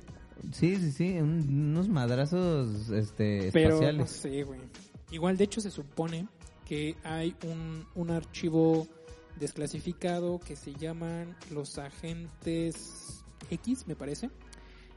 Sí, 0.52 0.76
sí, 0.76 0.90
sí, 0.92 1.12
un- 1.20 1.70
unos 1.70 1.88
madrazos 1.88 2.90
este, 2.90 3.50
Pero 3.52 3.92
no 3.92 4.06
sé, 4.06 4.42
güey. 4.42 4.60
Igual, 5.10 5.36
de 5.36 5.44
hecho, 5.44 5.60
se 5.60 5.70
supone 5.70 6.26
que 6.66 6.96
hay 7.04 7.34
un, 7.44 7.86
un 7.94 8.10
archivo 8.10 8.86
desclasificado 9.38 10.38
que 10.40 10.56
se 10.56 10.74
llaman 10.74 11.36
los 11.50 11.78
agentes 11.78 13.22
X, 13.50 13.86
me 13.86 13.96
parece. 13.96 14.26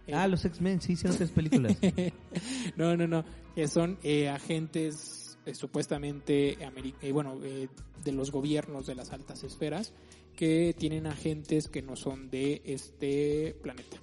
Eh, 0.08 0.14
Ah, 0.14 0.28
los 0.28 0.46
X-Men, 0.46 0.80
sí 0.82 0.94
hicieron 0.94 1.18
tres 1.18 1.32
películas. 1.32 1.76
no, 2.78 2.96
no, 2.96 3.08
no. 3.08 3.26
Que 3.56 3.68
son 3.68 3.98
eh, 4.04 4.30
agentes 4.30 5.38
eh, 5.46 5.54
supuestamente, 5.54 6.58
eh, 7.02 7.12
bueno, 7.12 7.40
eh, 7.44 7.68
de 8.04 8.12
los 8.12 8.32
gobiernos 8.32 8.86
de 8.88 8.96
las 8.96 9.12
altas 9.12 9.44
esferas 9.44 9.94
que 10.36 10.76
tienen 10.78 11.08
agentes 11.08 11.68
que 11.68 11.82
no 11.82 11.96
son 11.96 12.30
de 12.30 12.62
este 12.64 13.56
planeta. 13.64 13.98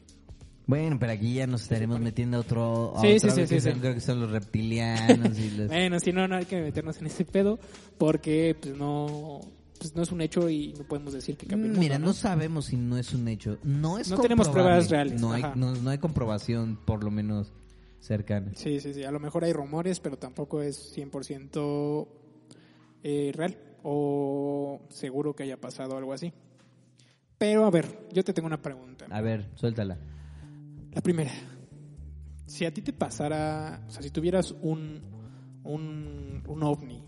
bueno, 0.67 0.99
pero 0.99 1.13
aquí 1.13 1.35
ya 1.35 1.47
nos 1.47 1.63
estaremos 1.63 2.01
metiendo 2.01 2.39
a 2.39 2.41
otro... 2.41 2.95
Sí, 3.01 3.15
otra 3.17 3.31
sí, 3.31 3.41
sí, 3.43 3.47
sí, 3.47 3.61
son- 3.61 3.75
sí. 3.75 3.81
Creo 3.81 3.95
que 3.95 4.01
son 4.01 4.21
los 4.21 4.31
reptilianos 4.31 5.39
y 5.39 5.51
los... 5.53 5.69
Bueno, 5.69 6.01
si 6.01 6.13
no, 6.13 6.27
no 6.27 6.37
hay 6.37 6.45
que 6.47 6.61
meternos 6.61 6.99
en 6.99 7.07
ese 7.07 7.25
pedo 7.25 7.59
porque 7.99 8.57
pues 8.61 8.77
no, 8.77 9.41
pues 9.79 9.95
no 9.95 10.03
es 10.03 10.13
un 10.13 10.21
hecho 10.21 10.49
y 10.49 10.73
no 10.79 10.85
podemos 10.85 11.13
decir 11.13 11.37
que 11.37 11.47
el 11.47 11.57
mundo, 11.61 11.79
Mira, 11.79 11.99
no 11.99 12.07
¿no? 12.07 12.13
sabemos 12.13 12.67
si 12.67 12.77
no 12.77 12.97
es 12.97 13.13
un 13.13 13.29
hecho. 13.29 13.59
No 13.63 13.99
es 13.99 14.11
No 14.11 14.19
tenemos 14.19 14.49
pruebas 14.49 14.89
reales, 14.91 15.21
No 15.21 15.33
hay, 15.33 15.43
no 15.55 15.91
hay 15.91 15.99
comprobación, 15.99 16.79
por 16.85 17.03
lo 17.05 17.11
menos, 17.11 17.53
cercana. 18.05 18.53
Sí, 18.55 18.81
sí, 18.81 18.93
sí. 18.95 19.03
A 19.05 19.11
lo 19.11 19.19
mejor 19.19 19.45
hay 19.45 19.53
rumores, 19.53 19.99
pero 20.01 20.19
tampoco 20.19 20.63
es 20.63 20.97
100% 20.97 22.07
eh, 23.03 23.33
real 23.35 23.57
o 23.83 24.81
seguro 24.91 25.35
que 25.35 25.43
haya 25.45 25.61
pasado 25.61 25.97
algo 25.97 26.13
así. 26.13 26.33
Pero 27.39 27.65
a 27.67 27.71
ver, 27.71 28.09
yo 28.13 28.23
te 28.23 28.33
tengo 28.33 28.47
una 28.47 28.61
pregunta. 28.63 29.07
A 29.11 29.21
ver, 29.21 29.51
suéltala. 29.55 29.99
La 30.93 31.01
primera. 31.01 31.33
Si 32.47 32.65
a 32.65 32.73
ti 32.73 32.83
te 32.83 32.93
pasara, 32.93 33.85
o 33.89 33.91
sea, 33.91 34.03
si 34.03 34.11
tuvieras 34.11 34.55
un, 34.63 35.01
un, 35.65 36.43
un 36.47 36.63
ovni, 36.63 37.03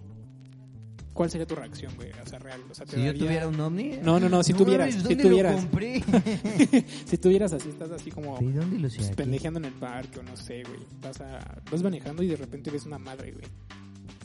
¿cuál 1.16 1.30
sería 1.30 1.46
tu 1.46 1.56
reacción, 1.56 1.92
güey? 1.96 2.10
O 2.24 2.26
sea, 2.28 2.38
real. 2.38 2.60
O 2.70 2.74
sea, 2.74 2.86
Si 2.86 2.92
yo 2.96 3.06
daría- 3.06 3.18
tuviera 3.18 3.48
un 3.48 3.58
ovni... 3.58 3.98
No, 4.02 4.20
no, 4.20 4.28
no, 4.28 4.42
si 4.44 4.52
tuvieras, 4.52 4.88
mames, 4.90 5.02
si 5.08 5.14
¿dónde 5.14 5.24
tuvieras. 5.28 5.54
lo 5.54 5.60
compré? 5.70 6.04
si 7.06 7.18
tuvieras 7.18 7.52
así, 7.52 7.68
estás 7.70 7.90
así 7.90 8.10
como 8.12 8.38
¿De 8.38 8.52
dónde 8.52 8.78
lo 8.78 8.88
pues, 8.88 9.10
pendejeando 9.16 9.58
en 9.58 9.64
el 9.64 9.72
parque 9.72 10.20
o 10.20 10.22
no 10.22 10.36
sé, 10.36 10.62
güey. 10.62 10.78
Vas, 11.00 11.20
a, 11.20 11.60
vas 11.70 11.82
manejando 11.82 12.22
y 12.22 12.28
de 12.28 12.36
repente 12.36 12.70
ves 12.70 12.86
una 12.86 12.98
madre, 12.98 13.32
güey. 13.32 13.46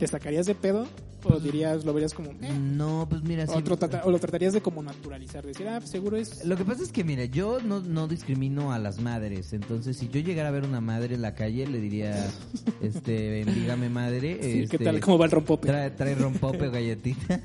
¿Te 0.02 0.08
sacarías 0.08 0.48
de 0.48 0.56
pedo 0.56 0.88
o 1.24 1.40
dirías, 1.40 1.86
lo 1.86 1.94
verías 1.94 2.16
como... 2.16 2.32
eh? 2.32 2.52
No, 2.60 3.06
pues 3.08 3.22
mira, 3.22 3.46
sí. 3.46 3.54
o, 3.56 3.60
lo 3.62 3.78
trata- 3.78 4.02
o 4.04 4.10
lo 4.10 4.18
tratarías 4.18 4.52
de 4.52 4.60
como 4.60 4.82
naturalizar, 4.82 5.46
decir, 5.46 5.68
ah, 5.68 5.78
pues 5.78 5.92
seguro 5.92 6.18
es... 6.18 6.44
Lo 6.44 6.58
que 6.58 6.66
pasa 6.66 6.82
es 6.82 6.92
que, 6.92 7.04
mira, 7.04 7.26
yo 7.26 7.60
no, 7.62 7.82
no 7.82 8.08
discrimino 8.08 8.74
a 8.74 8.80
las 8.80 9.00
madres. 9.00 9.54
Entonces, 9.54 9.98
si 9.98 10.10
yo 10.10 10.20
llegara 10.22 10.50
a 10.50 10.52
ver 10.52 10.64
una 10.64 10.82
madre 10.82 11.14
en 11.14 11.22
la 11.22 11.36
calle, 11.36 11.68
le 11.68 11.80
diría, 11.80 12.28
este, 12.82 13.30
bendigame 13.46 13.90
madre. 13.90 14.40
Sí, 14.42 14.60
este, 14.64 14.78
¿Qué 14.80 14.84
tal? 14.84 15.00
¿Cómo 15.02 15.20
va 15.20 15.26
el 15.26 15.32
rompope? 15.32 15.68
Trae, 15.68 15.92
trae 15.92 16.16
rompope 16.16 16.66
o 16.70 16.72
galletitas. 16.72 17.40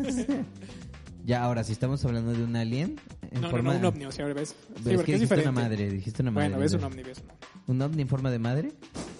ya, 1.26 1.42
ahora, 1.44 1.62
si 1.62 1.72
estamos 1.72 2.02
hablando 2.06 2.32
de 2.32 2.42
un 2.42 2.56
alien, 2.56 2.98
en 3.32 3.42
No, 3.42 3.50
forma... 3.50 3.74
no, 3.74 3.80
no, 3.80 3.88
un 3.90 3.94
ovni, 3.96 4.06
o 4.06 4.12
sea, 4.12 4.24
ves. 4.28 4.48
Sí, 4.76 4.82
Ves 4.82 4.94
porque 4.96 5.04
que 5.12 5.14
es 5.16 5.20
diferente. 5.20 5.50
una 5.50 5.60
madre, 5.60 5.90
dijiste 5.90 6.22
una 6.22 6.30
madre. 6.30 6.48
Bueno, 6.48 6.62
ves 6.62 6.72
un 6.72 6.84
ovni, 6.84 7.02
ves 7.02 7.18
un 7.18 7.24
ovni. 7.28 7.38
¿Un 7.66 7.82
ovni 7.82 8.00
en 8.00 8.08
forma 8.08 8.30
de 8.30 8.38
madre? 8.38 8.72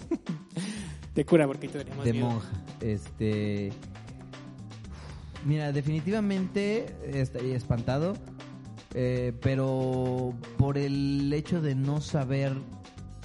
Te 1.17 1.25
cura 1.25 1.47
porque 1.47 1.67
te 1.67 1.79
daría 1.79 1.95
más 1.95 2.05
de 2.05 2.13
miedo. 2.13 2.29
monja. 2.29 2.47
Este. 2.79 3.71
Mira, 5.47 5.71
definitivamente 5.71 6.95
estaría 7.07 7.57
espantado. 7.57 8.13
eh, 8.93 9.33
pero 9.41 10.35
por 10.59 10.77
el 10.77 11.33
hecho 11.33 11.59
de 11.59 11.73
no 11.73 12.01
saber 12.01 12.53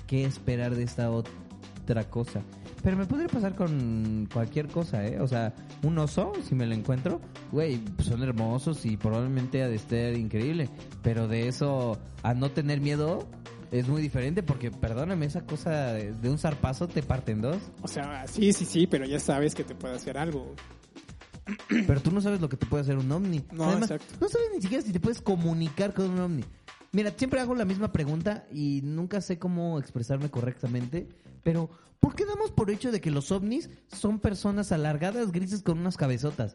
qué 0.06 0.24
esperar 0.24 0.74
de 0.74 0.84
esta 0.84 1.10
otra 1.10 2.04
cosa. 2.08 2.40
Pero 2.82 2.96
me 2.96 3.04
podría 3.04 3.28
pasar 3.28 3.54
con 3.54 4.26
cualquier 4.32 4.68
cosa, 4.68 5.06
¿eh? 5.06 5.20
O 5.20 5.28
sea, 5.28 5.54
un 5.82 5.98
oso, 5.98 6.32
si 6.48 6.54
me 6.54 6.64
lo 6.66 6.74
encuentro, 6.74 7.20
güey, 7.52 7.78
son 7.98 8.22
hermosos 8.22 8.86
y 8.86 8.96
probablemente 8.96 9.62
ha 9.62 9.68
de 9.68 9.76
estar 9.76 10.14
increíble. 10.14 10.70
Pero 11.02 11.28
de 11.28 11.46
eso 11.46 11.98
a 12.22 12.32
no 12.32 12.50
tener 12.52 12.80
miedo 12.80 13.26
es 13.72 13.88
muy 13.88 14.02
diferente 14.02 14.42
porque, 14.42 14.70
perdóname, 14.70 15.26
esa 15.26 15.40
cosa 15.40 15.92
de 15.94 16.12
de 16.12 16.30
un 16.30 16.38
zarpazo 16.38 16.86
te 16.86 17.02
parte 17.02 17.32
en 17.32 17.40
dos. 17.40 17.58
O 17.80 17.88
sea, 17.88 18.26
sí, 18.28 18.52
sí, 18.52 18.64
sí, 18.66 18.86
pero 18.86 19.06
ya 19.06 19.18
sabes 19.18 19.54
que 19.54 19.64
te 19.64 19.74
puede 19.74 19.96
hacer 19.96 20.18
algo. 20.18 20.54
Pero 21.88 22.00
tú 22.00 22.12
no 22.12 22.20
sabes 22.20 22.40
lo 22.40 22.48
que 22.48 22.56
te 22.56 22.66
puede 22.66 22.82
hacer 22.82 22.96
un 22.96 23.10
ovni. 23.10 23.42
No, 23.50 23.64
Además, 23.64 23.90
exacto. 23.90 24.14
no 24.20 24.28
sabes 24.28 24.48
ni 24.54 24.62
siquiera 24.62 24.80
si 24.80 24.92
te 24.92 25.00
puedes 25.00 25.20
comunicar 25.20 25.92
con 25.92 26.10
un 26.10 26.20
ovni. 26.20 26.44
Mira, 26.92 27.12
siempre 27.16 27.40
hago 27.40 27.56
la 27.56 27.64
misma 27.64 27.90
pregunta 27.90 28.46
y 28.52 28.80
nunca 28.84 29.20
sé 29.20 29.40
cómo 29.40 29.80
expresarme 29.80 30.30
correctamente. 30.30 31.08
Pero, 31.42 31.68
¿por 31.98 32.14
qué 32.14 32.26
damos 32.26 32.52
por 32.52 32.70
hecho 32.70 32.92
de 32.92 33.00
que 33.00 33.10
los 33.10 33.32
ovnis 33.32 33.70
son 33.88 34.20
personas 34.20 34.70
alargadas, 34.70 35.32
grises 35.32 35.62
con 35.62 35.80
unas 35.80 35.96
cabezotas? 35.96 36.54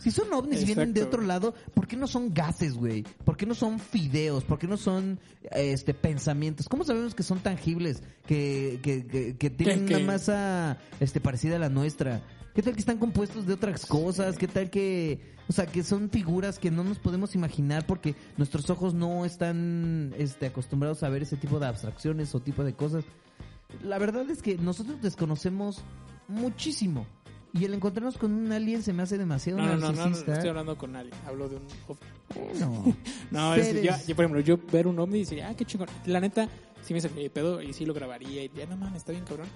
Si 0.00 0.10
son 0.10 0.32
ovnis 0.32 0.62
y 0.62 0.64
vienen 0.66 0.92
de 0.92 1.02
otro 1.02 1.22
lado, 1.22 1.54
¿por 1.74 1.86
qué 1.86 1.96
no 1.96 2.06
son 2.06 2.32
gases, 2.32 2.74
güey? 2.74 3.02
¿Por 3.24 3.36
qué 3.36 3.46
no 3.46 3.54
son 3.54 3.80
fideos? 3.80 4.44
¿Por 4.44 4.58
qué 4.58 4.66
no 4.66 4.76
son 4.76 5.18
este 5.50 5.94
pensamientos? 5.94 6.68
¿Cómo 6.68 6.84
sabemos 6.84 7.14
que 7.14 7.22
son 7.22 7.40
tangibles? 7.40 8.02
Que, 8.26 8.80
que, 8.82 9.06
que, 9.06 9.36
que 9.36 9.50
tienen 9.50 9.84
una 9.84 9.98
masa 10.00 10.78
este, 11.00 11.20
parecida 11.20 11.56
a 11.56 11.58
la 11.58 11.68
nuestra. 11.68 12.22
¿Qué 12.54 12.62
tal 12.62 12.72
que 12.72 12.80
están 12.80 12.96
compuestos 12.96 13.46
de 13.46 13.52
otras 13.52 13.84
cosas? 13.84 14.38
¿Qué 14.38 14.48
tal 14.48 14.70
que, 14.70 15.20
o 15.46 15.52
sea, 15.52 15.66
que 15.66 15.82
son 15.82 16.08
figuras 16.08 16.58
que 16.58 16.70
no 16.70 16.84
nos 16.84 16.98
podemos 16.98 17.34
imaginar 17.34 17.86
porque 17.86 18.14
nuestros 18.38 18.70
ojos 18.70 18.94
no 18.94 19.26
están 19.26 20.14
este, 20.16 20.46
acostumbrados 20.46 21.02
a 21.02 21.10
ver 21.10 21.22
ese 21.22 21.36
tipo 21.36 21.58
de 21.58 21.66
abstracciones 21.66 22.34
o 22.34 22.40
tipo 22.40 22.64
de 22.64 22.72
cosas? 22.72 23.04
La 23.82 23.98
verdad 23.98 24.30
es 24.30 24.40
que 24.40 24.56
nosotros 24.56 25.02
desconocemos 25.02 25.82
muchísimo. 26.28 27.06
Y 27.58 27.64
el 27.64 27.74
encontrarnos 27.74 28.18
con 28.18 28.32
un 28.32 28.52
alien 28.52 28.82
se 28.82 28.92
me 28.92 29.02
hace 29.02 29.18
demasiado 29.18 29.58
No, 29.58 29.66
no, 29.66 29.72
no, 29.76 29.80
no, 29.80 29.92
no, 29.92 29.96
narcisista. 30.04 30.34
estoy 30.34 30.48
hablando 30.50 30.76
con 30.76 30.94
alguien. 30.96 31.16
Hablo 31.26 31.48
de 31.48 31.56
un 31.56 31.62
ovni. 31.88 32.58
No. 32.60 32.96
No, 33.30 33.54
es, 33.54 33.82
yo, 33.82 33.92
yo, 34.06 34.16
por 34.16 34.24
ejemplo, 34.24 34.40
yo 34.40 34.58
ver 34.72 34.86
un 34.86 34.98
ovni 34.98 35.16
y 35.18 35.20
decir, 35.20 35.42
ah, 35.42 35.54
qué 35.56 35.64
chingón. 35.64 35.88
La 36.06 36.20
neta, 36.20 36.48
sí 36.82 36.94
me 36.94 37.00
de 37.00 37.30
pedo 37.30 37.62
y 37.62 37.72
sí 37.72 37.84
lo 37.86 37.94
grabaría 37.94 38.44
y 38.44 38.50
ya, 38.54 38.66
no 38.66 38.76
mames, 38.76 38.98
está 38.98 39.12
bien 39.12 39.24
cabrón. 39.24 39.48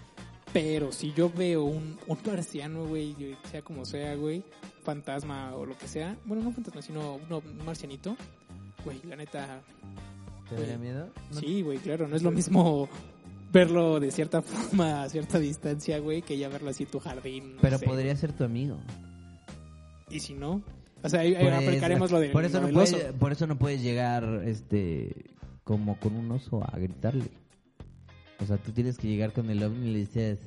Pero 0.53 0.91
si 0.91 1.13
yo 1.13 1.31
veo 1.31 1.63
un, 1.65 1.97
un 2.09 2.19
marciano, 2.27 2.85
güey, 2.87 3.37
sea 3.51 3.63
como 3.63 3.85
sea, 3.85 4.17
güey, 4.17 4.43
fantasma 4.83 5.55
o 5.55 5.65
lo 5.65 5.79
que 5.79 5.87
sea, 5.87 6.17
bueno, 6.25 6.43
no 6.43 6.51
fantasma, 6.53 6.83
sino 6.83 7.15
un, 7.17 7.33
un 7.33 7.65
marcianito, 7.65 8.17
güey, 8.85 9.01
la 9.09 9.15
neta, 9.15 9.63
¿Te 10.49 10.57
daría 10.57 10.77
miedo? 10.79 11.09
No- 11.33 11.39
sí, 11.39 11.63
güey, 11.63 11.79
claro, 11.79 12.09
no 12.09 12.17
es 12.17 12.23
lo 12.25 12.33
mismo 12.33 12.89
verlo 13.53 14.01
de 14.01 14.11
cierta 14.11 14.43
forma 14.43 15.03
a 15.05 15.09
cierta 15.09 15.39
distancia, 15.39 15.99
güey, 15.99 16.23
que 16.23 16.39
ya 16.39 16.49
verlo 16.49 16.71
así 16.71 16.85
en 16.85 16.91
tu 16.91 17.01
jardín. 17.01 17.57
no 17.57 17.61
Pero 17.63 17.79
sé. 17.79 17.87
podría 17.87 18.15
ser 18.17 18.33
tu 18.33 18.45
amigo. 18.45 18.79
Y 20.11 20.21
si 20.21 20.35
no, 20.35 20.63
o 21.03 21.09
sea, 21.09 21.21
ahí, 21.21 21.35
aplicaremos 21.35 22.11
lo 22.11 22.19
de 22.21 22.31
por 22.31 22.45
eso 22.45 22.61
lo 22.61 22.69
no 22.69 22.75
puedes, 22.75 22.93
oso. 22.95 23.15
por 23.19 23.33
eso 23.33 23.47
no 23.47 23.57
puedes 23.59 23.83
llegar 23.83 24.43
este 24.45 25.15
como 25.65 25.99
con 26.01 26.17
un 26.17 26.31
oso 26.33 26.63
a 26.65 26.77
gritarle. 26.79 27.31
O 28.41 28.47
sea, 28.47 28.57
tú 28.57 28.73
tienes 28.73 28.99
que 28.99 29.07
llegar 29.09 29.33
con 29.33 29.51
el 29.51 29.63
ovni 29.63 29.89
y 29.89 29.93
le 29.93 29.99
dices, 30.01 30.39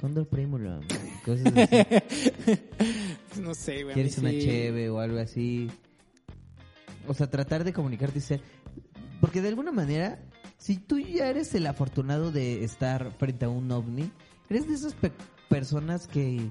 "Condor 0.00 0.26
Primulum", 0.28 0.80
cosas 1.24 1.46
así. 1.56 3.40
no 3.40 3.54
sé, 3.54 3.82
güey. 3.84 3.94
¿Quieres 3.94 4.18
una 4.18 4.30
sí- 4.30 4.40
cheve 4.42 4.90
o 4.90 4.98
algo 5.00 5.18
así? 5.18 5.70
O 7.06 7.14
sea, 7.14 7.30
tratar 7.30 7.64
de 7.64 7.72
comunicarte 7.72 8.18
y 8.18 8.22
ser... 8.22 8.40
Porque 9.20 9.40
de 9.40 9.48
alguna 9.48 9.72
manera, 9.72 10.20
si 10.58 10.76
tú 10.76 10.98
ya 10.98 11.28
eres 11.28 11.54
el 11.54 11.66
afortunado 11.66 12.30
de 12.32 12.64
estar 12.64 13.12
frente 13.18 13.46
a 13.46 13.48
un 13.48 13.70
ovni, 13.72 14.10
eres 14.50 14.68
de 14.68 14.74
esas 14.74 14.92
pe- 14.94 15.12
personas 15.48 16.06
que... 16.06 16.50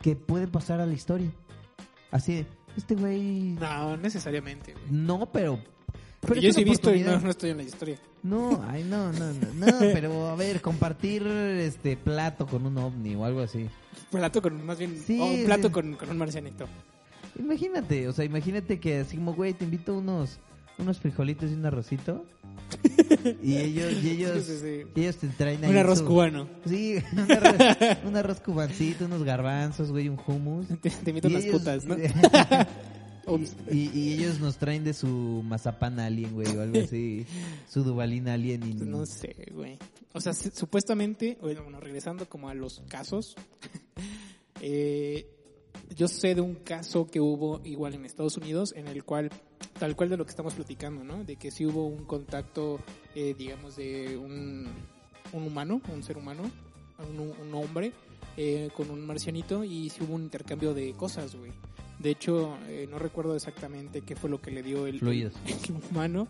que 0.00 0.16
pueden 0.16 0.50
pasar 0.50 0.80
a 0.80 0.86
la 0.86 0.92
historia. 0.94 1.30
Así, 2.10 2.34
de, 2.34 2.46
este 2.76 2.94
güey... 2.94 3.52
No, 3.60 3.96
necesariamente, 3.96 4.72
güey. 4.74 4.84
No, 4.90 5.30
pero... 5.32 5.58
pero 6.20 6.40
yo 6.40 6.52
sí 6.52 6.60
he 6.60 6.64
visto 6.64 6.94
y 6.94 7.00
no, 7.00 7.18
no 7.20 7.30
estoy 7.30 7.50
en 7.50 7.58
la 7.58 7.62
historia. 7.62 7.98
No, 8.22 8.62
ay, 8.68 8.84
no, 8.84 9.12
no, 9.12 9.32
no, 9.32 9.66
no, 9.66 9.78
pero 9.92 10.28
a 10.28 10.36
ver, 10.36 10.60
compartir 10.60 11.26
este 11.26 11.96
plato 11.96 12.46
con 12.46 12.66
un 12.66 12.76
ovni 12.78 13.14
o 13.14 13.24
algo 13.24 13.40
así. 13.40 13.68
Plato 14.10 14.42
con, 14.42 14.64
más 14.66 14.78
bien, 14.78 14.96
Sí, 15.04 15.18
o 15.20 15.24
un 15.26 15.44
plato 15.44 15.68
sí. 15.68 15.72
con, 15.72 15.94
con 15.94 16.10
un 16.10 16.18
marcianito. 16.18 16.66
Imagínate, 17.38 18.08
o 18.08 18.12
sea, 18.12 18.24
imagínate 18.24 18.78
que 18.78 18.98
así 18.98 19.16
como, 19.16 19.32
güey, 19.34 19.54
te 19.54 19.64
invito 19.64 19.96
unos 19.96 20.38
unos 20.78 20.98
frijolitos 20.98 21.50
y 21.50 21.54
un 21.54 21.66
arrocito. 21.66 22.24
y 23.42 23.56
ellos, 23.58 23.92
y 24.02 24.10
ellos, 24.10 24.44
Sí, 24.44 24.52
sí, 24.54 24.58
sí. 24.60 24.90
y 24.94 25.00
ellos 25.02 25.16
te 25.16 25.28
traen 25.28 25.62
ahí 25.64 25.70
Un 25.70 25.76
arroz 25.76 25.98
su- 25.98 26.06
cubano. 26.06 26.48
Sí, 26.66 26.96
un 27.12 27.30
arroz, 27.32 27.56
un 28.06 28.16
arroz 28.16 28.40
cubancito, 28.40 29.04
unos 29.06 29.22
garbanzos, 29.24 29.90
güey, 29.90 30.08
un 30.08 30.18
hummus. 30.26 30.66
Te, 30.80 30.90
te 30.90 31.10
invito 31.10 31.28
unas 31.28 31.44
ellos- 31.44 31.58
putas, 31.58 31.84
¿no? 31.84 31.96
Y, 33.70 33.88
y 33.96 34.14
ellos 34.14 34.40
nos 34.40 34.56
traen 34.58 34.82
de 34.82 34.94
su 34.94 35.42
mazapán 35.46 36.00
alien, 36.00 36.32
güey, 36.32 36.48
o 36.56 36.60
algo 36.60 36.80
así, 36.80 37.24
su 37.68 37.84
dubalina 37.84 38.34
alien 38.34 38.68
y 38.68 38.74
No 38.74 39.06
sé, 39.06 39.36
güey. 39.52 39.78
O 40.12 40.20
sea, 40.20 40.32
supuestamente, 40.34 41.38
bueno, 41.40 41.62
bueno, 41.62 41.78
regresando 41.78 42.28
como 42.28 42.48
a 42.48 42.54
los 42.54 42.82
casos, 42.88 43.36
eh, 44.60 45.26
yo 45.94 46.08
sé 46.08 46.34
de 46.34 46.40
un 46.40 46.54
caso 46.56 47.06
que 47.06 47.20
hubo 47.20 47.60
igual 47.64 47.94
en 47.94 48.04
Estados 48.04 48.36
Unidos 48.36 48.72
en 48.76 48.88
el 48.88 49.04
cual, 49.04 49.30
tal 49.78 49.96
cual 49.96 50.10
de 50.10 50.16
lo 50.16 50.24
que 50.24 50.30
estamos 50.30 50.54
platicando, 50.54 51.04
¿no? 51.04 51.24
De 51.24 51.36
que 51.36 51.50
sí 51.50 51.66
hubo 51.66 51.86
un 51.86 52.04
contacto, 52.04 52.80
eh, 53.14 53.34
digamos, 53.36 53.76
de 53.76 54.16
un, 54.16 54.68
un 55.32 55.42
humano, 55.42 55.80
un 55.92 56.02
ser 56.02 56.16
humano, 56.16 56.42
un, 56.98 57.20
un 57.20 57.54
hombre, 57.54 57.92
eh, 58.36 58.70
con 58.74 58.90
un 58.90 59.06
marcianito 59.06 59.62
y 59.62 59.90
sí 59.90 60.02
hubo 60.02 60.14
un 60.14 60.22
intercambio 60.22 60.72
de 60.72 60.92
cosas, 60.94 61.36
güey. 61.36 61.52
De 61.98 62.10
hecho, 62.10 62.56
eh, 62.66 62.88
no 62.90 62.98
recuerdo 62.98 63.36
exactamente 63.36 64.00
qué 64.00 64.16
fue 64.16 64.30
lo 64.30 64.40
que 64.40 64.50
le 64.50 64.62
dio 64.62 64.86
el, 64.86 64.98
Fluidos. 64.98 65.34
el 65.46 65.74
humano 65.90 66.28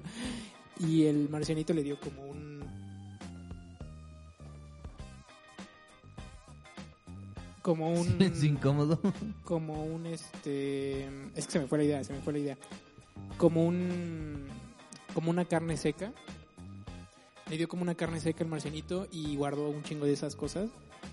y 0.81 1.05
el 1.05 1.29
marcianito 1.29 1.73
le 1.73 1.83
dio 1.83 2.01
como 2.01 2.27
un 2.27 2.42
como 7.63 7.91
un 7.91 8.05
Silencio 8.19 8.49
incómodo. 8.49 9.01
como 9.45 9.85
un 9.85 10.07
este 10.07 11.05
es 11.37 11.47
que 11.47 11.53
se 11.53 11.61
me 11.61 11.67
fue 11.67 11.79
la 11.79 11.85
idea 11.85 12.05
se 12.05 12.13
me 12.13 12.21
fue 12.21 12.33
la 12.35 12.39
idea 12.41 12.59
como 13.39 13.65
un 13.65 14.47
como 15.15 15.31
una 15.31 15.45
carne 15.45 15.77
seca 15.77 16.13
le 17.51 17.57
dio 17.59 17.69
como 17.69 17.83
una 17.83 17.95
carne 17.95 18.19
seca 18.21 18.45
el 18.45 18.51
marcianito 18.51 19.07
y 19.13 19.37
guardó 19.37 19.69
un 19.69 19.83
chingo 19.83 20.07
de 20.07 20.13
esas 20.13 20.37
cosas 20.37 20.71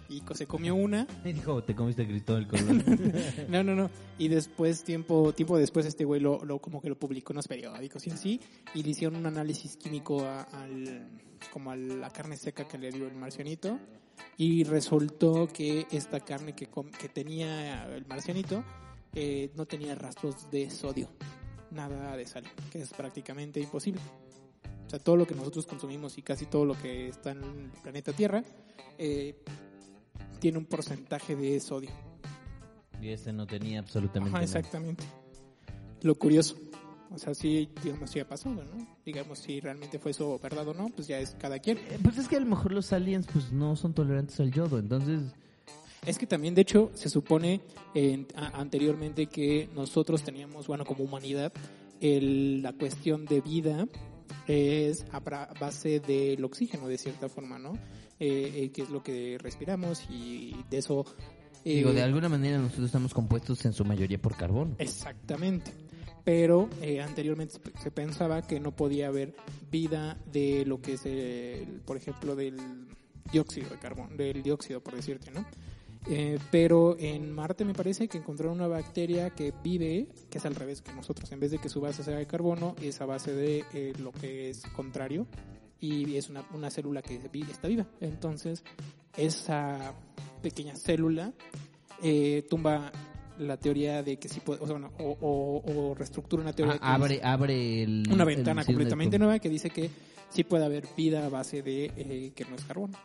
y 0.07 0.21
se 0.33 0.45
comió 0.47 0.75
una 0.75 1.07
Y 1.25 1.33
dijo, 1.33 1.63
te 1.63 1.75
comiste 1.75 2.07
Cristóbal 2.07 2.47
Colón. 2.47 2.83
no, 3.47 3.63
no, 3.63 3.75
no. 3.75 3.89
Y 4.19 4.27
después, 4.27 4.83
tiempo, 4.83 5.33
tiempo 5.33 5.57
después, 5.57 5.85
este 5.87 6.05
güey 6.05 6.21
lo, 6.21 6.43
lo- 6.45 6.59
como 6.59 6.79
que 6.81 6.89
lo 6.89 6.97
publicó 6.97 7.33
en 7.33 7.37
los 7.37 7.47
periódicos 7.47 8.05
y 8.07 8.11
así, 8.11 8.39
y 8.75 8.83
le 8.83 8.89
hicieron 8.91 9.15
un 9.17 9.25
análisis 9.25 9.77
químico 9.77 10.21
a- 10.23 10.43
al, 10.43 11.07
como 11.51 11.71
a 11.71 11.75
la 11.75 12.09
carne 12.11 12.37
seca 12.37 12.67
que 12.67 12.77
le 12.77 12.91
dio 12.91 13.07
el 13.07 13.15
marcianito, 13.15 13.79
y 14.37 14.63
resultó 14.63 15.47
que 15.47 15.87
esta 15.91 16.19
carne 16.19 16.53
que, 16.53 16.67
que 16.99 17.09
tenía 17.09 17.85
el 17.95 18.05
marcianito 18.05 18.63
eh, 19.13 19.51
no 19.55 19.65
tenía 19.65 19.95
rastros 19.95 20.49
de 20.51 20.69
sodio, 20.69 21.09
nada 21.71 22.15
de 22.15 22.25
sal, 22.25 22.43
que 22.71 22.81
es 22.81 22.93
prácticamente 22.93 23.59
imposible. 23.59 24.01
O 24.85 24.89
sea, 24.89 24.99
todo 24.99 25.17
lo 25.17 25.27
que 25.27 25.35
nosotros 25.35 25.65
consumimos 25.65 26.17
y 26.17 26.21
casi 26.21 26.45
todo 26.45 26.65
lo 26.65 26.73
que 26.79 27.09
está 27.09 27.31
en 27.31 27.43
el 27.43 27.69
planeta 27.83 28.11
Tierra 28.13 28.43
eh, 28.97 29.35
tiene 30.39 30.57
un 30.57 30.65
porcentaje 30.65 31.35
de 31.35 31.59
sodio. 31.59 31.91
y 33.01 33.09
este 33.09 33.31
no 33.33 33.45
tenía 33.45 33.79
absolutamente 33.79 34.29
Ajá, 34.35 34.45
nada. 34.45 34.59
exactamente. 34.59 35.03
Lo 36.01 36.15
curioso. 36.15 36.55
O 37.11 37.17
sea, 37.17 37.33
sí, 37.33 37.69
digamos, 37.83 38.09
sí 38.11 38.19
ha 38.19 38.27
pasado, 38.27 38.55
¿no? 38.63 38.87
Digamos, 39.05 39.39
si 39.39 39.59
realmente 39.59 39.97
fue 39.97 40.11
eso 40.11 40.39
verdad 40.41 40.67
o 40.67 40.73
no, 40.73 40.89
pues 40.89 41.07
ya 41.07 41.17
es 41.19 41.31
cada 41.39 41.57
quien. 41.59 41.77
Eh, 41.77 41.97
Pues 42.03 42.17
es 42.19 42.27
que 42.27 42.35
a 42.35 42.39
lo 42.39 42.45
mejor 42.45 42.71
los 42.71 42.93
aliens 42.93 43.27
pues 43.31 43.51
no 43.51 43.75
son 43.75 43.93
tolerantes 43.93 44.39
al 44.39 44.51
yodo, 44.51 44.77
entonces 44.79 45.21
Es 46.05 46.17
que 46.17 46.25
también, 46.27 46.55
de 46.55 46.61
hecho, 46.61 46.91
se 46.93 47.09
supone 47.09 47.59
eh, 47.93 48.25
anteriormente 48.53 49.25
que 49.25 49.67
nosotros 49.75 50.23
teníamos, 50.23 50.65
bueno, 50.67 50.85
como 50.85 51.03
humanidad, 51.03 51.51
el- 51.99 52.61
la 52.61 52.71
cuestión 52.73 53.25
de 53.25 53.41
vida 53.41 53.85
es 54.47 55.05
a 55.11 55.19
base 55.59 55.99
del 55.99 56.43
oxígeno, 56.45 56.87
de 56.87 56.97
cierta 56.97 57.27
forma, 57.27 57.59
¿no? 57.59 57.73
Eh, 58.19 58.51
eh, 58.55 58.71
que 58.71 58.83
es 58.83 58.89
lo 58.89 59.01
que 59.03 59.37
respiramos 59.41 60.03
y 60.09 60.55
de 60.69 60.77
eso... 60.77 61.05
eh, 61.65 61.75
digo, 61.75 61.91
de 61.93 62.01
alguna 62.03 62.29
manera 62.29 62.57
nosotros 62.59 62.85
estamos 62.85 63.13
compuestos 63.13 63.65
en 63.65 63.73
su 63.73 63.83
mayoría 63.83 64.21
por 64.21 64.35
carbono. 64.37 64.75
Exactamente. 64.77 65.71
Pero 66.29 66.69
eh, 66.83 67.01
anteriormente 67.01 67.55
se- 67.81 67.89
pensaba 67.89 68.43
que 68.45 68.59
no 68.59 68.75
podía 68.75 69.07
haber 69.07 69.33
vida 69.71 70.15
de 70.31 70.63
lo 70.63 70.79
que 70.79 70.93
es, 70.93 71.03
el, 71.07 71.81
por 71.83 71.97
ejemplo, 71.97 72.35
del 72.35 72.55
dióxido 73.31 73.67
de 73.71 73.79
carbono, 73.79 74.15
del 74.15 74.43
dióxido, 74.43 74.79
por 74.79 74.93
decirte, 74.95 75.31
¿no? 75.31 75.43
Eh, 76.07 76.37
pero 76.51 76.95
en 76.99 77.31
Marte 77.31 77.65
me 77.65 77.73
parece 77.73 78.07
que 78.07 78.19
encontraron 78.19 78.57
una 78.57 78.67
bacteria 78.67 79.31
que 79.31 79.51
vive, 79.63 80.07
que 80.29 80.37
es 80.37 80.45
al 80.45 80.53
revés 80.53 80.83
que 80.83 80.93
nosotros. 80.93 81.31
En 81.31 81.39
vez 81.39 81.49
de 81.49 81.57
que 81.57 81.67
su 81.67 81.81
base 81.81 82.03
sea 82.03 82.17
de 82.17 82.27
carbono, 82.27 82.75
es 82.79 83.01
a 83.01 83.07
base 83.07 83.33
de 83.33 83.65
eh, 83.73 83.93
lo 83.99 84.11
que 84.11 84.51
es 84.51 84.61
contrario 84.75 85.25
y 85.79 86.15
es 86.15 86.29
una, 86.29 86.45
una 86.53 86.69
célula 86.69 87.01
que 87.01 87.15
está 87.15 87.67
viva. 87.67 87.87
Entonces, 88.01 88.63
esa 89.17 89.95
pequeña 90.43 90.75
célula 90.75 91.33
eh, 92.03 92.45
tumba 92.47 92.91
la 93.39 93.57
teoría 93.57 94.03
de 94.03 94.17
que 94.17 94.29
sí 94.29 94.39
puede, 94.41 94.61
o, 94.61 94.65
sea, 94.67 94.73
bueno, 94.77 94.91
o, 94.99 95.17
o- 95.21 95.89
o 95.91 95.95
reestructura 95.95 96.41
una 96.43 96.53
teoría 96.53 96.75
A- 96.75 96.79
que 96.79 96.85
abre, 96.85 97.21
abre 97.23 97.83
el, 97.83 98.03
una 98.11 98.25
ventana 98.25 98.63
completamente 98.63 99.17
com- 99.17 99.23
nueva 99.25 99.39
que 99.39 99.49
dice 99.49 99.69
que 99.69 99.89
sí 100.29 100.43
puede 100.43 100.65
haber 100.65 100.85
vida 100.95 101.25
a 101.25 101.29
base 101.29 101.61
de 101.63 101.85
eh, 101.95 102.31
que 102.35 102.45
no 102.45 102.55
es 102.55 102.63
carbono. 102.65 102.97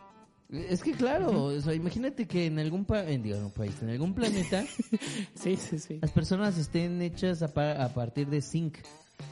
Es 0.51 0.83
que 0.83 0.91
claro, 0.91 1.45
o 1.45 1.59
sea, 1.61 1.73
imagínate 1.73 2.27
que 2.27 2.45
en 2.45 2.59
algún 2.59 2.85
pa 2.85 3.03
en, 3.09 3.23
digo, 3.23 3.49
país, 3.49 3.73
en 3.81 3.89
algún 3.89 4.13
planeta, 4.13 4.63
Sí, 5.33 5.55
sí, 5.57 5.79
sí. 5.79 5.97
las 6.01 6.11
personas 6.11 6.57
estén 6.57 7.01
hechas 7.01 7.41
a, 7.41 7.47
pa- 7.53 7.83
a 7.83 7.89
partir 7.93 8.27
de 8.27 8.41
zinc. 8.41 8.77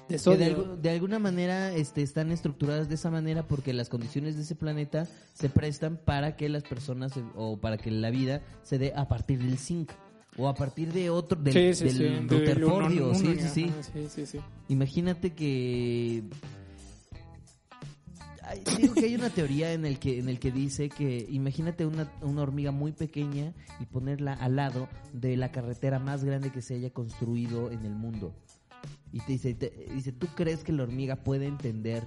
De 0.07 0.17
Que 0.17 0.37
de, 0.37 0.55
de 0.81 0.89
alguna 0.89 1.19
manera 1.19 1.73
este, 1.75 2.01
están 2.01 2.31
estructuradas 2.31 2.87
de 2.87 2.95
esa 2.95 3.11
manera 3.11 3.43
porque 3.43 3.73
las 3.73 3.89
condiciones 3.89 4.35
de 4.37 4.41
ese 4.43 4.55
planeta 4.55 5.07
se 5.33 5.49
prestan 5.49 5.97
para 5.97 6.35
que 6.37 6.47
las 6.49 6.63
personas 6.63 7.11
o 7.35 7.57
para 7.57 7.77
que 7.77 7.91
la 7.91 8.09
vida 8.09 8.41
se 8.63 8.77
dé 8.79 8.93
a 8.95 9.07
partir 9.09 9.39
del 9.39 9.57
zinc 9.57 9.91
o 10.37 10.47
a 10.47 10.55
partir 10.55 10.91
de 10.91 11.09
otro 11.09 11.39
del, 11.41 11.53
sí, 11.53 11.73
sí, 11.73 11.83
del 11.97 12.19
sí. 12.21 12.27
Rutherfordio, 12.27 13.13
sí, 13.15 13.35
sí, 13.39 13.47
sí. 13.53 13.63
ajá, 13.65 13.83
sí, 13.83 14.07
sí, 14.09 14.25
sí. 14.25 14.39
Imagínate 14.69 15.33
que 15.33 16.23
Ay, 18.45 18.61
digo 18.77 18.93
que 18.93 19.05
hay 19.05 19.15
una 19.15 19.29
teoría 19.29 19.71
en 19.73 19.85
el 19.85 19.99
que 19.99 20.19
en 20.19 20.27
el 20.27 20.37
que 20.37 20.51
dice 20.51 20.89
que 20.89 21.25
imagínate 21.29 21.85
una, 21.85 22.11
una 22.21 22.41
hormiga 22.41 22.71
muy 22.71 22.91
pequeña 22.91 23.53
y 23.79 23.85
ponerla 23.85 24.33
al 24.33 24.57
lado 24.57 24.89
de 25.13 25.37
la 25.37 25.51
carretera 25.51 25.97
más 25.97 26.23
grande 26.25 26.51
que 26.51 26.61
se 26.61 26.75
haya 26.75 26.89
construido 26.91 27.71
en 27.71 27.85
el 27.85 27.93
mundo. 27.95 28.33
Y 29.13 29.19
te 29.19 29.33
dice, 29.33 29.53
te- 29.53 29.87
dice, 29.93 30.11
¿tú 30.11 30.27
crees 30.35 30.63
que 30.63 30.73
la 30.73 30.83
hormiga 30.83 31.15
puede 31.17 31.45
entender 31.45 32.03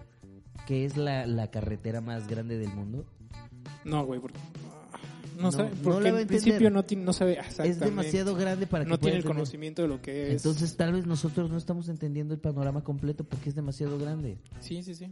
qué 0.67 0.85
es 0.85 0.97
la, 0.97 1.25
la 1.27 1.51
carretera 1.51 2.01
más 2.03 2.27
grande 2.29 2.59
del 2.59 2.75
mundo? 2.75 3.07
No, 3.85 4.05
güey, 4.05 4.21
porque... 4.21 4.39
No, 5.37 5.43
No, 5.43 5.53
sabe, 5.53 5.71
no 5.71 5.77
porque 5.83 6.09
a 6.09 6.21
en 6.21 6.27
principio 6.27 6.71
no, 6.71 6.85
no 6.97 7.13
sabe 7.13 7.39
Es 7.65 7.79
demasiado 7.79 8.35
grande 8.35 8.67
para 8.67 8.85
que 8.85 8.91
No 8.91 8.99
tiene 8.99 9.17
el 9.17 9.17
entender. 9.19 9.37
conocimiento 9.37 9.83
de 9.83 9.89
lo 9.89 10.01
que 10.01 10.29
es. 10.29 10.45
Entonces 10.45 10.77
tal 10.77 10.93
vez 10.93 11.07
nosotros 11.07 11.51
no 11.51 11.57
estamos 11.59 11.89
entendiendo 11.89 12.35
el 12.35 12.41
panorama 12.41 12.83
completo 12.83 13.25
porque 13.25 13.49
es 13.51 13.55
demasiado 13.55 13.99
grande. 13.99 14.39
Sí, 14.61 14.83
sí, 14.83 14.95
sí. 14.95 15.09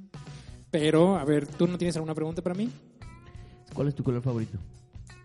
Pero, 0.70 1.16
a 1.16 1.24
ver, 1.24 1.46
¿tú 1.46 1.66
no 1.68 1.78
tienes 1.78 1.94
alguna 1.96 2.14
pregunta 2.14 2.42
para 2.42 2.54
mí? 2.54 2.68
¿Cuál 3.74 3.88
es 3.88 3.94
tu 3.94 4.02
color 4.02 4.22
favorito? 4.22 4.58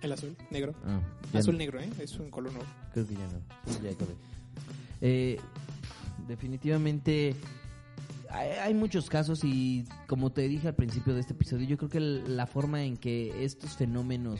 El 0.01 0.11
azul, 0.11 0.35
negro. 0.49 0.73
Ah, 0.85 0.99
Azul 1.33 1.53
no. 1.55 1.59
negro, 1.59 1.79
¿eh? 1.79 1.89
Es 1.99 2.17
un 2.19 2.29
color 2.29 2.53
nuevo. 2.53 2.67
Creo 2.93 3.05
que 3.07 3.13
ya 3.15 3.19
no. 3.27 3.83
Ya 3.83 3.91
acabé. 3.91 4.13
Eh, 5.01 5.37
definitivamente 6.27 7.35
hay, 8.29 8.49
hay 8.51 8.73
muchos 8.73 9.09
casos 9.09 9.43
y 9.43 9.85
como 10.07 10.31
te 10.31 10.47
dije 10.47 10.67
al 10.67 10.75
principio 10.75 11.13
de 11.13 11.21
este 11.21 11.33
episodio, 11.33 11.67
yo 11.67 11.77
creo 11.77 11.89
que 11.89 11.99
la 11.99 12.45
forma 12.47 12.83
en 12.83 12.97
que 12.97 13.43
estos 13.43 13.71
fenómenos 13.71 14.39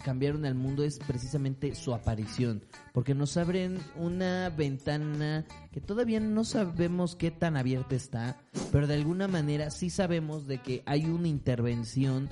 cambiaron 0.00 0.44
al 0.44 0.54
mundo 0.54 0.84
es 0.84 0.98
precisamente 0.98 1.74
su 1.74 1.94
aparición, 1.94 2.64
porque 2.92 3.14
nos 3.14 3.36
abren 3.36 3.78
una 3.96 4.50
ventana 4.50 5.44
que 5.72 5.80
todavía 5.80 6.20
no 6.20 6.44
sabemos 6.44 7.16
qué 7.16 7.30
tan 7.30 7.56
abierta 7.56 7.94
está, 7.94 8.40
pero 8.72 8.86
de 8.86 8.94
alguna 8.94 9.28
manera 9.28 9.70
sí 9.70 9.90
sabemos 9.90 10.46
de 10.46 10.58
que 10.58 10.82
hay 10.86 11.06
una 11.06 11.28
intervención 11.28 12.28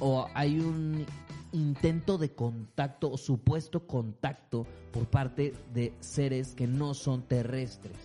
o 0.00 0.26
hay 0.34 0.58
un 0.58 1.06
intento 1.52 2.18
de 2.18 2.34
contacto 2.34 3.10
o 3.10 3.16
supuesto 3.16 3.86
contacto 3.86 4.66
por 4.92 5.06
parte 5.06 5.54
de 5.72 5.94
seres 6.00 6.54
que 6.54 6.66
no 6.66 6.94
son 6.94 7.22
terrestres. 7.22 7.96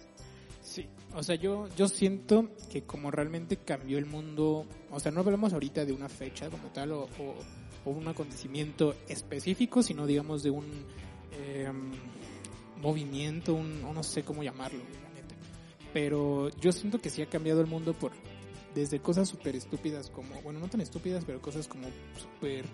Sí, 0.62 0.88
o 1.16 1.22
sea, 1.22 1.36
yo, 1.36 1.68
yo 1.76 1.88
siento 1.88 2.50
que 2.72 2.84
como 2.84 3.12
realmente 3.12 3.58
cambió 3.58 3.98
el 3.98 4.06
mundo, 4.06 4.66
o 4.89 5.00
sea, 5.00 5.12
no 5.12 5.20
hablamos 5.20 5.54
ahorita 5.54 5.86
de 5.86 5.94
una 5.94 6.10
fecha 6.10 6.50
como 6.50 6.70
tal 6.70 6.94
o, 6.94 7.08
o 7.86 7.92
un 7.92 8.08
acontecimiento 8.08 8.96
específico, 9.08 9.84
sino 9.84 10.06
digamos 10.06 10.44
de 10.44 10.50
un 10.50 10.66
eh, 11.32 11.72
movimiento, 12.82 13.54
un, 13.54 13.82
no 13.82 14.04
sé 14.04 14.24
cómo 14.24 14.44
llamarlo, 14.44 14.80
la 14.80 15.10
neta. 15.10 15.36
Pero 15.94 16.50
yo 16.60 16.72
siento 16.72 17.00
que 17.00 17.10
sí 17.10 17.22
ha 17.22 17.30
cambiado 17.30 17.62
el 17.62 17.68
mundo 17.68 17.94
por 17.94 18.12
desde 18.74 19.00
cosas 19.00 19.30
súper 19.30 19.56
estúpidas 19.56 20.10
como, 20.10 20.42
bueno, 20.42 20.60
no 20.60 20.68
tan 20.68 20.82
estúpidas, 20.82 21.24
pero 21.26 21.42
cosas 21.42 21.68
como 21.68 21.88
súper 22.20 22.66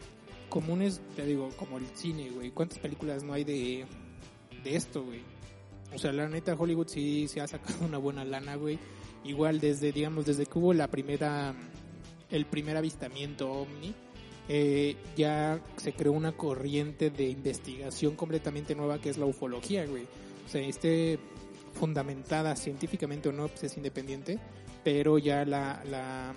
comunes, 0.49 1.01
te 1.15 1.25
digo, 1.25 1.49
como 1.57 1.77
el 1.77 1.85
cine, 1.93 2.29
güey. 2.29 2.51
¿Cuántas 2.51 2.79
películas 2.79 3.23
no 3.23 3.33
hay 3.33 3.43
de, 3.43 3.85
de 4.63 4.75
esto, 4.75 5.03
güey? 5.03 5.21
O 5.93 5.97
sea, 5.97 6.11
la 6.11 6.27
neta, 6.27 6.55
Hollywood 6.55 6.87
sí 6.87 7.27
se 7.27 7.41
ha 7.41 7.47
sacado 7.47 7.85
una 7.85 7.97
buena 7.97 8.25
lana, 8.25 8.55
güey. 8.55 8.79
Igual 9.23 9.59
desde, 9.59 9.91
digamos, 9.91 10.25
desde 10.25 10.45
que 10.45 10.57
hubo 10.57 10.73
la 10.73 10.87
primera, 10.87 11.53
el 12.29 12.45
primer 12.45 12.77
avistamiento 12.77 13.51
ovni, 13.51 13.93
eh, 14.51 14.97
ya 15.15 15.61
se 15.77 15.93
creó 15.93 16.11
una 16.11 16.31
corriente 16.31 17.11
de 17.11 17.29
investigación 17.29 18.15
completamente 18.15 18.73
nueva 18.73 18.99
que 18.99 19.11
es 19.11 19.17
la 19.19 19.25
ufología, 19.25 19.85
güey. 19.85 20.07
O 20.45 20.49
sea, 20.49 20.61
esté 20.61 21.19
fundamentada 21.73 22.55
científicamente 22.55 23.29
o 23.29 23.31
no, 23.31 23.47
pues 23.47 23.65
es 23.65 23.77
independiente, 23.77 24.39
pero 24.83 25.19
ya 25.19 25.45
la, 25.45 25.83
la, 25.85 26.33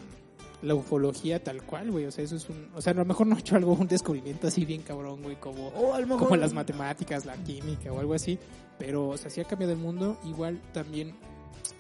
la 0.61 0.75
ufología 0.75 1.43
tal 1.43 1.63
cual, 1.63 1.91
güey. 1.91 2.05
O 2.05 2.11
sea, 2.11 2.23
eso 2.23 2.37
es 2.37 2.51
un, 2.51 2.69
o 2.75 2.83
sea, 2.83 2.93
a 2.93 2.97
lo 2.97 3.07
mejor 3.07 3.27
no 3.27 3.35
ha 3.35 3.39
hecho 3.39 3.57
algo, 3.57 3.73
un 3.73 3.89
descubrimiento 3.89 4.47
así 4.47 4.67
bien 4.67 4.83
cabrón, 4.83 5.23
güey, 5.23 5.37
como 5.37 5.71
mejor 5.71 6.19
como 6.19 6.37
las 6.37 6.53
matemáticas, 6.53 7.25
la 7.25 7.37
química 7.37 7.91
o 7.95 7.99
algo 7.99 8.13
así, 8.13 8.39
pero 8.79 9.09
o 9.09 9.17
sea, 9.17 9.31
sí 9.31 9.41
ha 9.41 9.45
cambiado 9.45 9.73
el 9.73 9.79
mundo, 9.79 10.19
igual 10.25 10.61
también 10.75 11.15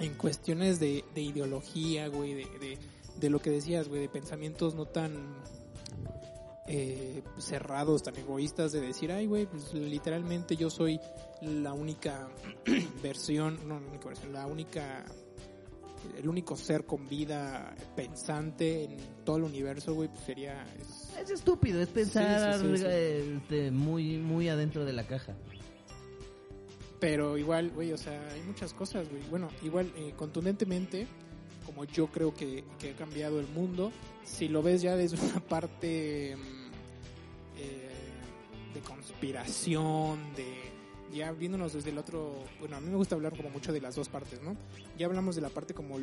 en 0.00 0.14
cuestiones 0.14 0.80
de, 0.80 1.04
de 1.14 1.20
ideología, 1.20 2.08
güey, 2.08 2.32
de, 2.32 2.46
de, 2.58 2.78
de 3.20 3.30
lo 3.30 3.42
que 3.42 3.50
decías, 3.50 3.88
güey, 3.88 4.00
de 4.00 4.08
pensamientos 4.08 4.74
no 4.74 4.86
tan 4.86 5.12
eh, 6.66 7.22
cerrados, 7.38 8.02
tan 8.02 8.16
egoístas, 8.16 8.72
de 8.72 8.80
decir, 8.80 9.10
ay, 9.12 9.26
güey, 9.26 9.46
pues 9.46 9.72
literalmente 9.74 10.56
yo 10.56 10.70
soy 10.70 11.00
la 11.40 11.72
única 11.72 12.28
versión, 13.02 13.58
no, 13.66 13.80
la 13.80 13.86
única 13.88 14.08
versión, 14.08 14.32
la 14.32 14.46
única 14.46 15.04
el 16.18 16.28
único 16.28 16.56
ser 16.56 16.84
con 16.84 17.08
vida 17.08 17.76
pensante 17.94 18.84
en 18.84 18.96
todo 19.24 19.36
el 19.36 19.44
universo, 19.44 19.94
güey, 19.94 20.08
pues 20.08 20.20
sería 20.22 20.64
es- 20.80 21.16
Es 21.16 21.30
estúpido, 21.30 21.80
es 21.80 21.88
pensar 21.88 22.54
Sí, 22.58 22.60
sí, 22.60 22.76
sí, 22.76 22.78
sí. 22.78 22.84
este, 22.88 23.70
muy, 23.70 24.18
muy 24.18 24.48
adentro 24.48 24.84
de 24.84 24.92
la 24.92 25.06
caja. 25.06 25.36
Pero 26.98 27.36
igual, 27.38 27.70
güey, 27.70 27.92
o 27.92 27.98
sea, 27.98 28.20
hay 28.32 28.42
muchas 28.42 28.72
cosas, 28.74 29.08
güey. 29.10 29.22
Bueno, 29.30 29.48
igual, 29.62 29.92
eh, 29.96 30.12
contundentemente, 30.16 31.06
como 31.74 31.84
yo 31.86 32.06
creo 32.08 32.34
que, 32.34 32.64
que 32.78 32.90
ha 32.90 32.94
cambiado 32.96 33.40
el 33.40 33.46
mundo, 33.48 33.92
si 34.24 34.48
lo 34.48 34.62
ves 34.62 34.82
ya 34.82 34.96
desde 34.96 35.16
una 35.24 35.40
parte 35.40 36.36
mm, 36.36 37.58
eh, 37.58 37.88
de 38.74 38.80
conspiración, 38.80 40.18
de 40.36 40.72
ya 41.14 41.30
viéndonos 41.30 41.74
desde 41.74 41.90
el 41.90 41.98
otro, 41.98 42.32
bueno, 42.58 42.76
a 42.76 42.80
mí 42.80 42.88
me 42.88 42.96
gusta 42.96 43.14
hablar 43.14 43.36
como 43.36 43.50
mucho 43.50 43.70
de 43.70 43.82
las 43.82 43.94
dos 43.94 44.08
partes, 44.08 44.40
¿no? 44.42 44.56
Ya 44.98 45.04
hablamos 45.04 45.34
de 45.36 45.42
la 45.42 45.50
parte 45.50 45.74
como 45.74 45.98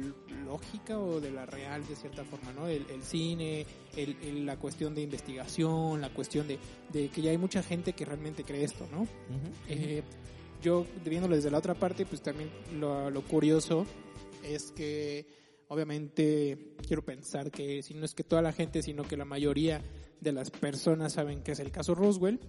lógica 0.45 0.99
o 0.99 1.20
de 1.20 1.32
la 1.32 1.47
real 1.47 1.84
de 1.88 1.95
cierta 1.95 2.24
forma, 2.24 2.53
¿no? 2.53 2.67
El, 2.67 2.86
el 2.91 3.01
cine, 3.01 3.65
el, 3.95 4.15
el- 4.22 4.45
la 4.45 4.57
cuestión 4.57 4.93
de 4.93 5.01
investigación, 5.01 5.99
la 5.99 6.09
cuestión 6.13 6.47
de, 6.47 6.59
de 6.93 7.07
que 7.09 7.24
ya 7.24 7.32
hay 7.32 7.39
mucha 7.39 7.63
gente 7.63 7.93
que 7.93 8.05
realmente 8.05 8.43
cree 8.43 8.63
esto, 8.63 8.88
¿no? 8.91 9.07
Eh, 9.67 10.03
yo 10.61 10.86
viéndolo 11.03 11.36
desde 11.36 11.49
la 11.49 11.57
otra 11.57 11.74
parte, 11.74 12.05
pues 12.05 12.22
también 12.22 12.51
lo, 12.80 13.09
lo 13.09 13.24
curioso 13.24 13.88
es 14.43 14.72
que 14.74 15.26
obviamente 15.70 16.76
quiero 16.86 17.03
pensar 17.03 17.49
que 17.49 17.82
si 17.82 17.93
no 17.93 18.03
es 18.05 18.13
que 18.13 18.24
toda 18.24 18.41
la 18.41 18.51
gente, 18.51 18.82
sino 18.84 19.03
que 19.03 19.15
la 19.17 19.26
mayoría 19.26 19.82
de 20.20 20.32
las 20.34 20.51
personas 20.51 21.13
saben 21.13 21.41
que 21.41 21.53
es 21.53 21.59
el 21.59 21.72
caso 21.72 21.95
Roswell. 21.95 22.39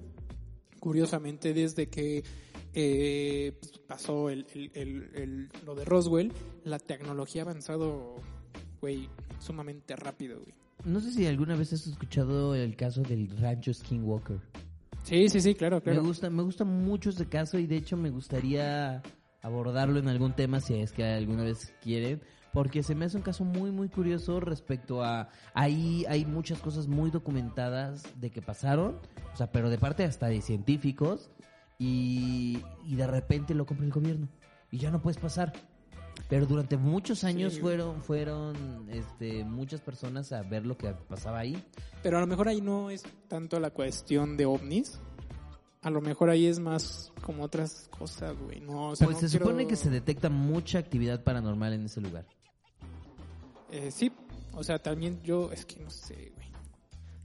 Curiosamente, 0.80 1.52
desde 1.52 1.88
que 1.88 2.24
eh, 2.72 3.52
pues, 3.60 3.72
pasó 3.86 4.30
el, 4.30 4.46
el- 4.54 4.70
el- 4.74 5.10
el- 5.14 5.48
lo 5.66 5.74
de 5.74 5.84
Roswell, 5.84 6.32
la 6.64 6.78
tecnología 6.78 7.42
ha 7.42 7.44
avanzado, 7.44 8.14
güey, 8.80 9.08
sumamente 9.40 9.94
rápido, 9.96 10.40
güey. 10.40 10.54
No 10.84 11.00
sé 11.00 11.12
si 11.12 11.26
alguna 11.26 11.56
vez 11.56 11.72
has 11.74 11.86
escuchado 11.86 12.54
el 12.54 12.76
caso 12.76 13.02
del 13.02 13.28
rancho 13.38 13.74
Skinwalker. 13.74 14.38
Sí, 15.02 15.28
sí, 15.28 15.40
sí, 15.40 15.54
claro, 15.54 15.82
claro. 15.82 16.00
Me 16.00 16.06
gusta, 16.08 16.30
me 16.30 16.42
gusta 16.42 16.64
mucho 16.64 17.10
ese 17.10 17.26
caso 17.26 17.58
y 17.58 17.66
de 17.66 17.76
hecho 17.76 17.96
me 17.98 18.08
gustaría 18.10 19.02
abordarlo 19.42 19.98
en 19.98 20.08
algún 20.08 20.34
tema 20.34 20.60
si 20.60 20.74
es 20.74 20.92
que 20.92 21.04
alguna 21.04 21.42
vez 21.42 21.74
quieren, 21.82 22.22
porque 22.52 22.82
se 22.82 22.94
me 22.94 23.04
hace 23.04 23.16
un 23.16 23.22
caso 23.22 23.44
muy 23.44 23.70
muy 23.70 23.88
curioso 23.88 24.40
respecto 24.40 25.02
a 25.04 25.28
ahí 25.54 26.04
hay 26.08 26.24
muchas 26.24 26.58
cosas 26.60 26.86
muy 26.88 27.10
documentadas 27.10 28.02
de 28.20 28.30
que 28.30 28.42
pasaron, 28.42 28.98
o 29.32 29.36
sea, 29.36 29.50
pero 29.52 29.70
de 29.70 29.78
parte 29.78 30.04
hasta 30.04 30.26
de 30.28 30.40
científicos 30.40 31.30
y, 31.78 32.62
y 32.86 32.96
de 32.96 33.06
repente 33.06 33.54
lo 33.54 33.66
compra 33.66 33.86
el 33.86 33.92
gobierno 33.92 34.28
y 34.70 34.78
ya 34.78 34.90
no 34.90 35.00
puedes 35.00 35.18
pasar. 35.18 35.52
Pero 36.28 36.44
durante 36.46 36.76
muchos 36.76 37.24
años 37.24 37.54
Sí. 37.54 37.60
fueron 37.60 38.02
fueron 38.02 38.86
este 38.90 39.42
muchas 39.44 39.80
personas 39.80 40.32
a 40.32 40.42
ver 40.42 40.66
lo 40.66 40.76
que 40.76 40.88
pasaba 41.08 41.38
ahí. 41.38 41.64
Pero 42.02 42.18
a 42.18 42.20
lo 42.20 42.26
mejor 42.26 42.48
ahí 42.48 42.60
no 42.60 42.90
es 42.90 43.02
tanto 43.26 43.58
la 43.58 43.70
cuestión 43.70 44.36
de 44.36 44.44
ovnis. 44.46 45.00
A 45.82 45.88
lo 45.88 46.02
mejor 46.02 46.28
ahí 46.28 46.44
es 46.46 46.60
más 46.60 47.10
como 47.22 47.42
otras 47.42 47.88
cosas, 47.88 48.36
güey. 48.38 48.60
No, 48.60 48.88
o 48.88 48.96
sea, 48.96 49.06
Pues 49.06 49.22
no 49.22 49.28
se 49.28 49.30
quiero- 49.38 49.46
supone 49.46 49.66
que 49.66 49.76
se 49.76 49.88
detecta 49.88 50.28
mucha 50.28 50.78
actividad 50.78 51.24
paranormal 51.24 51.72
en 51.72 51.86
ese 51.86 52.02
lugar. 52.02 52.26
Eh, 53.72 53.90
sí, 53.90 54.12
o 54.52 54.64
sea, 54.64 54.80
también 54.80 55.20
yo, 55.22 55.52
es 55.52 55.64
que 55.64 55.80
no 55.80 55.90
sé, 55.90 56.32
güey. 56.34 56.50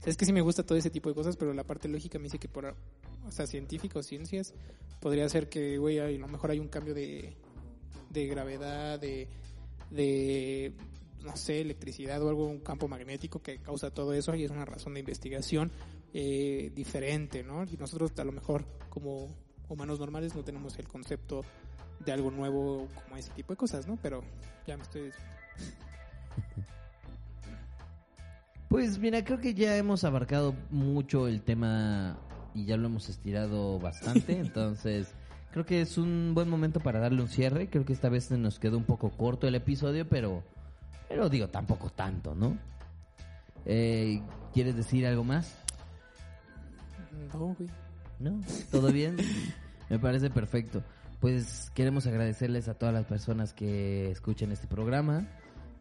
Es 0.04 0.16
que 0.16 0.24
sí 0.24 0.32
me 0.32 0.40
gusta 0.40 0.64
todo 0.64 0.78
ese 0.78 0.90
tipo 0.90 1.08
de 1.08 1.16
cosas, 1.16 1.36
pero 1.36 1.52
la 1.52 1.64
parte 1.64 1.88
lógica 1.88 2.18
me 2.18 2.24
dice 2.24 2.38
que 2.38 2.48
por, 2.48 2.64
o 3.26 3.30
sea, 3.32 3.46
científico, 3.46 4.02
ciencias, 4.04 4.54
podría 5.00 5.28
ser 5.28 5.48
que, 5.48 5.78
güey, 5.78 5.98
a 5.98 6.08
lo 6.08 6.28
mejor 6.28 6.52
hay 6.52 6.60
un 6.60 6.68
cambio 6.68 6.94
de, 6.94 7.36
de 8.10 8.26
gravedad, 8.26 9.00
de, 9.00 9.28
de, 9.90 10.72
no 11.24 11.36
sé, 11.36 11.60
electricidad 11.60 12.22
o 12.22 12.28
algo, 12.28 12.46
un 12.46 12.60
campo 12.60 12.86
magnético 12.86 13.42
que 13.42 13.58
causa 13.58 13.90
todo 13.90 14.12
eso 14.14 14.34
y 14.36 14.44
es 14.44 14.50
una 14.50 14.64
razón 14.64 14.94
de 14.94 15.00
investigación 15.00 15.72
eh, 16.14 16.70
diferente, 16.74 17.42
¿no? 17.42 17.64
Y 17.64 17.76
nosotros 17.76 18.12
a 18.18 18.24
lo 18.24 18.32
mejor 18.32 18.64
como 18.88 19.28
humanos 19.68 19.98
normales 19.98 20.34
no 20.34 20.44
tenemos 20.44 20.78
el 20.78 20.86
concepto 20.86 21.42
de 22.04 22.12
algo 22.12 22.30
nuevo 22.30 22.88
como 22.94 23.16
ese 23.16 23.32
tipo 23.32 23.52
de 23.52 23.56
cosas, 23.56 23.86
¿no? 23.86 23.98
Pero 24.00 24.22
ya 24.66 24.76
me 24.76 24.84
estoy 24.84 25.10
Pues 28.68 28.98
mira, 28.98 29.24
creo 29.24 29.40
que 29.40 29.54
ya 29.54 29.76
hemos 29.76 30.04
abarcado 30.04 30.54
mucho 30.70 31.28
el 31.28 31.42
tema 31.42 32.18
y 32.54 32.64
ya 32.64 32.76
lo 32.76 32.86
hemos 32.86 33.08
estirado 33.08 33.78
bastante, 33.78 34.38
entonces 34.38 35.14
creo 35.56 35.64
que 35.64 35.80
es 35.80 35.96
un 35.96 36.32
buen 36.34 36.50
momento 36.50 36.80
para 36.80 37.00
darle 37.00 37.22
un 37.22 37.28
cierre. 37.28 37.70
Creo 37.70 37.86
que 37.86 37.94
esta 37.94 38.10
vez 38.10 38.24
se 38.24 38.36
nos 38.36 38.58
quedó 38.58 38.76
un 38.76 38.84
poco 38.84 39.08
corto 39.08 39.48
el 39.48 39.54
episodio, 39.54 40.06
pero, 40.06 40.42
pero 41.08 41.30
digo, 41.30 41.48
tampoco 41.48 41.88
tanto, 41.88 42.34
¿no? 42.34 42.58
Eh, 43.64 44.20
¿Quieres 44.52 44.76
decir 44.76 45.06
algo 45.06 45.24
más? 45.24 45.56
No, 47.32 47.54
güey. 47.54 47.70
¿No? 48.18 48.38
¿Todo 48.70 48.92
bien? 48.92 49.16
Me 49.88 49.98
parece 49.98 50.28
perfecto. 50.28 50.82
Pues 51.20 51.70
queremos 51.74 52.06
agradecerles 52.06 52.68
a 52.68 52.74
todas 52.74 52.94
las 52.94 53.06
personas 53.06 53.54
que 53.54 54.10
escuchan 54.10 54.52
este 54.52 54.66
programa. 54.66 55.26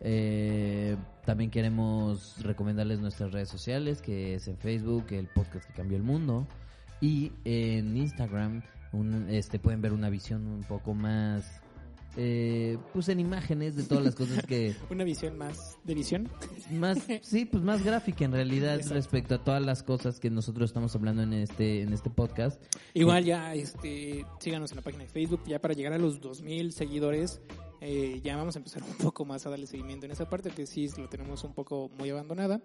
Eh, 0.02 0.96
también 1.26 1.50
queremos 1.50 2.42
recomendarles 2.44 3.00
nuestras 3.00 3.32
redes 3.32 3.50
sociales, 3.50 4.02
que 4.02 4.36
es 4.36 4.48
en 4.48 4.58
Facebook, 4.58 5.06
el 5.12 5.28
podcast 5.28 5.66
que 5.68 5.74
cambió 5.74 5.98
el 5.98 6.04
mundo. 6.04 6.48
Y 7.02 7.32
en 7.44 7.96
Instagram 7.98 8.62
un- 8.94 9.30
este, 9.30 9.60
pueden 9.60 9.82
ver 9.82 9.92
una 9.94 10.10
visión 10.10 10.46
un 10.48 10.64
poco 10.64 10.94
más, 10.94 11.62
eh, 12.16 12.78
pues 12.94 13.10
en 13.10 13.20
imágenes 13.20 13.76
de 13.76 13.84
todas 13.84 14.06
las 14.06 14.16
cosas 14.16 14.46
que... 14.46 14.74
Una 14.90 15.04
visión 15.04 15.38
más 15.38 15.78
de 15.84 15.94
visión. 15.96 16.30
más 16.72 17.00
sí 17.22 17.44
pues 17.44 17.62
más 17.62 17.84
gráfica 17.84 18.24
en 18.24 18.32
realidad 18.32 18.76
Exacto. 18.76 18.94
respecto 18.94 19.36
a 19.36 19.44
todas 19.44 19.62
las 19.62 19.84
cosas 19.84 20.22
que 20.22 20.30
nosotros 20.30 20.70
estamos 20.70 20.96
hablando 20.96 21.24
en 21.24 21.34
este 21.34 21.82
en 21.82 21.92
este 21.92 22.10
podcast 22.10 22.64
Igual 22.94 23.26
ya, 23.26 23.54
este, 23.54 24.26
síganos 24.40 24.72
en 24.72 24.78
la 24.78 24.82
página 24.82 25.04
de 25.04 25.10
Facebook, 25.10 25.42
ya 25.46 25.60
para 25.60 25.74
llegar 25.74 25.92
a 25.92 25.98
los 25.98 26.22
2000 26.22 26.72
seguidores, 26.72 27.42
eh, 27.82 28.22
ya 28.24 28.36
vamos 28.38 28.56
a 28.56 28.60
empezar 28.60 28.84
un 28.84 28.96
poco 28.98 29.26
más 29.26 29.46
a 29.46 29.50
darle 29.50 29.68
seguimiento 29.68 30.06
en 30.06 30.12
esa 30.12 30.30
parte, 30.30 30.50
que 30.52 30.66
sí 30.66 30.90
lo 30.98 31.08
tenemos 31.10 31.44
un 31.44 31.54
poco 31.54 31.90
muy 31.98 32.10
abandonada, 32.10 32.62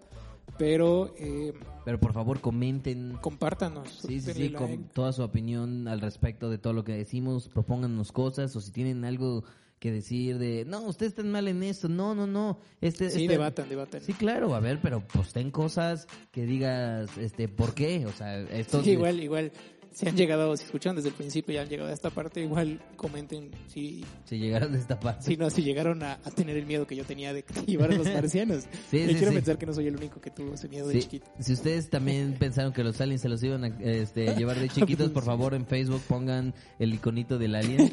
pero 0.57 1.13
eh, 1.17 1.53
pero 1.85 1.99
por 1.99 2.13
favor 2.13 2.39
comenten. 2.41 3.17
compártanos. 3.21 3.89
sí 4.07 4.19
sí 4.21 4.33
sí 4.33 4.49
con 4.51 4.85
toda 4.89 5.13
su 5.13 5.23
opinión 5.23 5.87
al 5.87 6.01
respecto 6.01 6.49
de 6.49 6.57
todo 6.57 6.73
lo 6.73 6.83
que 6.83 6.93
decimos. 6.93 7.47
Propónganos 7.47 8.11
cosas 8.11 8.55
o 8.55 8.61
si 8.61 8.71
tienen 8.71 9.05
algo 9.05 9.43
que 9.79 9.91
decir 9.91 10.37
de 10.37 10.63
no 10.65 10.81
ustedes 10.83 11.13
están 11.13 11.31
mal 11.31 11.47
en 11.47 11.63
esto 11.63 11.89
no 11.89 12.13
no 12.13 12.27
no. 12.27 12.59
Este 12.81 13.09
Sí, 13.09 13.23
este- 13.23 13.33
debatan, 13.33 13.67
debatan. 13.67 14.01
sí 14.01 14.13
claro 14.13 14.53
a 14.53 14.59
ver 14.59 14.79
pero 14.81 15.01
posten 15.07 15.49
cosas 15.49 16.07
que 16.31 16.45
digas 16.45 17.17
este 17.17 17.47
por 17.47 17.73
qué 17.73 18.05
o 18.05 18.11
sea 18.11 18.39
esto 18.41 18.83
Sí, 18.83 18.91
igual, 18.91 19.19
igual, 19.19 19.51
si 19.93 20.07
han 20.07 20.15
llegado, 20.15 20.55
si 20.55 20.63
escucharon 20.63 20.95
desde 20.95 21.09
el 21.09 21.15
principio 21.15 21.53
y 21.53 21.57
han 21.57 21.67
llegado 21.67 21.89
a 21.89 21.93
esta 21.93 22.09
parte, 22.09 22.41
igual 22.41 22.81
comenten 22.95 23.51
si, 23.67 24.05
si 24.25 24.37
llegaron 24.37 24.71
de 24.71 24.79
esta 24.79 24.99
parte 24.99 25.25
si 25.25 25.37
no, 25.37 25.49
si 25.49 25.63
llegaron 25.63 26.01
a, 26.03 26.13
a 26.23 26.31
tener 26.31 26.57
el 26.57 26.65
miedo 26.65 26.87
que 26.87 26.95
yo 26.95 27.03
tenía 27.03 27.33
de 27.33 27.43
llevar 27.65 27.91
a 27.91 27.95
los 27.95 28.07
marcianos. 28.13 28.63
Sí, 28.89 29.05
sí, 29.07 29.15
quiero 29.15 29.29
sí. 29.29 29.35
pensar 29.35 29.57
que 29.57 29.65
no 29.65 29.73
soy 29.73 29.87
el 29.87 29.97
único 29.97 30.21
que 30.21 30.31
tuvo 30.31 30.53
ese 30.53 30.67
miedo 30.69 30.87
de 30.87 30.99
chiquito. 30.99 31.27
si 31.39 31.53
ustedes 31.53 31.89
también 31.89 32.33
pensaron 32.39 32.73
que 32.73 32.83
los 32.83 32.99
aliens 33.01 33.21
se 33.21 33.29
los 33.29 33.43
iban 33.43 33.63
a 33.63 33.67
este, 33.81 34.35
llevar 34.35 34.59
de 34.59 34.69
chiquitos, 34.69 35.09
por 35.11 35.23
favor 35.23 35.53
en 35.53 35.65
Facebook 35.65 36.01
pongan 36.07 36.53
el 36.79 36.93
iconito 36.93 37.37
del 37.37 37.55
alien. 37.55 37.91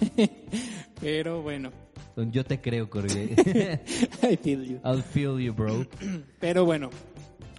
Pero 1.00 1.42
bueno, 1.42 1.70
Yo 2.16 2.44
te 2.44 2.60
creo, 2.60 2.90
Corey. 2.90 3.34
I 4.22 4.36
feel 4.36 4.64
you. 4.64 4.80
I'll 4.84 5.02
feel 5.02 5.38
you, 5.38 5.52
bro. 5.52 5.86
Pero 6.40 6.64
bueno, 6.64 6.90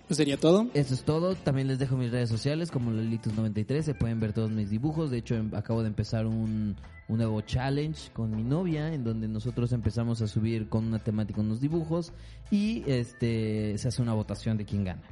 pues 0.10 0.18
sería 0.18 0.38
todo. 0.38 0.66
Eso 0.74 0.96
es 0.96 1.04
todo. 1.04 1.36
También 1.36 1.68
les 1.68 1.78
dejo 1.78 1.96
mis 1.96 2.10
redes 2.10 2.30
sociales 2.30 2.72
como 2.72 2.90
Lolitos93. 2.90 3.84
Se 3.84 3.94
pueden 3.94 4.20
ver 4.20 4.34
todos 4.34 4.50
mis 4.50 4.72
dibujos. 4.72 5.12
De 5.12 5.20
hecho, 5.20 5.36
em- 5.36 5.54
acabo 5.54 5.84
de 5.84 5.88
empezar 5.90 6.26
un, 6.26 6.76
un 7.08 7.18
nuevo 7.18 7.42
challenge 7.42 8.12
con 8.12 8.36
mi 8.36 8.42
novia 8.42 8.92
en 8.92 9.04
donde 9.04 9.28
nosotros 9.28 9.72
empezamos 9.72 10.24
a 10.24 10.28
subir 10.28 10.68
con 10.68 10.88
una 10.88 10.98
temática 10.98 11.42
unos 11.42 11.62
dibujos 11.62 12.12
y 12.50 12.84
este 12.88 13.78
se 13.78 13.88
hace 13.88 14.02
una 14.02 14.16
votación 14.16 14.58
de 14.58 14.66
quién 14.66 14.84
gana. 14.84 15.04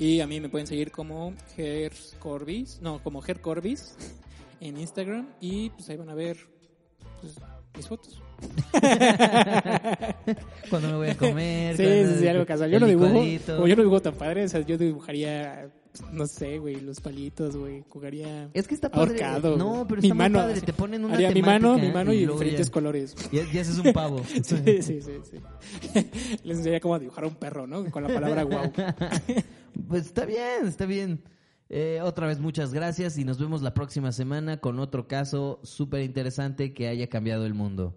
Y 0.00 0.18
a 0.18 0.26
mí 0.26 0.40
me 0.40 0.48
pueden 0.48 0.66
seguir 0.66 0.90
como 0.90 1.32
Ger 1.54 1.92
Corbis, 2.18 2.80
no, 2.82 3.00
como 3.04 3.22
Ger 3.22 3.40
Corbis 3.40 3.94
en 4.60 4.78
Instagram 4.78 5.28
y 5.40 5.70
pues 5.70 5.88
ahí 5.90 5.96
van 5.96 6.10
a 6.10 6.14
ver 6.16 6.36
pues, 7.20 7.36
mis 7.76 7.86
fotos. 7.86 8.20
Cuando 10.70 10.88
me 10.88 10.94
voy 10.96 11.08
a 11.08 11.16
comer. 11.16 11.76
Sí, 11.76 11.84
sí, 11.84 12.14
sí, 12.20 12.28
algo 12.28 12.46
casual. 12.46 12.70
Yo 12.70 12.80
no 12.80 12.86
dibujo, 12.86 13.08
como 13.08 13.66
yo 13.66 13.76
no 13.76 13.82
dibujo 13.82 14.02
tan 14.02 14.14
padre, 14.14 14.44
o 14.44 14.48
sea, 14.48 14.60
yo 14.60 14.78
dibujaría, 14.78 15.68
no 16.12 16.26
sé, 16.26 16.58
güey, 16.58 16.80
los 16.80 17.00
palitos, 17.00 17.56
güey, 17.56 17.82
jugaría 17.88 18.48
Es 18.54 18.68
que 18.68 18.74
está 18.74 18.90
padre. 18.90 19.22
ahorcado. 19.24 19.56
No, 19.56 19.86
pero 19.88 20.00
mi 20.00 20.08
está 20.08 20.14
muy 20.14 20.22
mano, 20.24 20.38
padre. 20.38 20.60
Te 20.60 20.72
ponen 20.72 21.04
una 21.04 21.14
Haría 21.14 21.30
mi 21.32 21.42
mano, 21.42 21.78
mi 21.78 21.90
mano 21.90 22.12
y, 22.12 22.26
diferentes 22.26 22.66
ya- 22.68 22.72
colores. 22.72 23.14
Ya, 23.32 23.42
ya 23.52 23.60
haces 23.62 23.78
un 23.78 23.92
pavo. 23.92 24.22
Sí, 24.42 24.56
sí, 24.82 24.92
sí, 25.00 25.00
sí. 25.02 25.36
Les 26.44 26.56
enseñaría 26.58 26.80
cómo 26.80 26.98
dibujar 26.98 27.24
a 27.24 27.28
un 27.28 27.34
perro, 27.34 27.66
¿no? 27.66 27.84
Con 27.90 28.02
la 28.02 28.08
palabra 28.08 28.44
wow. 28.44 28.72
Pues 29.88 30.06
está 30.06 30.24
bien, 30.24 30.66
está 30.66 30.86
bien. 30.86 31.22
Eh, 31.72 32.00
otra 32.02 32.26
vez 32.26 32.40
muchas 32.40 32.74
gracias 32.74 33.16
y 33.16 33.24
nos 33.24 33.38
vemos 33.38 33.62
la 33.62 33.74
próxima 33.74 34.10
semana 34.10 34.56
con 34.58 34.80
otro 34.80 35.06
caso 35.06 35.60
súper 35.62 36.02
interesante 36.02 36.74
que 36.74 36.88
haya 36.88 37.08
cambiado 37.08 37.46
el 37.46 37.54
mundo. 37.54 37.96